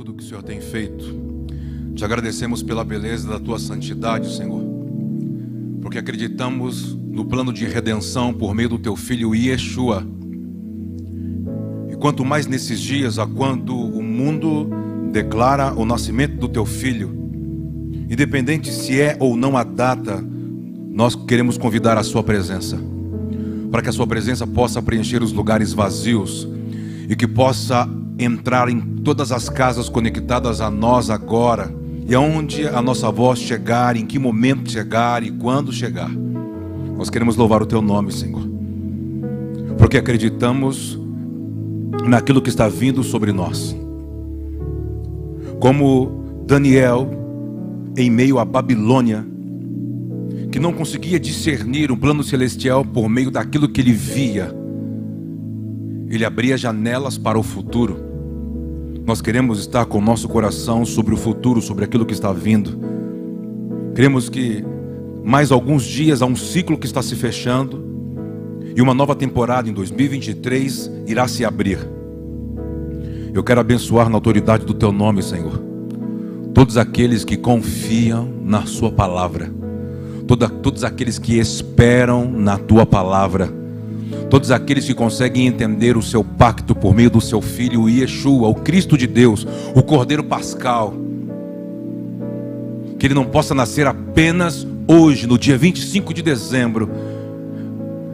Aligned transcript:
tudo 0.00 0.14
que 0.14 0.24
o 0.24 0.26
Senhor 0.26 0.42
tem 0.42 0.62
feito. 0.62 1.04
Te 1.94 2.02
agradecemos 2.06 2.62
pela 2.62 2.82
beleza 2.82 3.28
da 3.28 3.38
tua 3.38 3.58
santidade, 3.58 4.34
Senhor. 4.34 4.64
Porque 5.82 5.98
acreditamos 5.98 6.94
no 6.94 7.26
plano 7.26 7.52
de 7.52 7.66
redenção 7.66 8.32
por 8.32 8.54
meio 8.54 8.70
do 8.70 8.78
teu 8.78 8.96
filho 8.96 9.34
Yeshua. 9.34 10.02
E 11.90 11.96
quanto 11.96 12.24
mais 12.24 12.46
nesses 12.46 12.80
dias, 12.80 13.18
a 13.18 13.26
quando 13.26 13.76
o 13.76 14.02
mundo 14.02 14.70
declara 15.12 15.74
o 15.74 15.84
nascimento 15.84 16.38
do 16.38 16.48
teu 16.48 16.64
filho, 16.64 17.14
independente 18.08 18.72
se 18.72 18.98
é 18.98 19.18
ou 19.20 19.36
não 19.36 19.54
a 19.54 19.62
data, 19.62 20.24
nós 20.90 21.14
queremos 21.14 21.58
convidar 21.58 21.98
a 21.98 22.02
sua 22.02 22.22
presença, 22.22 22.78
para 23.70 23.82
que 23.82 23.90
a 23.90 23.92
sua 23.92 24.06
presença 24.06 24.46
possa 24.46 24.80
preencher 24.80 25.22
os 25.22 25.30
lugares 25.30 25.74
vazios 25.74 26.48
e 27.06 27.14
que 27.14 27.28
possa 27.28 27.86
entrar 28.24 28.68
em 28.68 28.80
todas 28.80 29.32
as 29.32 29.48
casas 29.48 29.88
conectadas 29.88 30.60
a 30.60 30.70
nós 30.70 31.10
agora, 31.10 31.72
e 32.06 32.14
aonde 32.14 32.66
a 32.66 32.82
nossa 32.82 33.10
voz 33.10 33.38
chegar, 33.38 33.96
em 33.96 34.04
que 34.04 34.18
momento 34.18 34.70
chegar 34.70 35.22
e 35.22 35.30
quando 35.30 35.72
chegar. 35.72 36.10
Nós 36.96 37.08
queremos 37.08 37.36
louvar 37.36 37.62
o 37.62 37.66
teu 37.66 37.80
nome, 37.80 38.12
Senhor, 38.12 38.42
porque 39.78 39.96
acreditamos 39.96 40.98
naquilo 42.06 42.42
que 42.42 42.48
está 42.48 42.68
vindo 42.68 43.02
sobre 43.02 43.32
nós. 43.32 43.76
Como 45.60 46.42
Daniel, 46.46 47.08
em 47.96 48.10
meio 48.10 48.38
à 48.38 48.44
Babilônia, 48.44 49.24
que 50.50 50.58
não 50.58 50.72
conseguia 50.72 51.20
discernir 51.20 51.92
um 51.92 51.96
plano 51.96 52.24
celestial 52.24 52.84
por 52.84 53.08
meio 53.08 53.30
daquilo 53.30 53.68
que 53.68 53.80
ele 53.80 53.92
via, 53.92 54.52
ele 56.08 56.24
abria 56.24 56.58
janelas 56.58 57.16
para 57.16 57.38
o 57.38 57.42
futuro. 57.42 58.09
Nós 59.04 59.20
queremos 59.20 59.58
estar 59.58 59.86
com 59.86 59.98
o 59.98 60.00
nosso 60.00 60.28
coração 60.28 60.84
sobre 60.84 61.14
o 61.14 61.16
futuro, 61.16 61.60
sobre 61.60 61.84
aquilo 61.84 62.06
que 62.06 62.12
está 62.12 62.32
vindo. 62.32 62.78
Queremos 63.94 64.28
que 64.28 64.64
mais 65.24 65.50
alguns 65.50 65.84
dias 65.84 66.22
há 66.22 66.26
um 66.26 66.36
ciclo 66.36 66.78
que 66.78 66.86
está 66.86 67.02
se 67.02 67.16
fechando 67.16 67.84
e 68.76 68.80
uma 68.80 68.94
nova 68.94 69.14
temporada 69.16 69.68
em 69.68 69.72
2023 69.72 70.90
irá 71.06 71.26
se 71.26 71.44
abrir. 71.44 71.78
Eu 73.32 73.42
quero 73.42 73.60
abençoar 73.60 74.08
na 74.08 74.16
autoridade 74.16 74.64
do 74.64 74.74
teu 74.74 74.92
nome, 74.92 75.22
Senhor, 75.22 75.60
todos 76.54 76.76
aqueles 76.76 77.24
que 77.24 77.36
confiam 77.36 78.28
na 78.44 78.66
Sua 78.66 78.90
palavra, 78.90 79.52
todos 80.62 80.84
aqueles 80.84 81.18
que 81.18 81.38
esperam 81.38 82.30
na 82.30 82.58
tua 82.58 82.84
palavra 82.86 83.59
Todos 84.30 84.52
aqueles 84.52 84.84
que 84.84 84.94
conseguem 84.94 85.48
entender 85.48 85.96
o 85.96 86.02
seu 86.02 86.22
pacto 86.22 86.72
por 86.72 86.94
meio 86.94 87.10
do 87.10 87.20
seu 87.20 87.42
filho 87.42 87.88
Yeshua, 87.88 88.46
o 88.46 88.54
Cristo 88.54 88.96
de 88.96 89.08
Deus, 89.08 89.44
o 89.74 89.82
Cordeiro 89.82 90.22
Pascal. 90.22 90.94
Que 92.96 93.08
ele 93.08 93.14
não 93.14 93.24
possa 93.24 93.52
nascer 93.54 93.88
apenas 93.88 94.64
hoje, 94.86 95.26
no 95.26 95.36
dia 95.36 95.58
25 95.58 96.14
de 96.14 96.22
dezembro, 96.22 96.88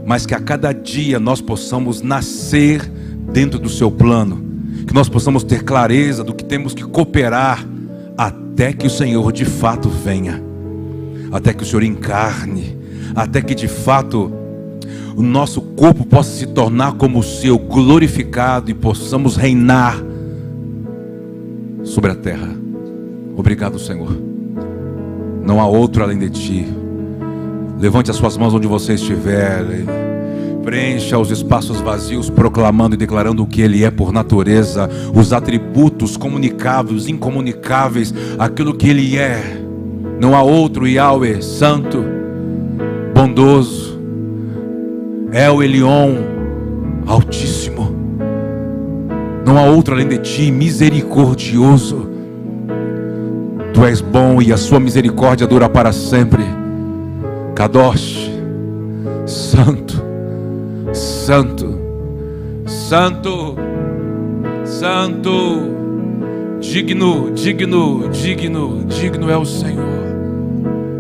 mas 0.06 0.24
que 0.24 0.34
a 0.34 0.40
cada 0.40 0.72
dia 0.72 1.20
nós 1.20 1.42
possamos 1.42 2.00
nascer 2.00 2.90
dentro 3.30 3.58
do 3.58 3.68
seu 3.68 3.90
plano, 3.90 4.42
que 4.86 4.94
nós 4.94 5.10
possamos 5.10 5.44
ter 5.44 5.64
clareza 5.64 6.24
do 6.24 6.32
que 6.32 6.44
temos 6.44 6.72
que 6.72 6.82
cooperar 6.82 7.62
até 8.16 8.72
que 8.72 8.86
o 8.86 8.90
Senhor 8.90 9.32
de 9.32 9.44
fato 9.44 9.90
venha, 9.90 10.42
até 11.30 11.52
que 11.52 11.62
o 11.62 11.66
Senhor 11.66 11.82
encarne, 11.82 12.78
até 13.14 13.42
que 13.42 13.54
de 13.54 13.68
fato 13.68 14.32
o 15.16 15.22
nosso 15.22 15.62
corpo 15.62 16.04
possa 16.04 16.30
se 16.30 16.46
tornar 16.46 16.92
como 16.92 17.20
o 17.20 17.22
seu, 17.22 17.58
glorificado 17.58 18.70
e 18.70 18.74
possamos 18.74 19.34
reinar 19.34 19.96
sobre 21.82 22.10
a 22.10 22.14
terra. 22.14 22.54
Obrigado, 23.34 23.78
Senhor. 23.78 24.14
Não 25.42 25.58
há 25.58 25.66
outro 25.66 26.02
além 26.02 26.18
de 26.18 26.28
ti. 26.28 26.68
Levante 27.80 28.10
as 28.10 28.16
suas 28.16 28.36
mãos 28.36 28.52
onde 28.52 28.66
você 28.66 28.92
estiver. 28.92 29.64
Preencha 30.62 31.18
os 31.18 31.30
espaços 31.30 31.80
vazios, 31.80 32.28
proclamando 32.28 32.94
e 32.94 32.98
declarando 32.98 33.42
o 33.42 33.46
que 33.46 33.62
Ele 33.62 33.84
é 33.84 33.90
por 33.90 34.12
natureza, 34.12 34.90
os 35.14 35.32
atributos 35.32 36.16
comunicáveis, 36.18 37.08
incomunicáveis, 37.08 38.12
aquilo 38.38 38.74
que 38.74 38.88
Ele 38.88 39.16
é. 39.16 39.62
Não 40.20 40.36
há 40.36 40.42
outro 40.42 40.86
Yahweh, 40.86 41.40
santo, 41.40 42.04
bondoso, 43.14 43.95
é 45.36 45.50
o 45.50 45.62
Elion 45.62 46.14
Altíssimo. 47.06 47.94
Não 49.44 49.58
há 49.58 49.64
outro 49.64 49.92
além 49.92 50.08
de 50.08 50.16
ti, 50.16 50.50
misericordioso. 50.50 52.08
Tu 53.74 53.84
és 53.84 54.00
bom 54.00 54.40
e 54.40 54.50
a 54.50 54.56
sua 54.56 54.80
misericórdia 54.80 55.46
dura 55.46 55.68
para 55.68 55.92
sempre. 55.92 56.42
Kadosh, 57.54 58.30
Santo, 59.26 60.02
Santo, 60.94 61.78
Santo, 62.64 63.56
Santo, 64.64 65.30
digno, 66.60 67.30
digno, 67.32 68.08
digno, 68.08 68.84
digno 68.86 69.30
é 69.30 69.36
o 69.36 69.44
Senhor. 69.44 69.84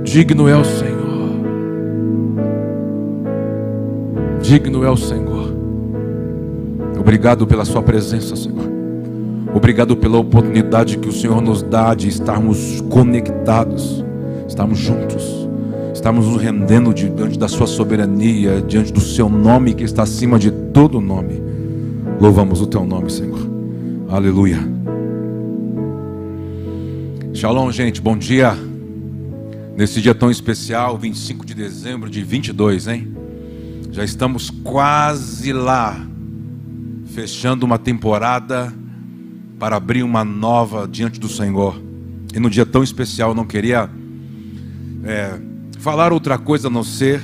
Digno 0.04 0.46
é 0.46 0.56
o 0.56 0.64
Senhor. 0.64 0.95
Digno 4.46 4.84
é 4.84 4.88
o 4.88 4.96
Senhor. 4.96 5.52
Obrigado 6.96 7.48
pela 7.48 7.64
Sua 7.64 7.82
presença, 7.82 8.36
Senhor. 8.36 8.70
Obrigado 9.52 9.96
pela 9.96 10.18
oportunidade 10.18 10.98
que 10.98 11.08
o 11.08 11.12
Senhor 11.12 11.42
nos 11.42 11.64
dá 11.64 11.92
de 11.94 12.06
estarmos 12.06 12.80
conectados, 12.82 14.04
estarmos 14.46 14.78
juntos, 14.78 15.48
estarmos 15.92 16.28
nos 16.28 16.40
rendendo 16.40 16.94
diante 16.94 17.36
da 17.36 17.48
Sua 17.48 17.66
soberania, 17.66 18.62
diante 18.62 18.92
do 18.92 19.00
Seu 19.00 19.28
nome 19.28 19.74
que 19.74 19.82
está 19.82 20.04
acima 20.04 20.38
de 20.38 20.52
todo 20.52 21.00
nome. 21.00 21.42
Louvamos 22.20 22.60
o 22.60 22.68
Teu 22.68 22.86
nome, 22.86 23.10
Senhor. 23.10 23.40
Aleluia. 24.08 24.60
Shalom, 27.34 27.72
gente. 27.72 28.00
Bom 28.00 28.16
dia. 28.16 28.56
Nesse 29.76 30.00
dia 30.00 30.14
tão 30.14 30.30
especial, 30.30 30.96
25 30.96 31.44
de 31.44 31.52
dezembro 31.52 32.08
de 32.08 32.22
22, 32.22 32.86
hein? 32.86 33.15
Já 33.96 34.04
estamos 34.04 34.50
quase 34.50 35.54
lá, 35.54 35.98
fechando 37.14 37.64
uma 37.64 37.78
temporada 37.78 38.70
para 39.58 39.76
abrir 39.76 40.02
uma 40.02 40.22
nova 40.22 40.86
diante 40.86 41.18
do 41.18 41.30
Senhor. 41.30 41.80
E 42.34 42.38
no 42.38 42.50
dia 42.50 42.66
tão 42.66 42.82
especial, 42.82 43.34
não 43.34 43.46
queria 43.46 43.88
é, 45.02 45.40
falar 45.78 46.12
outra 46.12 46.36
coisa 46.36 46.68
a 46.68 46.70
não 46.70 46.84
ser 46.84 47.22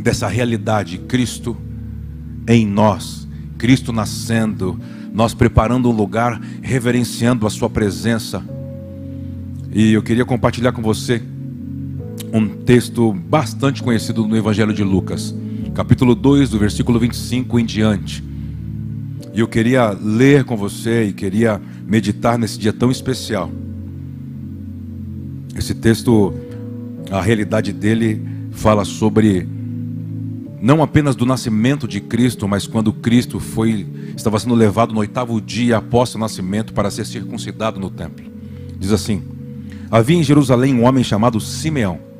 dessa 0.00 0.28
realidade: 0.28 0.98
Cristo 0.98 1.56
em 2.46 2.64
nós, 2.64 3.26
Cristo 3.58 3.92
nascendo, 3.92 4.78
nós 5.12 5.34
preparando 5.34 5.90
um 5.90 5.92
lugar, 5.92 6.40
reverenciando 6.62 7.44
a 7.44 7.50
Sua 7.50 7.68
presença. 7.68 8.40
E 9.72 9.94
eu 9.94 10.02
queria 10.04 10.24
compartilhar 10.24 10.70
com 10.70 10.80
você 10.80 11.20
um 12.32 12.46
texto 12.46 13.12
bastante 13.12 13.82
conhecido 13.82 14.28
no 14.28 14.36
Evangelho 14.36 14.72
de 14.72 14.84
Lucas 14.84 15.41
capítulo 15.74 16.14
2, 16.14 16.50
do 16.50 16.58
versículo 16.58 16.98
25 16.98 17.58
em 17.58 17.64
diante. 17.64 18.22
E 19.32 19.40
eu 19.40 19.48
queria 19.48 19.90
ler 19.90 20.44
com 20.44 20.56
você 20.56 21.04
e 21.04 21.12
queria 21.12 21.60
meditar 21.86 22.38
nesse 22.38 22.58
dia 22.58 22.72
tão 22.72 22.90
especial. 22.90 23.50
Esse 25.56 25.74
texto, 25.74 26.34
a 27.10 27.20
realidade 27.22 27.72
dele 27.72 28.22
fala 28.50 28.84
sobre 28.84 29.48
não 30.60 30.82
apenas 30.82 31.16
do 31.16 31.24
nascimento 31.24 31.88
de 31.88 32.00
Cristo, 32.00 32.46
mas 32.46 32.66
quando 32.66 32.92
Cristo 32.92 33.40
foi 33.40 33.86
estava 34.14 34.38
sendo 34.38 34.54
levado 34.54 34.92
no 34.92 35.00
oitavo 35.00 35.40
dia 35.40 35.78
após 35.78 36.10
seu 36.10 36.20
nascimento 36.20 36.72
para 36.74 36.90
ser 36.90 37.06
circuncidado 37.06 37.80
no 37.80 37.90
templo. 37.90 38.24
Diz 38.78 38.92
assim: 38.92 39.22
Havia 39.90 40.18
em 40.18 40.22
Jerusalém 40.22 40.74
um 40.74 40.84
homem 40.84 41.02
chamado 41.02 41.40
Simeão 41.40 42.11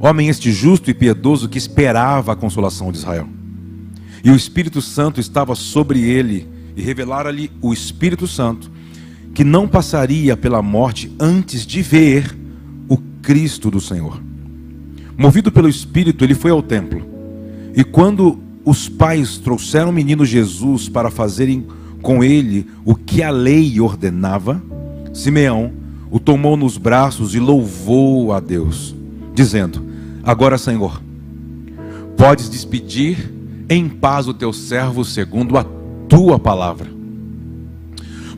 Homem 0.00 0.28
este 0.28 0.52
justo 0.52 0.90
e 0.90 0.94
piedoso 0.94 1.48
que 1.48 1.58
esperava 1.58 2.32
a 2.32 2.36
consolação 2.36 2.92
de 2.92 2.98
Israel. 2.98 3.28
E 4.22 4.30
o 4.30 4.36
Espírito 4.36 4.80
Santo 4.80 5.20
estava 5.20 5.54
sobre 5.54 6.00
ele, 6.00 6.46
e 6.76 6.82
revelara-lhe 6.82 7.50
o 7.60 7.72
Espírito 7.72 8.26
Santo 8.26 8.70
que 9.34 9.44
não 9.44 9.68
passaria 9.68 10.36
pela 10.36 10.60
morte 10.62 11.14
antes 11.20 11.64
de 11.64 11.82
ver 11.82 12.36
o 12.88 12.96
Cristo 13.22 13.70
do 13.70 13.80
Senhor. 13.80 14.20
Movido 15.16 15.52
pelo 15.52 15.68
Espírito, 15.68 16.24
ele 16.24 16.34
foi 16.34 16.50
ao 16.50 16.62
templo. 16.62 17.06
E 17.74 17.84
quando 17.84 18.40
os 18.64 18.88
pais 18.88 19.38
trouxeram 19.38 19.90
o 19.90 19.92
menino 19.92 20.24
Jesus 20.24 20.88
para 20.88 21.10
fazerem 21.10 21.66
com 22.02 22.22
ele 22.22 22.66
o 22.84 22.94
que 22.94 23.22
a 23.22 23.30
lei 23.30 23.80
ordenava, 23.80 24.62
Simeão 25.12 25.72
o 26.10 26.18
tomou 26.18 26.56
nos 26.56 26.76
braços 26.76 27.34
e 27.34 27.38
louvou 27.38 28.32
a 28.32 28.40
Deus, 28.40 28.94
dizendo: 29.34 29.87
Agora, 30.28 30.58
Senhor, 30.58 31.00
podes 32.14 32.50
despedir 32.50 33.32
em 33.66 33.88
paz 33.88 34.28
o 34.28 34.34
teu 34.34 34.52
servo 34.52 35.02
segundo 35.02 35.56
a 35.56 35.64
tua 36.06 36.38
palavra. 36.38 36.86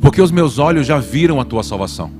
Porque 0.00 0.22
os 0.22 0.30
meus 0.30 0.60
olhos 0.60 0.86
já 0.86 1.00
viram 1.00 1.40
a 1.40 1.44
tua 1.44 1.64
salvação, 1.64 2.12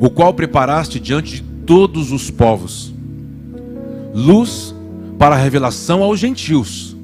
o 0.00 0.10
qual 0.10 0.34
preparaste 0.34 0.98
diante 0.98 1.36
de 1.36 1.42
todos 1.64 2.10
os 2.10 2.32
povos, 2.32 2.92
luz 4.12 4.74
para 5.16 5.36
a 5.36 5.38
revelação 5.38 6.02
aos 6.02 6.18
gentios 6.18 6.96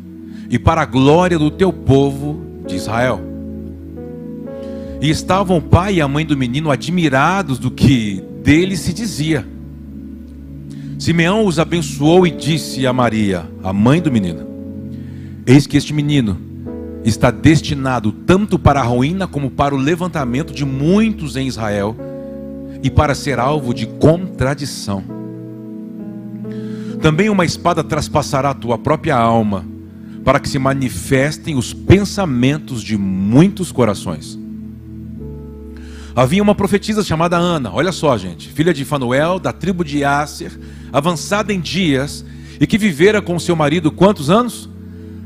e 0.50 0.59
para 0.59 0.82
a 0.82 0.87
glória 0.87 1.38
do 1.38 1.52
teu 1.52 1.73
povo 1.73 2.43
de 2.67 2.75
Israel. 2.75 3.20
E 5.00 5.09
estavam 5.09 5.59
o 5.59 5.62
pai 5.62 5.94
e 5.94 6.00
a 6.00 6.09
mãe 6.09 6.26
do 6.26 6.37
menino 6.37 6.69
admirados 6.69 7.61
do 7.61 7.70
que 7.70 8.25
dele 8.43 8.76
se 8.76 8.93
dizia. 8.93 9.55
Simeão 10.98 11.44
os 11.44 11.58
abençoou 11.58 12.26
e 12.26 12.31
disse 12.31 12.87
a 12.87 12.93
Maria, 12.93 13.46
a 13.62 13.72
mãe 13.72 14.00
do 14.00 14.10
menino: 14.10 14.46
Eis 15.46 15.66
que 15.66 15.76
este 15.76 15.93
menino 15.93 16.40
está 17.04 17.31
destinado 17.31 18.10
tanto 18.10 18.58
para 18.58 18.81
a 18.81 18.84
ruína 18.84 19.26
como 19.26 19.50
para 19.50 19.75
o 19.75 19.78
levantamento 19.78 20.52
de 20.52 20.64
muitos 20.64 21.37
em 21.37 21.46
Israel 21.46 21.94
e 22.82 22.90
para 22.90 23.14
ser 23.14 23.38
alvo 23.38 23.75
de 23.75 23.87
contradição. 23.87 25.04
Também 27.00 27.28
uma 27.28 27.44
espada 27.44 27.84
traspassará 27.84 28.50
a 28.50 28.54
tua 28.54 28.78
própria 28.78 29.16
alma, 29.16 29.64
para 30.25 30.40
que 30.40 30.49
se 30.49 30.58
manifestem 30.58 31.56
os 31.56 31.72
pensamentos 31.72 32.82
de 32.82 32.96
muitos 32.96 33.70
corações. 33.70 34.38
Havia 36.16 36.42
uma 36.42 36.54
profetisa 36.54 37.04
chamada 37.04 37.37
Ana, 37.37 37.70
olha 37.72 37.92
só, 37.92 38.16
gente, 38.16 38.49
filha 38.49 38.72
de 38.72 38.87
Fanuel, 38.87 39.38
da 39.38 39.52
tribo 39.52 39.84
de 39.84 40.02
Asser, 40.02 40.50
avançada 40.93 41.53
em 41.53 41.61
dias, 41.61 42.25
e 42.61 42.67
que 42.67 42.79
vivera 42.79 43.21
com 43.21 43.38
seu 43.38 43.55
marido 43.55 43.91
quantos 43.91 44.31
anos? 44.31 44.69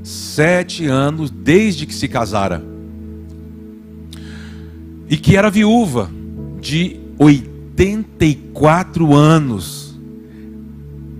Sete 0.03 0.87
anos 0.87 1.31
desde 1.31 1.87
que 1.87 1.95
se 1.95 2.09
casara. 2.09 2.65
E 5.09 5.17
que 5.17 5.37
era 5.37 5.51
viúva 5.51 6.11
de 6.61 6.99
84 7.19 9.15
anos. 9.15 9.99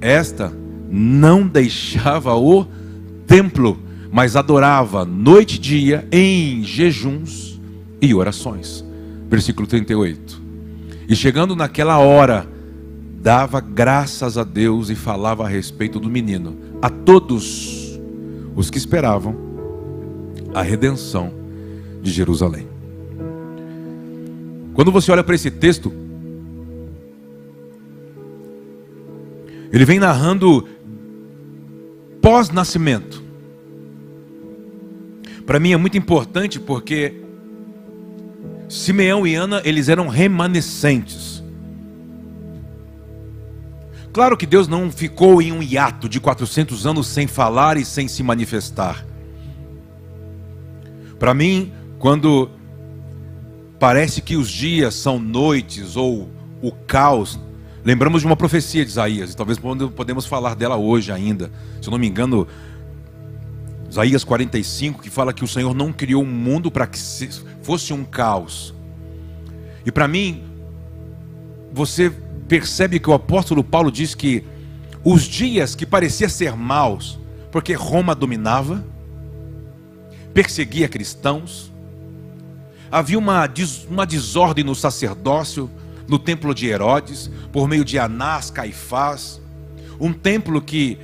Esta 0.01 0.53
não 0.91 1.47
deixava 1.47 2.35
o 2.35 2.67
templo, 3.27 3.79
mas 4.11 4.35
adorava 4.37 5.05
noite 5.05 5.57
e 5.57 5.59
dia 5.59 6.09
em 6.11 6.65
jejuns 6.65 7.61
e 8.01 8.15
orações 8.15 8.85
versículo 9.31 9.67
38. 9.67 10.43
E 11.09 11.15
chegando 11.15 11.55
naquela 11.55 11.99
hora, 11.99 12.47
dava 13.21 13.61
graças 13.61 14.39
a 14.39 14.45
Deus 14.45 14.89
e 14.89 14.95
falava 14.95 15.45
a 15.45 15.49
respeito 15.49 16.01
do 16.01 16.09
menino 16.09 16.57
a 16.81 16.89
todos 16.89 18.01
os 18.57 18.71
que 18.71 18.79
esperavam 18.79 19.37
a 20.55 20.63
redenção 20.63 21.33
de 22.03 22.11
Jerusalém. 22.11 22.67
Quando 24.73 24.91
você 24.91 25.13
olha 25.13 25.23
para 25.23 25.35
esse 25.35 25.51
texto, 25.51 25.93
ele 29.71 29.85
vem 29.85 29.99
narrando 29.99 30.67
pós-nascimento. 32.23 33.23
Para 35.45 35.61
mim 35.61 35.73
é 35.73 35.77
muito 35.77 35.99
importante 35.99 36.59
porque 36.59 37.21
Simeão 38.69 39.27
e 39.27 39.35
Ana, 39.35 39.61
eles 39.65 39.89
eram 39.89 40.09
remanescentes. 40.09 41.30
Claro 44.13 44.37
que 44.37 44.47
Deus 44.47 44.67
não 44.67 44.91
ficou 44.91 45.41
em 45.41 45.53
um 45.53 45.63
hiato 45.63 46.09
de 46.09 46.19
400 46.19 46.87
anos 46.87 47.07
sem 47.07 47.27
falar 47.27 47.77
e 47.77 47.85
sem 47.85 48.09
se 48.09 48.23
manifestar. 48.23 49.07
Para 51.19 51.33
mim, 51.33 51.73
quando 51.99 52.51
parece 53.79 54.21
que 54.21 54.37
os 54.37 54.51
dias 54.51 54.95
são 54.95 55.19
noites 55.19 55.97
ou 55.97 56.29
o 56.61 56.73
caos, 56.73 57.39
lembramos 57.85 58.23
de 58.23 58.27
uma 58.27 58.37
profecia 58.37 58.85
de 58.85 58.91
Isaías, 58.91 59.33
e 59.33 59.37
talvez 59.37 59.59
podemos 59.95 60.27
falar 60.27 60.57
dela 60.57 60.77
hoje 60.77 61.13
ainda. 61.13 61.53
Se 61.81 61.89
eu 61.89 61.93
não 61.93 61.99
me 61.99 62.09
engano, 62.09 62.49
Isaías 63.89 64.25
45, 64.25 65.03
que 65.03 65.11
fala 65.11 65.33
que 65.33 65.45
o 65.45 65.49
Senhor 65.49 65.75
não 65.75 65.93
criou 65.93 66.23
um 66.23 66.27
mundo 66.27 66.71
para 66.71 66.87
que 66.87 66.99
fosse 67.63 67.93
um 67.93 68.05
caos. 68.05 68.75
E 69.87 69.93
para 69.93 70.09
mim, 70.09 70.43
você 71.73 72.13
percebe 72.51 72.99
que 72.99 73.09
o 73.09 73.13
apóstolo 73.13 73.63
Paulo 73.63 73.93
diz 73.93 74.13
que 74.13 74.45
os 75.05 75.23
dias 75.23 75.77
que 75.77 75.87
parecia 75.87 76.29
ser 76.29 76.57
maus, 76.57 77.17
porque 77.53 77.75
Roma 77.75 78.13
dominava, 78.13 78.85
perseguia 80.35 80.89
cristãos, 80.89 81.73
havia 82.91 83.17
uma, 83.17 83.49
uma 83.89 84.05
desordem 84.05 84.65
no 84.65 84.75
sacerdócio, 84.75 85.71
no 86.09 86.19
templo 86.19 86.53
de 86.53 86.67
Herodes, 86.67 87.31
por 87.53 87.69
meio 87.69 87.85
de 87.85 88.01
Anás, 88.01 88.51
Caifás, 88.51 89.41
um 90.01 90.13
templo 90.13 90.61
que 90.61 90.99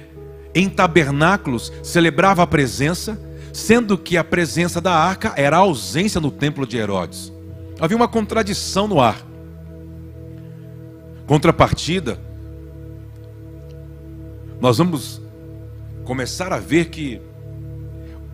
em 0.52 0.68
tabernáculos 0.68 1.72
celebrava 1.80 2.42
a 2.42 2.46
presença, 2.46 3.16
sendo 3.52 3.96
que 3.96 4.16
a 4.16 4.24
presença 4.24 4.80
da 4.80 4.92
arca 4.92 5.32
era 5.36 5.58
a 5.58 5.60
ausência 5.60 6.20
no 6.20 6.32
templo 6.32 6.66
de 6.66 6.76
Herodes. 6.76 7.32
Havia 7.78 7.96
uma 7.96 8.08
contradição 8.08 8.88
no 8.88 9.00
ar. 9.00 9.35
Contrapartida, 11.26 12.18
nós 14.60 14.78
vamos 14.78 15.20
começar 16.04 16.52
a 16.52 16.58
ver 16.58 16.86
que 16.86 17.20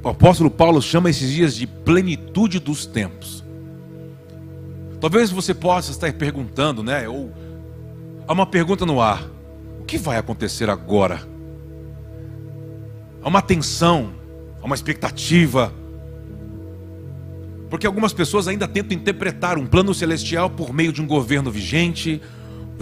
o 0.03 0.09
apóstolo 0.09 0.51
Paulo 0.51 0.83
chama 0.83 1.09
esses 1.09 1.31
dias 1.31 1.55
de 1.55 1.67
plenitude 1.67 2.59
dos 2.59 2.85
tempos. 2.85 3.43
Talvez 5.01 5.31
você 5.31 5.55
possa 5.55 5.91
estar 5.91 6.13
perguntando, 6.13 6.83
né? 6.83 7.09
Ou 7.09 7.33
há 8.29 8.33
uma 8.33 8.47
pergunta 8.47 8.85
no 8.85 9.01
ar: 9.01 9.25
o 9.81 9.85
que 9.85 9.97
vai 9.97 10.19
acontecer 10.19 10.69
agora? 10.69 11.27
Há 13.23 13.29
uma 13.29 13.41
tensão, 13.41 14.13
há 14.61 14.67
uma 14.67 14.75
expectativa. 14.75 15.73
Porque 17.71 17.87
algumas 17.87 18.13
pessoas 18.13 18.47
ainda 18.49 18.69
tentam 18.69 18.97
interpretar 18.97 19.57
um 19.57 19.67
plano 19.67 19.95
celestial 19.95 20.51
por 20.51 20.75
meio 20.75 20.93
de 20.93 21.01
um 21.01 21.07
governo 21.07 21.51
vigente, 21.51 22.21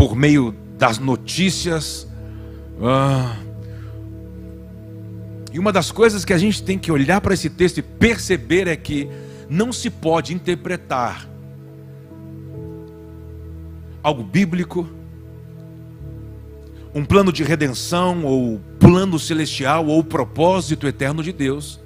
por 0.00 0.16
meio 0.16 0.54
das 0.78 0.98
notícias. 0.98 2.08
Ah. 2.82 3.36
E 5.52 5.58
uma 5.58 5.70
das 5.70 5.92
coisas 5.92 6.24
que 6.24 6.32
a 6.32 6.38
gente 6.38 6.62
tem 6.62 6.78
que 6.78 6.90
olhar 6.90 7.20
para 7.20 7.34
esse 7.34 7.50
texto 7.50 7.76
e 7.76 7.82
perceber 7.82 8.66
é 8.66 8.76
que 8.76 9.10
não 9.46 9.70
se 9.74 9.90
pode 9.90 10.32
interpretar 10.32 11.28
algo 14.02 14.22
bíblico 14.22 14.88
um 16.94 17.04
plano 17.04 17.30
de 17.30 17.44
redenção, 17.44 18.24
ou 18.24 18.58
plano 18.78 19.18
celestial, 19.18 19.86
ou 19.86 20.02
propósito 20.02 20.88
eterno 20.88 21.22
de 21.22 21.30
Deus, 21.30 21.78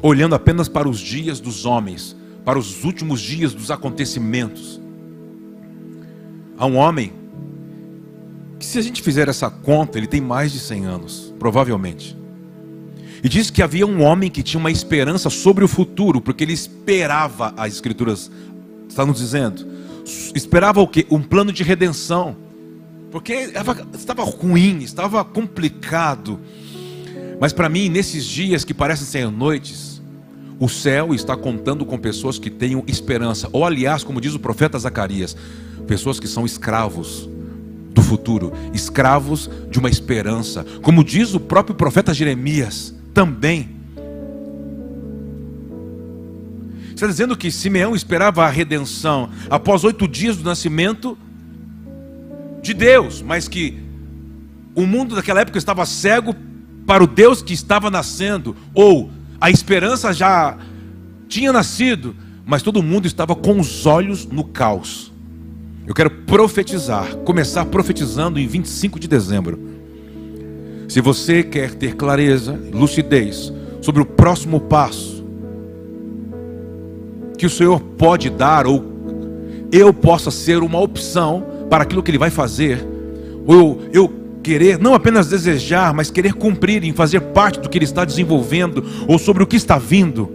olhando 0.00 0.36
apenas 0.36 0.68
para 0.68 0.88
os 0.88 1.00
dias 1.00 1.40
dos 1.40 1.66
homens, 1.66 2.16
para 2.44 2.60
os 2.60 2.84
últimos 2.84 3.20
dias 3.20 3.52
dos 3.52 3.72
acontecimentos. 3.72 4.81
Há 6.62 6.66
um 6.66 6.76
homem 6.76 7.12
que, 8.56 8.64
se 8.64 8.78
a 8.78 8.82
gente 8.82 9.02
fizer 9.02 9.28
essa 9.28 9.50
conta, 9.50 9.98
ele 9.98 10.06
tem 10.06 10.20
mais 10.20 10.52
de 10.52 10.60
100 10.60 10.84
anos, 10.84 11.34
provavelmente. 11.36 12.16
E 13.20 13.28
diz 13.28 13.50
que 13.50 13.64
havia 13.64 13.84
um 13.84 14.00
homem 14.00 14.30
que 14.30 14.44
tinha 14.44 14.60
uma 14.60 14.70
esperança 14.70 15.28
sobre 15.28 15.64
o 15.64 15.68
futuro, 15.68 16.20
porque 16.20 16.44
ele 16.44 16.52
esperava, 16.52 17.52
as 17.56 17.72
Escrituras 17.72 18.30
estão 18.88 19.06
nos 19.06 19.18
dizendo, 19.18 19.66
esperava 20.36 20.80
o 20.80 20.86
que? 20.86 21.04
Um 21.10 21.20
plano 21.20 21.52
de 21.52 21.64
redenção 21.64 22.36
porque 23.10 23.50
estava 23.92 24.22
ruim, 24.22 24.84
estava 24.84 25.24
complicado. 25.24 26.38
Mas 27.40 27.52
para 27.52 27.68
mim, 27.68 27.88
nesses 27.88 28.24
dias 28.24 28.64
que 28.64 28.72
parecem 28.72 29.04
ser 29.04 29.28
noites, 29.32 29.91
o 30.62 30.68
céu 30.68 31.12
está 31.12 31.36
contando 31.36 31.84
com 31.84 31.98
pessoas 31.98 32.38
que 32.38 32.48
tenham 32.48 32.84
esperança, 32.86 33.48
ou 33.52 33.64
aliás, 33.64 34.04
como 34.04 34.20
diz 34.20 34.32
o 34.32 34.38
profeta 34.38 34.78
Zacarias, 34.78 35.36
pessoas 35.88 36.20
que 36.20 36.28
são 36.28 36.46
escravos 36.46 37.28
do 37.92 38.00
futuro, 38.00 38.52
escravos 38.72 39.50
de 39.68 39.80
uma 39.80 39.90
esperança, 39.90 40.64
como 40.80 41.02
diz 41.02 41.34
o 41.34 41.40
próprio 41.40 41.74
profeta 41.74 42.14
Jeremias 42.14 42.94
também. 43.12 43.70
Está 46.94 47.08
dizendo 47.08 47.36
que 47.36 47.50
Simeão 47.50 47.96
esperava 47.96 48.44
a 48.44 48.48
redenção 48.48 49.30
após 49.50 49.82
oito 49.82 50.06
dias 50.06 50.36
do 50.36 50.44
nascimento 50.44 51.18
de 52.62 52.72
Deus, 52.72 53.20
mas 53.20 53.48
que 53.48 53.82
o 54.76 54.86
mundo 54.86 55.16
daquela 55.16 55.40
época 55.40 55.58
estava 55.58 55.84
cego 55.84 56.36
para 56.86 57.02
o 57.02 57.06
Deus 57.08 57.42
que 57.42 57.52
estava 57.52 57.90
nascendo, 57.90 58.54
ou 58.72 59.10
a 59.42 59.50
esperança 59.50 60.12
já 60.12 60.56
tinha 61.26 61.52
nascido, 61.52 62.14
mas 62.46 62.62
todo 62.62 62.80
mundo 62.80 63.08
estava 63.08 63.34
com 63.34 63.58
os 63.58 63.86
olhos 63.86 64.24
no 64.24 64.44
caos. 64.44 65.12
Eu 65.84 65.92
quero 65.92 66.10
profetizar, 66.10 67.16
começar 67.24 67.64
profetizando 67.64 68.38
em 68.38 68.46
25 68.46 69.00
de 69.00 69.08
dezembro. 69.08 69.58
Se 70.88 71.00
você 71.00 71.42
quer 71.42 71.74
ter 71.74 71.96
clareza, 71.96 72.56
lucidez 72.72 73.52
sobre 73.80 74.00
o 74.00 74.06
próximo 74.06 74.60
passo 74.60 75.24
que 77.36 77.44
o 77.44 77.50
Senhor 77.50 77.80
pode 77.80 78.30
dar, 78.30 78.64
ou 78.64 78.84
eu 79.72 79.92
possa 79.92 80.30
ser 80.30 80.62
uma 80.62 80.78
opção 80.78 81.44
para 81.68 81.82
aquilo 81.82 82.00
que 82.00 82.12
Ele 82.12 82.18
vai 82.18 82.30
fazer, 82.30 82.86
ou 83.44 83.82
eu 83.92 84.08
querer, 84.42 84.78
não 84.78 84.94
apenas 84.94 85.28
desejar, 85.28 85.94
mas 85.94 86.10
querer 86.10 86.34
cumprir 86.34 86.84
em 86.84 86.92
fazer 86.92 87.20
parte 87.20 87.60
do 87.60 87.68
que 87.68 87.78
Ele 87.78 87.84
está 87.84 88.04
desenvolvendo, 88.04 88.84
ou 89.06 89.18
sobre 89.18 89.42
o 89.42 89.46
que 89.46 89.56
está 89.56 89.78
vindo. 89.78 90.30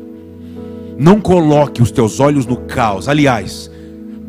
Não 0.97 1.21
coloque 1.21 1.81
os 1.81 1.91
teus 1.91 2.19
olhos 2.19 2.45
no 2.45 2.57
caos. 2.57 3.07
Aliás, 3.07 3.69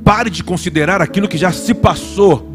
pare 0.05 0.29
de 0.29 0.45
considerar 0.45 1.01
aquilo 1.01 1.29
que 1.29 1.39
já 1.39 1.51
se 1.53 1.73
passou. 1.73 2.47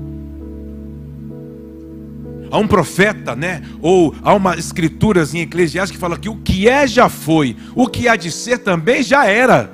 Há 2.51 2.57
um 2.59 2.67
profeta, 2.67 3.35
né? 3.35 3.63
Ou 3.81 4.13
há 4.21 4.33
uma 4.35 4.55
escritura 4.55 5.23
em 5.33 5.39
Eclesiastes 5.39 5.95
que 5.95 5.99
fala 5.99 6.17
que 6.17 6.29
o 6.29 6.35
que 6.35 6.69
é 6.69 6.85
já 6.85 7.09
foi, 7.09 7.55
o 7.73 7.87
que 7.87 8.07
há 8.07 8.15
de 8.15 8.29
ser 8.29 8.59
também 8.59 9.01
já 9.01 9.25
era. 9.25 9.71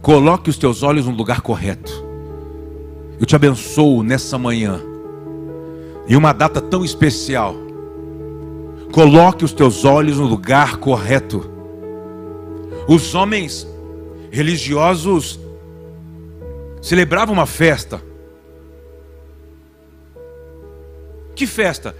Coloque 0.00 0.50
os 0.50 0.56
teus 0.56 0.84
olhos 0.84 1.06
no 1.06 1.12
lugar 1.12 1.40
correto. 1.40 2.11
Eu 3.22 3.26
te 3.26 3.36
abençoo 3.36 4.02
nessa 4.02 4.36
manhã, 4.36 4.80
em 6.08 6.16
uma 6.16 6.32
data 6.32 6.60
tão 6.60 6.84
especial. 6.84 7.54
Coloque 8.92 9.44
os 9.44 9.52
teus 9.52 9.84
olhos 9.84 10.18
no 10.18 10.26
lugar 10.26 10.78
correto. 10.78 11.48
Os 12.88 13.14
homens 13.14 13.64
religiosos 14.28 15.38
celebravam 16.82 17.32
uma 17.32 17.46
festa. 17.46 18.02
Que 21.36 21.46
festa? 21.46 21.94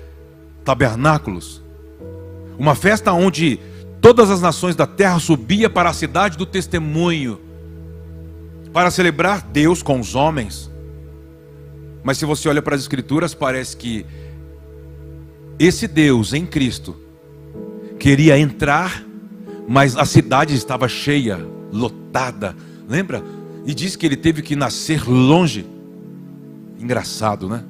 Tabernáculos. 0.64 1.62
Uma 2.58 2.74
festa 2.74 3.12
onde 3.12 3.60
todas 4.00 4.28
as 4.28 4.40
nações 4.40 4.74
da 4.74 4.88
terra 4.88 5.20
subia 5.20 5.70
para 5.70 5.88
a 5.88 5.94
cidade 5.94 6.36
do 6.36 6.44
testemunho 6.44 7.38
para 8.72 8.90
celebrar 8.90 9.40
Deus 9.40 9.84
com 9.84 10.00
os 10.00 10.16
homens. 10.16 10.71
Mas 12.02 12.18
se 12.18 12.24
você 12.24 12.48
olha 12.48 12.60
para 12.60 12.74
as 12.74 12.82
Escrituras, 12.82 13.34
parece 13.34 13.76
que 13.76 14.04
esse 15.58 15.86
Deus 15.86 16.32
em 16.32 16.44
Cristo 16.44 16.96
queria 17.98 18.38
entrar, 18.38 19.04
mas 19.68 19.96
a 19.96 20.04
cidade 20.04 20.54
estava 20.54 20.88
cheia, 20.88 21.38
lotada. 21.72 22.56
Lembra? 22.88 23.22
E 23.64 23.72
diz 23.72 23.94
que 23.94 24.04
ele 24.04 24.16
teve 24.16 24.42
que 24.42 24.56
nascer 24.56 25.08
longe. 25.08 25.64
Engraçado, 26.80 27.48
né? 27.48 27.64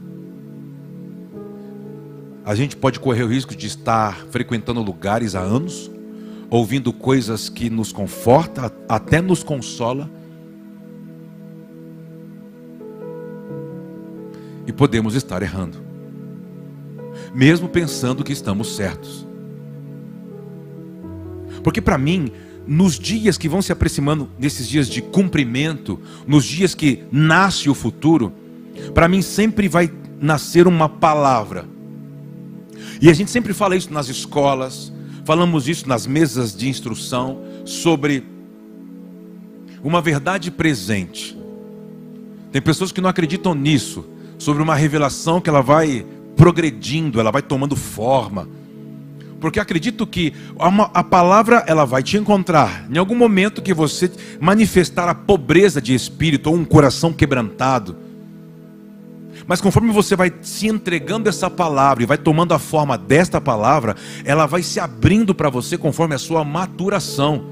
A 2.45 2.55
gente 2.55 2.77
pode 2.77 2.99
correr 2.99 3.23
o 3.25 3.29
risco 3.29 3.55
de 3.55 3.67
estar 3.67 4.17
frequentando 4.31 4.83
lugares 4.83 5.35
há 5.35 5.41
anos, 5.41 5.91
ouvindo 6.49 6.93
coisas 6.93 7.49
que 7.49 7.69
nos 7.69 7.93
conforta, 7.93 8.73
até 8.89 9.21
nos 9.21 9.45
consola 9.45 10.11
e 14.66 14.73
podemos 14.73 15.14
estar 15.14 15.42
errando, 15.42 15.78
mesmo 17.35 17.69
pensando 17.69 18.25
que 18.25 18.33
estamos 18.33 18.76
certos. 18.76 19.26
Porque 21.62 21.81
para 21.81 21.99
mim, 21.99 22.31
nos 22.66 22.99
dias 22.99 23.37
que 23.38 23.49
vão 23.49 23.62
se 23.62 23.73
aproximando, 23.73 24.28
nesses 24.38 24.69
dias 24.69 24.88
de 24.88 25.02
cumprimento, 25.02 26.00
nos 26.26 26.45
dias 26.45 26.75
que 26.75 27.04
nasce 27.11 27.69
o 27.69 27.75
futuro, 27.75 28.33
para 28.95 29.09
mim 29.09 29.23
sempre 29.23 29.69
vai 29.69 29.90
nascer 30.21 30.66
uma 30.66 30.88
palavra. 30.88 31.66
E 33.00 33.11
a 33.11 33.12
gente 33.12 33.31
sempre 33.31 33.52
fala 33.52 33.76
isso 33.76 33.92
nas 33.92 34.09
escolas, 34.09 34.92
falamos 35.25 35.69
isso 35.69 35.88
nas 35.88 36.07
mesas 36.07 36.54
de 36.54 36.69
instrução, 36.69 37.42
sobre 37.64 38.25
uma 39.83 40.00
verdade 40.00 40.50
presente. 40.50 41.37
Tem 42.52 42.62
pessoas 42.62 42.92
que 42.92 43.00
não 43.00 43.09
acreditam 43.09 43.54
nisso, 43.54 44.04
sobre 44.43 44.61
uma 44.61 44.75
revelação 44.75 45.41
que 45.41 45.49
ela 45.49 45.63
vai 45.63 46.05
progredindo, 46.37 47.21
ela 47.21 47.31
vai 47.31 47.43
tomando 47.43 47.77
forma. 47.77 48.49
Porque 49.41 49.61
acredito 49.61 50.07
que 50.07 50.33
a 50.93 51.05
palavra 51.05 51.65
ela 51.67 51.85
vai 51.85 52.03
te 52.03 52.17
encontrar 52.17 52.87
em 52.91 52.99
algum 52.99 53.15
momento 53.15 53.63
que 53.63 53.73
você 53.73 54.11
manifestar 54.41 55.09
a 55.09 55.15
pobreza 55.15 55.81
de 55.81 55.95
espírito 55.95 56.49
ou 56.49 56.57
um 56.57 56.65
coração 56.65 57.13
quebrantado. 57.13 57.97
Mas 59.47 59.61
conforme 59.61 59.93
você 59.93 60.17
vai 60.17 60.33
se 60.43 60.67
entregando 60.67 61.29
essa 61.29 61.49
palavra 61.49 62.03
e 62.03 62.07
vai 62.07 62.19
tomando 62.19 62.53
a 62.53 62.59
forma 62.59 62.99
desta 62.99 63.41
palavra, 63.41 63.97
ela 64.25 64.47
vai 64.47 64.63
se 64.63 64.81
abrindo 64.81 65.35
para 65.35 65.51
você 65.51 65.79
conforme 65.79 66.15
a 66.15 66.19
sua 66.19 66.45
maturação, 66.45 67.45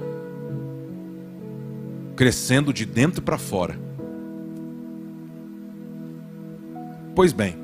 crescendo 2.16 2.72
de 2.72 2.84
dentro 2.84 3.22
para 3.22 3.38
fora. 3.38 3.89
Pois 7.14 7.32
bem, 7.32 7.56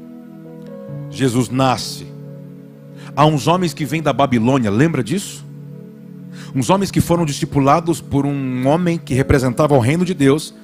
Jesus 1.11 1.49
nasce. 1.49 2.07
Há 3.15 3.25
uns 3.25 3.47
homens 3.47 3.73
que 3.73 3.85
vêm 3.85 4.03
da 4.03 4.13
Babilônia, 4.13 4.71
lembra 4.71 5.03
disso? 5.03 5.45
Uns 6.55 6.69
homens 6.71 6.91
que 6.91 7.01
foram 7.01 7.25
discipulados 7.25 8.01
por 8.01 8.27
um 8.27 8.67
homem 8.67 8.99
que 8.99 9.15
representava 9.15 9.75
o 9.75 9.79
reino 9.79 10.05
de 10.05 10.13
Deus, 10.13 10.55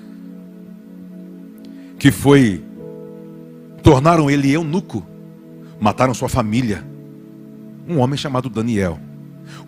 que 1.99 2.11
foi, 2.11 2.63
tornaram 3.83 4.31
ele 4.31 4.51
eunuco, 4.51 5.05
mataram 5.81 6.13
sua 6.13 6.29
família. 6.29 6.85
Um 7.89 7.99
homem 7.99 8.17
chamado 8.17 8.49
Daniel, 8.49 8.99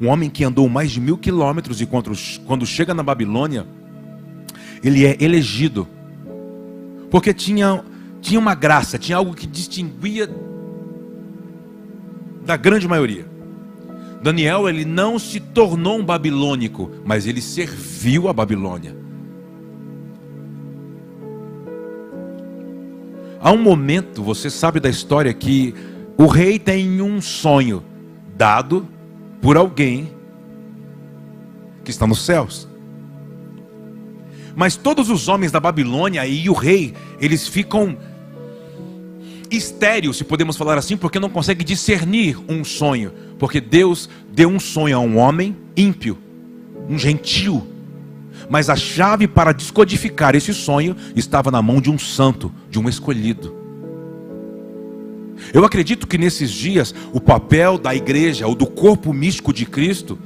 um 0.01 0.09
homem 0.09 0.31
que 0.31 0.45
andou 0.45 0.69
mais 0.69 0.91
de 0.91 1.01
mil 1.01 1.17
quilômetros 1.17 1.81
e 1.81 1.87
quando, 1.87 2.67
chega 2.67 2.95
na 2.95 3.03
Babilônia, 3.03 3.67
ele 4.83 5.05
é 5.05 5.17
elegido, 5.21 5.89
porque 7.11 7.33
tinha 7.33 7.83
tinha 8.25 8.41
uma 8.41 8.55
graça, 8.55 8.99
tinha 8.99 9.19
algo 9.19 9.35
que 9.35 9.47
distinguia 9.47 10.27
da 12.43 12.57
grande 12.57 12.89
maioria. 12.89 13.27
Daniel, 14.23 14.67
ele 14.67 14.87
não 14.87 15.19
se 15.19 15.39
tornou 15.39 15.99
um 15.99 16.05
babilônico, 16.05 16.91
mas 17.05 17.27
ele 17.27 17.43
serviu 17.43 18.27
a 18.27 18.33
Babilônia. 18.33 18.97
Há 23.39 23.53
um 23.53 23.59
momento, 23.59 24.23
você 24.23 24.49
sabe 24.49 24.81
da 24.81 24.89
história, 24.89 25.35
que 25.35 25.75
o 26.17 26.27
rei 26.27 26.59
tem 26.59 27.03
um 27.03 27.21
sonho 27.21 27.85
dado 28.35 28.89
por 29.43 29.59
alguém 29.59 30.09
que 31.85 31.91
está 31.91 32.07
nos 32.07 32.25
céus. 32.25 32.67
Mas 34.57 34.77
todos 34.77 35.11
os 35.11 35.29
homens 35.29 35.53
da 35.53 35.61
Babilônia 35.61 36.27
e 36.27 36.49
o 36.49 36.55
rei, 36.55 36.95
eles 37.21 37.47
ficam 37.47 37.99
estéreo, 39.57 40.15
se 40.15 40.25
podemos 40.25 40.57
falar 40.57 40.79
assim, 40.79 40.97
porque 40.97 41.21
não 41.21 41.29
consegue 41.29 41.65
discernir 41.65 42.39
um 42.49 42.65
sonho. 42.65 43.13
Porque 43.39 43.61
Deus 43.61 44.09
deu 44.33 44.49
um 44.49 44.61
sonho 44.61 44.97
a 44.97 45.01
um 45.01 45.19
homem 45.19 45.57
ímpio, 45.77 46.19
um 46.89 46.99
gentil. 46.99 47.67
Mas 48.49 48.69
a 48.69 48.77
chave 48.77 49.27
para 49.27 49.53
descodificar 49.53 50.35
esse 50.35 50.53
sonho 50.53 50.97
estava 51.17 51.51
na 51.51 51.63
mão 51.63 51.81
de 51.81 51.91
um 51.91 51.99
santo, 51.99 52.53
de 52.71 52.79
um 52.79 52.89
escolhido. 52.89 53.55
Eu 55.53 55.65
acredito 55.65 56.07
que 56.07 56.19
nesses 56.19 56.51
dias 56.51 56.95
o 57.13 57.21
papel 57.21 57.79
da 57.79 57.95
igreja 57.95 58.47
ou 58.47 58.55
do 58.55 58.67
corpo 58.67 59.13
místico 59.13 59.53
de 59.53 59.67
Cristo 59.67 60.19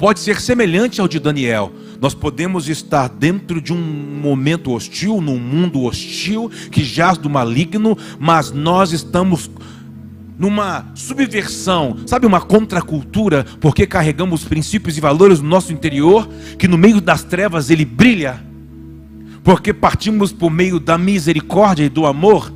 pode 0.00 0.18
ser 0.18 0.40
semelhante 0.40 0.98
ao 0.98 1.06
de 1.06 1.20
Daniel, 1.20 1.70
nós 2.00 2.14
podemos 2.14 2.70
estar 2.70 3.06
dentro 3.06 3.60
de 3.60 3.70
um 3.70 3.76
momento 3.76 4.72
hostil, 4.72 5.20
num 5.20 5.38
mundo 5.38 5.82
hostil 5.82 6.50
que 6.70 6.82
jaz 6.82 7.18
do 7.18 7.28
maligno, 7.28 7.96
mas 8.18 8.50
nós 8.50 8.92
estamos 8.92 9.50
numa 10.38 10.90
subversão, 10.94 11.98
sabe, 12.06 12.26
uma 12.26 12.40
contracultura, 12.40 13.44
porque 13.60 13.86
carregamos 13.86 14.42
princípios 14.42 14.96
e 14.96 15.02
valores 15.02 15.38
no 15.38 15.48
nosso 15.50 15.70
interior, 15.70 16.26
que 16.58 16.66
no 16.66 16.78
meio 16.78 16.98
das 16.98 17.22
trevas 17.22 17.68
ele 17.68 17.84
brilha, 17.84 18.42
porque 19.44 19.70
partimos 19.74 20.32
por 20.32 20.50
meio 20.50 20.80
da 20.80 20.96
misericórdia 20.96 21.84
e 21.84 21.90
do 21.90 22.06
amor. 22.06 22.50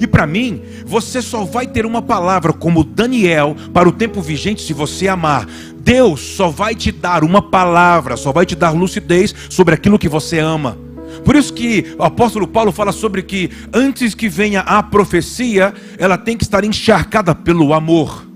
E 0.00 0.06
para 0.06 0.26
mim, 0.26 0.62
você 0.86 1.22
só 1.22 1.44
vai 1.44 1.66
ter 1.66 1.86
uma 1.86 2.02
palavra 2.02 2.52
como 2.52 2.84
Daniel 2.84 3.56
para 3.72 3.88
o 3.88 3.92
tempo 3.92 4.20
vigente 4.20 4.62
se 4.62 4.72
você 4.72 5.08
amar. 5.08 5.46
Deus 5.78 6.20
só 6.20 6.48
vai 6.48 6.74
te 6.74 6.90
dar 6.90 7.22
uma 7.24 7.40
palavra, 7.40 8.16
só 8.16 8.32
vai 8.32 8.44
te 8.44 8.56
dar 8.56 8.70
lucidez 8.70 9.34
sobre 9.48 9.74
aquilo 9.74 9.98
que 9.98 10.08
você 10.08 10.38
ama. 10.38 10.76
Por 11.24 11.34
isso 11.36 11.52
que 11.52 11.94
o 11.98 12.02
apóstolo 12.02 12.46
Paulo 12.46 12.72
fala 12.72 12.92
sobre 12.92 13.22
que 13.22 13.50
antes 13.72 14.14
que 14.14 14.28
venha 14.28 14.60
a 14.60 14.82
profecia, 14.82 15.72
ela 15.98 16.18
tem 16.18 16.36
que 16.36 16.44
estar 16.44 16.64
encharcada 16.64 17.34
pelo 17.34 17.72
amor. 17.72 18.26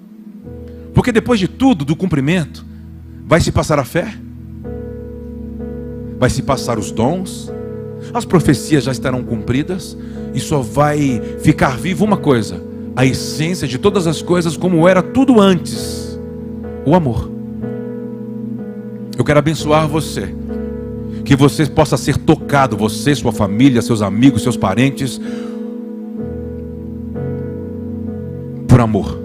Porque 0.94 1.12
depois 1.12 1.38
de 1.38 1.48
tudo, 1.48 1.84
do 1.84 1.94
cumprimento, 1.94 2.64
vai 3.26 3.40
se 3.40 3.52
passar 3.52 3.78
a 3.78 3.84
fé, 3.84 4.12
vai 6.18 6.28
se 6.30 6.42
passar 6.42 6.78
os 6.78 6.90
dons, 6.90 7.52
as 8.12 8.24
profecias 8.24 8.84
já 8.84 8.92
estarão 8.92 9.22
cumpridas, 9.22 9.96
e 10.34 10.40
só 10.40 10.60
vai 10.60 11.20
ficar 11.40 11.76
vivo 11.78 12.04
uma 12.04 12.16
coisa: 12.16 12.60
a 12.94 13.04
essência 13.06 13.66
de 13.66 13.78
todas 13.78 14.06
as 14.06 14.22
coisas 14.22 14.56
como 14.56 14.86
era 14.88 15.02
tudo 15.02 15.40
antes 15.40 16.18
o 16.84 16.94
amor. 16.94 17.30
Eu 19.16 19.24
quero 19.24 19.38
abençoar 19.38 19.86
você. 19.86 20.34
Que 21.24 21.36
você 21.36 21.66
possa 21.66 21.96
ser 21.96 22.16
tocado, 22.16 22.76
você, 22.76 23.14
sua 23.14 23.32
família, 23.32 23.82
seus 23.82 24.02
amigos, 24.02 24.42
seus 24.42 24.56
parentes, 24.56 25.20
por 28.66 28.80
amor. 28.80 29.20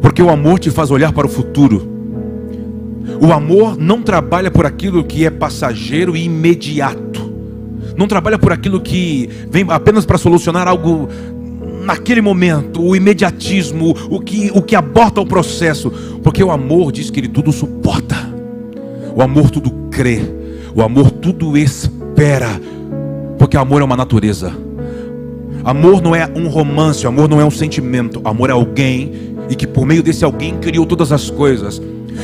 Porque 0.00 0.22
o 0.22 0.30
amor 0.30 0.58
te 0.58 0.70
faz 0.70 0.90
olhar 0.90 1.12
para 1.12 1.26
o 1.26 1.30
futuro. 1.30 1.90
O 3.20 3.32
amor 3.32 3.76
não 3.76 4.02
trabalha 4.02 4.50
por 4.50 4.64
aquilo 4.64 5.04
que 5.04 5.26
é 5.26 5.30
passageiro 5.30 6.16
e 6.16 6.24
imediato. 6.24 7.31
Não 7.96 8.06
trabalha 8.08 8.38
por 8.38 8.52
aquilo 8.52 8.80
que 8.80 9.28
vem 9.50 9.66
apenas 9.68 10.04
para 10.04 10.18
solucionar 10.18 10.68
algo 10.68 11.08
naquele 11.84 12.20
momento, 12.20 12.82
o 12.82 12.94
imediatismo, 12.94 13.94
o 14.08 14.20
que, 14.20 14.50
o 14.54 14.62
que 14.62 14.76
aborta 14.76 15.20
o 15.20 15.26
processo. 15.26 15.90
Porque 16.22 16.42
o 16.42 16.50
amor 16.50 16.92
diz 16.92 17.10
que 17.10 17.20
ele 17.20 17.28
tudo 17.28 17.52
suporta. 17.52 18.16
O 19.14 19.22
amor 19.22 19.50
tudo 19.50 19.70
crê. 19.90 20.20
O 20.74 20.82
amor 20.82 21.10
tudo 21.10 21.56
espera. 21.56 22.48
Porque 23.38 23.56
o 23.56 23.60
amor 23.60 23.82
é 23.82 23.84
uma 23.84 23.96
natureza. 23.96 24.52
Amor 25.64 26.02
não 26.02 26.14
é 26.14 26.28
um 26.34 26.48
romance, 26.48 27.06
amor 27.06 27.28
não 27.28 27.40
é 27.40 27.44
um 27.44 27.50
sentimento, 27.50 28.20
amor 28.24 28.50
é 28.50 28.52
alguém 28.52 29.32
e 29.48 29.54
que 29.54 29.66
por 29.66 29.86
meio 29.86 30.02
desse 30.02 30.24
alguém 30.24 30.56
criou 30.58 30.84
todas 30.84 31.12
as 31.12 31.30
coisas. 31.30 31.80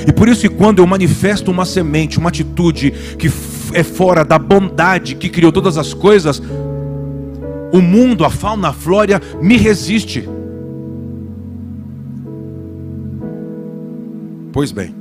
E 0.06 0.12
por 0.12 0.28
isso 0.28 0.40
que 0.40 0.48
quando 0.48 0.80
eu 0.80 0.86
manifesto 0.86 1.50
uma 1.50 1.64
semente, 1.64 2.18
uma 2.18 2.30
atitude 2.30 2.90
que 3.18 3.28
é 3.72 3.82
fora 3.82 4.24
da 4.24 4.38
bondade 4.38 5.14
que 5.14 5.28
criou 5.28 5.52
todas 5.52 5.76
as 5.76 5.92
coisas, 5.94 6.42
o 7.72 7.80
mundo, 7.80 8.24
a 8.24 8.30
fauna, 8.30 8.68
a 8.68 8.72
flora 8.72 9.20
me 9.40 9.56
resiste. 9.56 10.28
Pois 14.52 14.72
bem, 14.72 14.94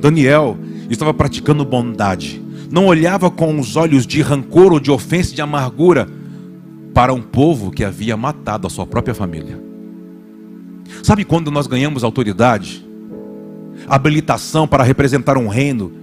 Daniel 0.00 0.56
estava 0.88 1.12
praticando 1.12 1.64
bondade, 1.64 2.42
não 2.70 2.86
olhava 2.86 3.30
com 3.30 3.58
os 3.58 3.76
olhos 3.76 4.06
de 4.06 4.22
rancor 4.22 4.72
ou 4.72 4.80
de 4.80 4.90
ofensa 4.90 5.34
de 5.34 5.42
amargura 5.42 6.08
para 6.94 7.12
um 7.12 7.22
povo 7.22 7.70
que 7.70 7.84
havia 7.84 8.16
matado 8.16 8.66
a 8.66 8.70
sua 8.70 8.86
própria 8.86 9.14
família. 9.14 9.60
Sabe 11.02 11.24
quando 11.24 11.50
nós 11.50 11.66
ganhamos 11.66 12.02
autoridade, 12.02 12.84
habilitação 13.86 14.66
para 14.66 14.82
representar 14.82 15.38
um 15.38 15.48
reino 15.48 15.99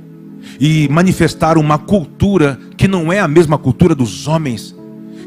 e 0.60 0.88
manifestar 0.90 1.58
uma 1.58 1.78
cultura 1.78 2.60
que 2.76 2.88
não 2.88 3.12
é 3.12 3.20
a 3.20 3.28
mesma 3.28 3.58
cultura 3.58 3.94
dos 3.94 4.28
homens, 4.28 4.76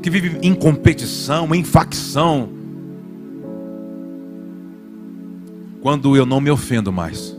que 0.02 0.10
vive 0.10 0.38
em 0.42 0.54
competição, 0.54 1.54
em 1.54 1.64
facção? 1.64 2.48
Quando 5.80 6.16
eu 6.16 6.26
não 6.26 6.40
me 6.40 6.50
ofendo 6.50 6.92
mais. 6.92 7.36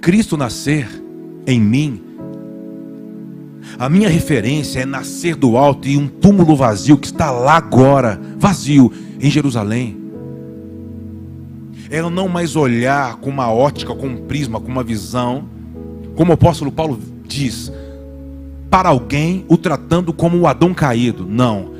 Cristo 0.00 0.36
nascer 0.36 0.88
em 1.46 1.60
mim 1.60 2.14
a 3.78 3.88
minha 3.88 4.08
referência 4.08 4.80
é 4.80 4.86
nascer 4.86 5.34
do 5.34 5.56
alto 5.56 5.88
e 5.88 5.96
um 5.96 6.06
túmulo 6.06 6.54
vazio 6.54 6.96
que 6.96 7.06
está 7.06 7.30
lá 7.30 7.56
agora, 7.56 8.20
vazio, 8.36 8.92
em 9.20 9.30
Jerusalém. 9.30 9.96
É 11.90 12.00
eu 12.00 12.08
não 12.08 12.28
mais 12.28 12.56
olhar 12.56 13.16
com 13.16 13.30
uma 13.30 13.52
ótica, 13.52 13.94
com 13.94 14.06
um 14.06 14.16
prisma, 14.26 14.60
com 14.60 14.70
uma 14.70 14.84
visão, 14.84 15.44
como 16.14 16.30
o 16.30 16.34
apóstolo 16.34 16.70
Paulo 16.70 16.98
diz, 17.26 17.72
para 18.70 18.88
alguém 18.88 19.44
o 19.48 19.56
tratando 19.56 20.12
como 20.12 20.38
o 20.38 20.46
Adão 20.46 20.72
caído. 20.74 21.26
Não. 21.26 21.72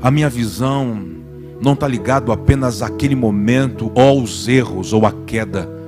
A 0.00 0.10
minha 0.10 0.28
visão 0.28 1.02
não 1.60 1.74
está 1.74 1.86
ligado 1.86 2.32
apenas 2.32 2.82
àquele 2.82 3.14
momento, 3.14 3.90
ou 3.94 4.20
aos 4.20 4.48
erros, 4.48 4.92
ou 4.92 5.06
à 5.06 5.12
queda 5.12 5.82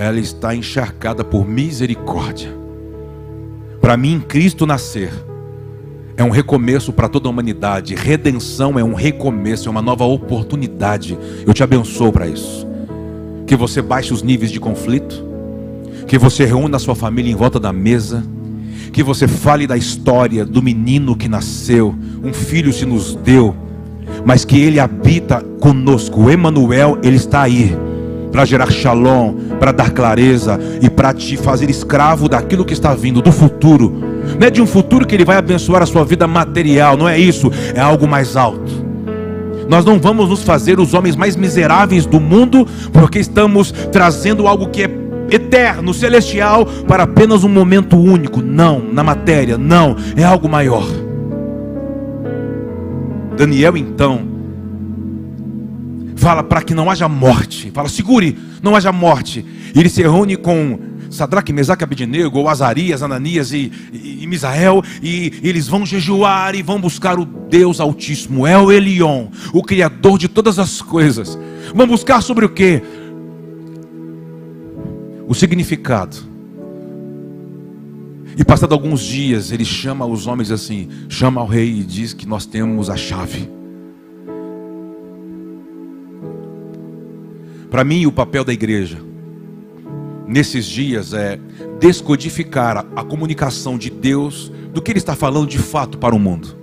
ela 0.00 0.18
está 0.18 0.54
encharcada 0.54 1.22
por 1.22 1.46
misericórdia. 1.46 2.50
Para 3.82 3.98
mim, 3.98 4.18
Cristo 4.18 4.66
nascer 4.66 5.12
é 6.16 6.24
um 6.24 6.30
recomeço 6.30 6.90
para 6.90 7.06
toda 7.06 7.28
a 7.28 7.30
humanidade. 7.30 7.94
Redenção 7.94 8.78
é 8.78 8.84
um 8.84 8.94
recomeço, 8.94 9.68
é 9.68 9.70
uma 9.70 9.82
nova 9.82 10.04
oportunidade. 10.04 11.18
Eu 11.46 11.52
te 11.52 11.62
abençoo 11.62 12.10
para 12.10 12.26
isso. 12.26 12.66
Que 13.50 13.56
você 13.56 13.82
baixe 13.82 14.14
os 14.14 14.22
níveis 14.22 14.52
de 14.52 14.60
conflito, 14.60 15.24
que 16.06 16.16
você 16.16 16.44
reúna 16.44 16.76
a 16.76 16.78
sua 16.78 16.94
família 16.94 17.32
em 17.32 17.34
volta 17.34 17.58
da 17.58 17.72
mesa, 17.72 18.24
que 18.92 19.02
você 19.02 19.26
fale 19.26 19.66
da 19.66 19.76
história 19.76 20.46
do 20.46 20.62
menino 20.62 21.16
que 21.16 21.28
nasceu, 21.28 21.92
um 22.22 22.32
filho 22.32 22.72
se 22.72 22.86
nos 22.86 23.16
deu, 23.16 23.52
mas 24.24 24.44
que 24.44 24.56
ele 24.56 24.78
habita 24.78 25.40
conosco. 25.58 26.20
O 26.20 26.30
Emanuel, 26.30 27.00
ele 27.02 27.16
está 27.16 27.42
aí 27.42 27.76
para 28.30 28.44
gerar 28.44 28.70
shalom, 28.70 29.34
para 29.58 29.72
dar 29.72 29.90
clareza 29.90 30.56
e 30.80 30.88
para 30.88 31.12
te 31.12 31.36
fazer 31.36 31.68
escravo 31.68 32.28
daquilo 32.28 32.64
que 32.64 32.72
está 32.72 32.94
vindo, 32.94 33.20
do 33.20 33.32
futuro. 33.32 33.92
Não 34.38 34.46
é 34.46 34.50
de 34.50 34.62
um 34.62 34.66
futuro 34.66 35.04
que 35.04 35.16
ele 35.16 35.24
vai 35.24 35.36
abençoar 35.36 35.82
a 35.82 35.86
sua 35.86 36.04
vida 36.04 36.24
material, 36.24 36.96
não 36.96 37.08
é 37.08 37.18
isso, 37.18 37.50
é 37.74 37.80
algo 37.80 38.06
mais 38.06 38.36
alto. 38.36 38.79
Nós 39.70 39.84
não 39.84 40.00
vamos 40.00 40.28
nos 40.28 40.42
fazer 40.42 40.80
os 40.80 40.94
homens 40.94 41.14
mais 41.14 41.36
miseráveis 41.36 42.04
do 42.04 42.18
mundo, 42.18 42.66
porque 42.92 43.20
estamos 43.20 43.70
trazendo 43.92 44.48
algo 44.48 44.68
que 44.68 44.82
é 44.82 44.90
eterno, 45.30 45.94
celestial, 45.94 46.66
para 46.66 47.04
apenas 47.04 47.44
um 47.44 47.48
momento 47.48 47.96
único. 47.96 48.42
Não, 48.42 48.80
na 48.80 49.04
matéria, 49.04 49.56
não, 49.56 49.94
é 50.16 50.24
algo 50.24 50.48
maior. 50.48 50.84
Daniel 53.36 53.76
então 53.76 54.26
fala 56.16 56.42
para 56.42 56.62
que 56.62 56.74
não 56.74 56.90
haja 56.90 57.08
morte. 57.08 57.70
Fala, 57.70 57.88
segure, 57.88 58.36
não 58.60 58.74
haja 58.74 58.90
morte. 58.90 59.46
E 59.72 59.78
ele 59.78 59.88
se 59.88 60.02
reúne 60.02 60.34
com 60.34 60.80
Sadraque, 61.10 61.52
Mesaque, 61.52 61.82
Abednego, 61.82 62.48
Azarias, 62.48 63.02
Ananias 63.02 63.52
e, 63.52 63.70
e, 63.92 64.22
e 64.22 64.26
Misael, 64.26 64.82
e 65.02 65.32
eles 65.42 65.66
vão 65.66 65.84
jejuar 65.84 66.54
e 66.54 66.62
vão 66.62 66.80
buscar 66.80 67.18
o 67.18 67.24
Deus 67.24 67.80
Altíssimo, 67.80 68.46
El 68.46 68.70
Elion, 68.70 69.26
o 69.52 69.62
Criador 69.62 70.18
de 70.18 70.28
todas 70.28 70.58
as 70.58 70.80
coisas. 70.80 71.36
Vão 71.74 71.86
buscar 71.86 72.22
sobre 72.22 72.44
o 72.44 72.48
que? 72.48 72.80
O 75.26 75.34
significado. 75.34 76.16
E 78.36 78.44
passado 78.44 78.72
alguns 78.72 79.00
dias, 79.00 79.50
ele 79.50 79.64
chama 79.64 80.06
os 80.06 80.28
homens 80.28 80.50
assim, 80.52 80.88
chama 81.08 81.40
ao 81.40 81.46
rei 81.46 81.80
e 81.80 81.84
diz 81.84 82.14
que 82.14 82.26
nós 82.26 82.46
temos 82.46 82.88
a 82.88 82.96
chave. 82.96 83.50
Para 87.68 87.84
mim, 87.84 88.06
o 88.06 88.12
papel 88.12 88.44
da 88.44 88.52
igreja 88.52 89.09
nesses 90.30 90.64
dias 90.64 91.12
é 91.12 91.38
descodificar 91.80 92.78
a, 92.78 93.00
a, 93.00 93.04
comunicação 93.04 93.76
de 93.76 93.90
Deus 93.90 94.50
do 94.72 94.80
que 94.80 94.92
Ele 94.92 94.98
está 94.98 95.16
falando 95.16 95.48
de 95.48 95.58
fato 95.58 95.98
para 95.98 96.14
o 96.14 96.18
mundo. 96.18 96.56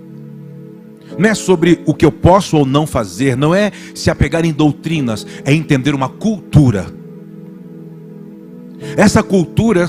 Não 1.18 1.28
é 1.28 1.34
sobre 1.34 1.82
o 1.84 1.92
que 1.92 2.04
eu 2.04 2.12
posso 2.12 2.56
ou 2.56 2.64
não 2.64 2.86
fazer, 2.86 3.36
não 3.36 3.54
é 3.54 3.70
se 3.94 4.10
apegar 4.10 4.44
em 4.44 4.52
doutrinas, 4.52 5.26
é 5.44 5.52
entender 5.52 5.94
uma 5.94 6.08
cultura. 6.08 6.86
Essa 8.96 9.22
cultura, 9.22 9.86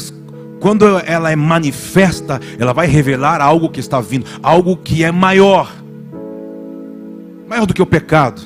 quando 0.60 0.86
ela 1.00 1.32
é 1.32 1.36
manifesta, 1.36 2.42
ela 2.58 2.74
vai 2.74 2.88
revelar 2.88 3.40
algo 3.40 3.70
que 3.70 3.80
está 3.80 4.02
vindo, 4.02 4.26
algo 4.44 4.76
que 4.76 5.04
é 5.04 5.12
maior 5.12 5.74
maior 7.48 7.66
do 7.66 7.74
que 7.74 7.82
o 7.82 7.86
pecado 7.86 8.44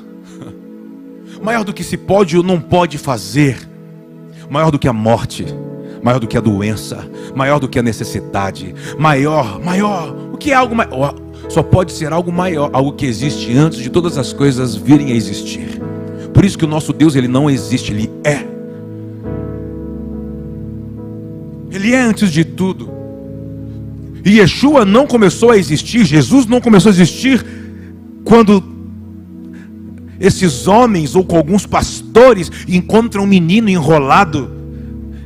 maior 1.44 1.66
do 1.66 1.74
que 1.74 1.84
se 1.84 1.98
pode 1.98 2.38
ou 2.38 2.44
não 2.44 2.60
pode 2.60 2.98
fazer, 2.98 3.58
maior 4.54 4.70
do 4.70 4.78
que 4.78 4.88
a 4.88 4.94
morte, 4.94 5.48
maior 6.04 6.20
do 6.20 6.28
que 6.28 6.38
a 6.38 6.42
doença, 6.42 7.10
maior 7.36 7.60
do 7.60 7.68
que 7.68 7.80
a 7.80 7.82
necessidade, 7.82 8.76
maior, 9.00 9.60
maior, 9.60 10.16
o 10.32 10.38
que 10.38 10.52
é 10.52 10.54
algo 10.54 10.76
maior? 10.76 11.16
Só 11.50 11.64
pode 11.64 11.92
ser 11.92 12.14
algo 12.14 12.32
maior, 12.32 12.70
algo 12.72 12.94
que 12.94 13.08
existe 13.08 13.52
antes 13.58 13.80
de 13.80 13.90
todas 13.90 14.16
as 14.16 14.32
coisas 14.32 14.76
virem 14.76 15.12
a 15.12 15.16
existir. 15.16 15.82
Por 16.32 16.46
isso 16.46 16.56
que 16.56 16.66
o 16.66 16.68
nosso 16.68 16.94
Deus 16.94 17.16
ele 17.16 17.28
não 17.28 17.50
existe, 17.50 17.92
ele 17.92 18.12
é. 18.24 18.46
Ele 21.72 21.92
é 21.92 22.02
antes 22.02 22.32
de 22.32 22.46
tudo. 22.46 22.92
E 24.24 24.38
Yeshua 24.38 24.86
não 24.86 25.08
começou 25.08 25.50
a 25.50 25.58
existir, 25.58 26.06
Jesus 26.06 26.46
não 26.46 26.62
começou 26.62 26.92
a 26.92 26.94
existir 26.94 27.44
quando 28.24 28.62
esses 30.20 30.68
homens 30.68 31.16
ou 31.16 31.24
com 31.24 31.38
alguns 31.38 31.66
pastores 31.66 32.52
encontram 32.68 33.24
um 33.24 33.28
menino 33.28 33.70
enrolado 33.70 34.52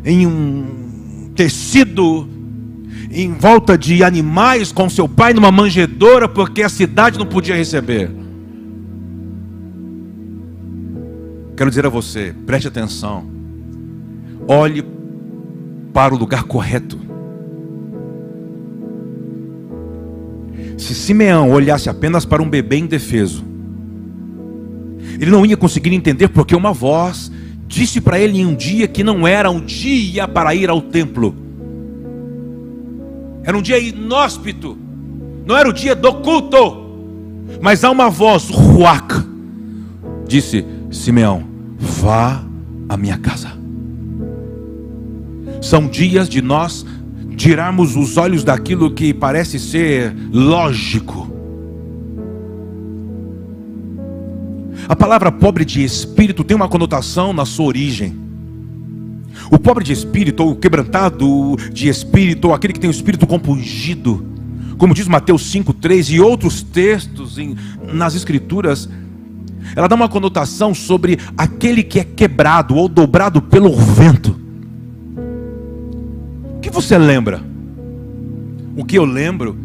em 0.04 0.26
um 0.26 1.32
tecido 1.36 2.28
em 3.12 3.34
volta 3.34 3.78
de 3.78 4.04
animais 4.04 4.72
com 4.72 4.90
seu 4.90 5.08
pai 5.08 5.34
numa 5.34 5.52
manjedoura 5.52 6.28
porque 6.28 6.64
a 6.64 6.70
cidade 6.70 7.18
não 7.18 7.26
podia 7.26 7.56
receber. 7.56 8.12
Quero 11.56 11.70
dizer 11.70 11.86
a 11.86 11.90
você, 11.90 12.36
preste 12.46 12.68
atenção. 12.68 13.26
Olhe 14.48 14.86
para 15.94 16.14
o 16.14 16.18
lugar 16.18 16.44
correto. 16.44 17.00
Se 20.78 20.94
Simeão 20.94 21.50
olhasse 21.50 21.90
apenas 21.90 22.24
para 22.24 22.44
um 22.44 22.50
bebê 22.50 22.78
indefeso, 22.78 23.44
ele 25.20 25.32
não 25.32 25.46
ia 25.46 25.58
conseguir 25.58 25.94
entender 25.94 26.28
porque 26.30 26.56
uma 26.56 26.74
voz 26.74 27.32
disse 27.68 28.00
para 28.00 28.20
ele 28.20 28.40
em 28.40 28.46
um 28.46 28.56
dia 28.56 28.88
que 28.88 29.04
não 29.04 29.28
era 29.28 29.50
um 29.52 29.60
dia 29.60 30.28
para 30.28 30.56
ir 30.56 30.70
ao 30.70 30.82
templo, 30.82 31.36
era 33.44 33.58
um 33.58 33.62
dia 33.62 33.80
inóspito, 33.80 34.78
não 35.46 35.56
era 35.58 35.70
o 35.70 35.74
dia 35.74 35.96
do 35.96 36.14
culto, 36.16 36.86
mas 37.62 37.84
há 37.84 37.92
uma 37.92 38.10
voz, 38.10 38.50
ruac, 38.50 39.24
disse: 40.28 40.66
Simeão, 40.92 41.44
vá 41.78 42.44
à 42.90 42.98
minha 42.98 43.18
casa. 43.18 43.52
São 45.62 45.88
dias 45.88 46.30
de 46.30 46.42
nós 46.42 46.86
tirarmos 47.36 47.96
os 47.96 48.18
olhos 48.18 48.44
daquilo 48.44 48.92
que 48.92 49.14
parece 49.14 49.60
ser 49.60 50.16
lógico. 50.32 51.37
A 54.88 54.96
palavra 54.96 55.32
pobre 55.32 55.66
de 55.66 55.84
espírito 55.84 56.44
tem 56.44 56.56
uma 56.56 56.68
conotação 56.68 57.34
na 57.34 57.46
sua 57.46 57.66
origem. 57.66 58.16
O 59.52 59.60
pobre 59.60 59.84
de 59.84 59.94
espírito, 59.94 60.44
ou 60.44 60.52
o 60.52 60.56
quebrantado 60.56 61.56
de 61.72 61.88
espírito, 61.88 62.48
ou 62.48 62.54
aquele 62.54 62.74
que 62.74 62.80
tem 62.80 62.90
o 62.90 62.92
espírito 62.92 63.28
compungido, 63.28 64.26
como 64.78 64.94
diz 64.94 65.08
Mateus 65.08 65.52
5,3 65.54 66.12
e 66.12 66.20
outros 66.20 66.62
textos 66.62 67.38
em, 67.38 67.56
nas 67.94 68.16
Escrituras, 68.16 68.90
ela 69.76 69.88
dá 69.88 69.96
uma 69.96 70.10
conotação 70.10 70.74
sobre 70.74 71.20
aquele 71.38 71.84
que 71.84 72.00
é 72.00 72.04
quebrado 72.04 72.76
ou 72.76 72.88
dobrado 72.88 73.42
pelo 73.42 73.76
vento 73.76 74.48
que 76.68 76.74
você 76.74 76.98
lembra? 76.98 77.42
O 78.76 78.84
que 78.84 78.98
eu 78.98 79.06
lembro 79.06 79.58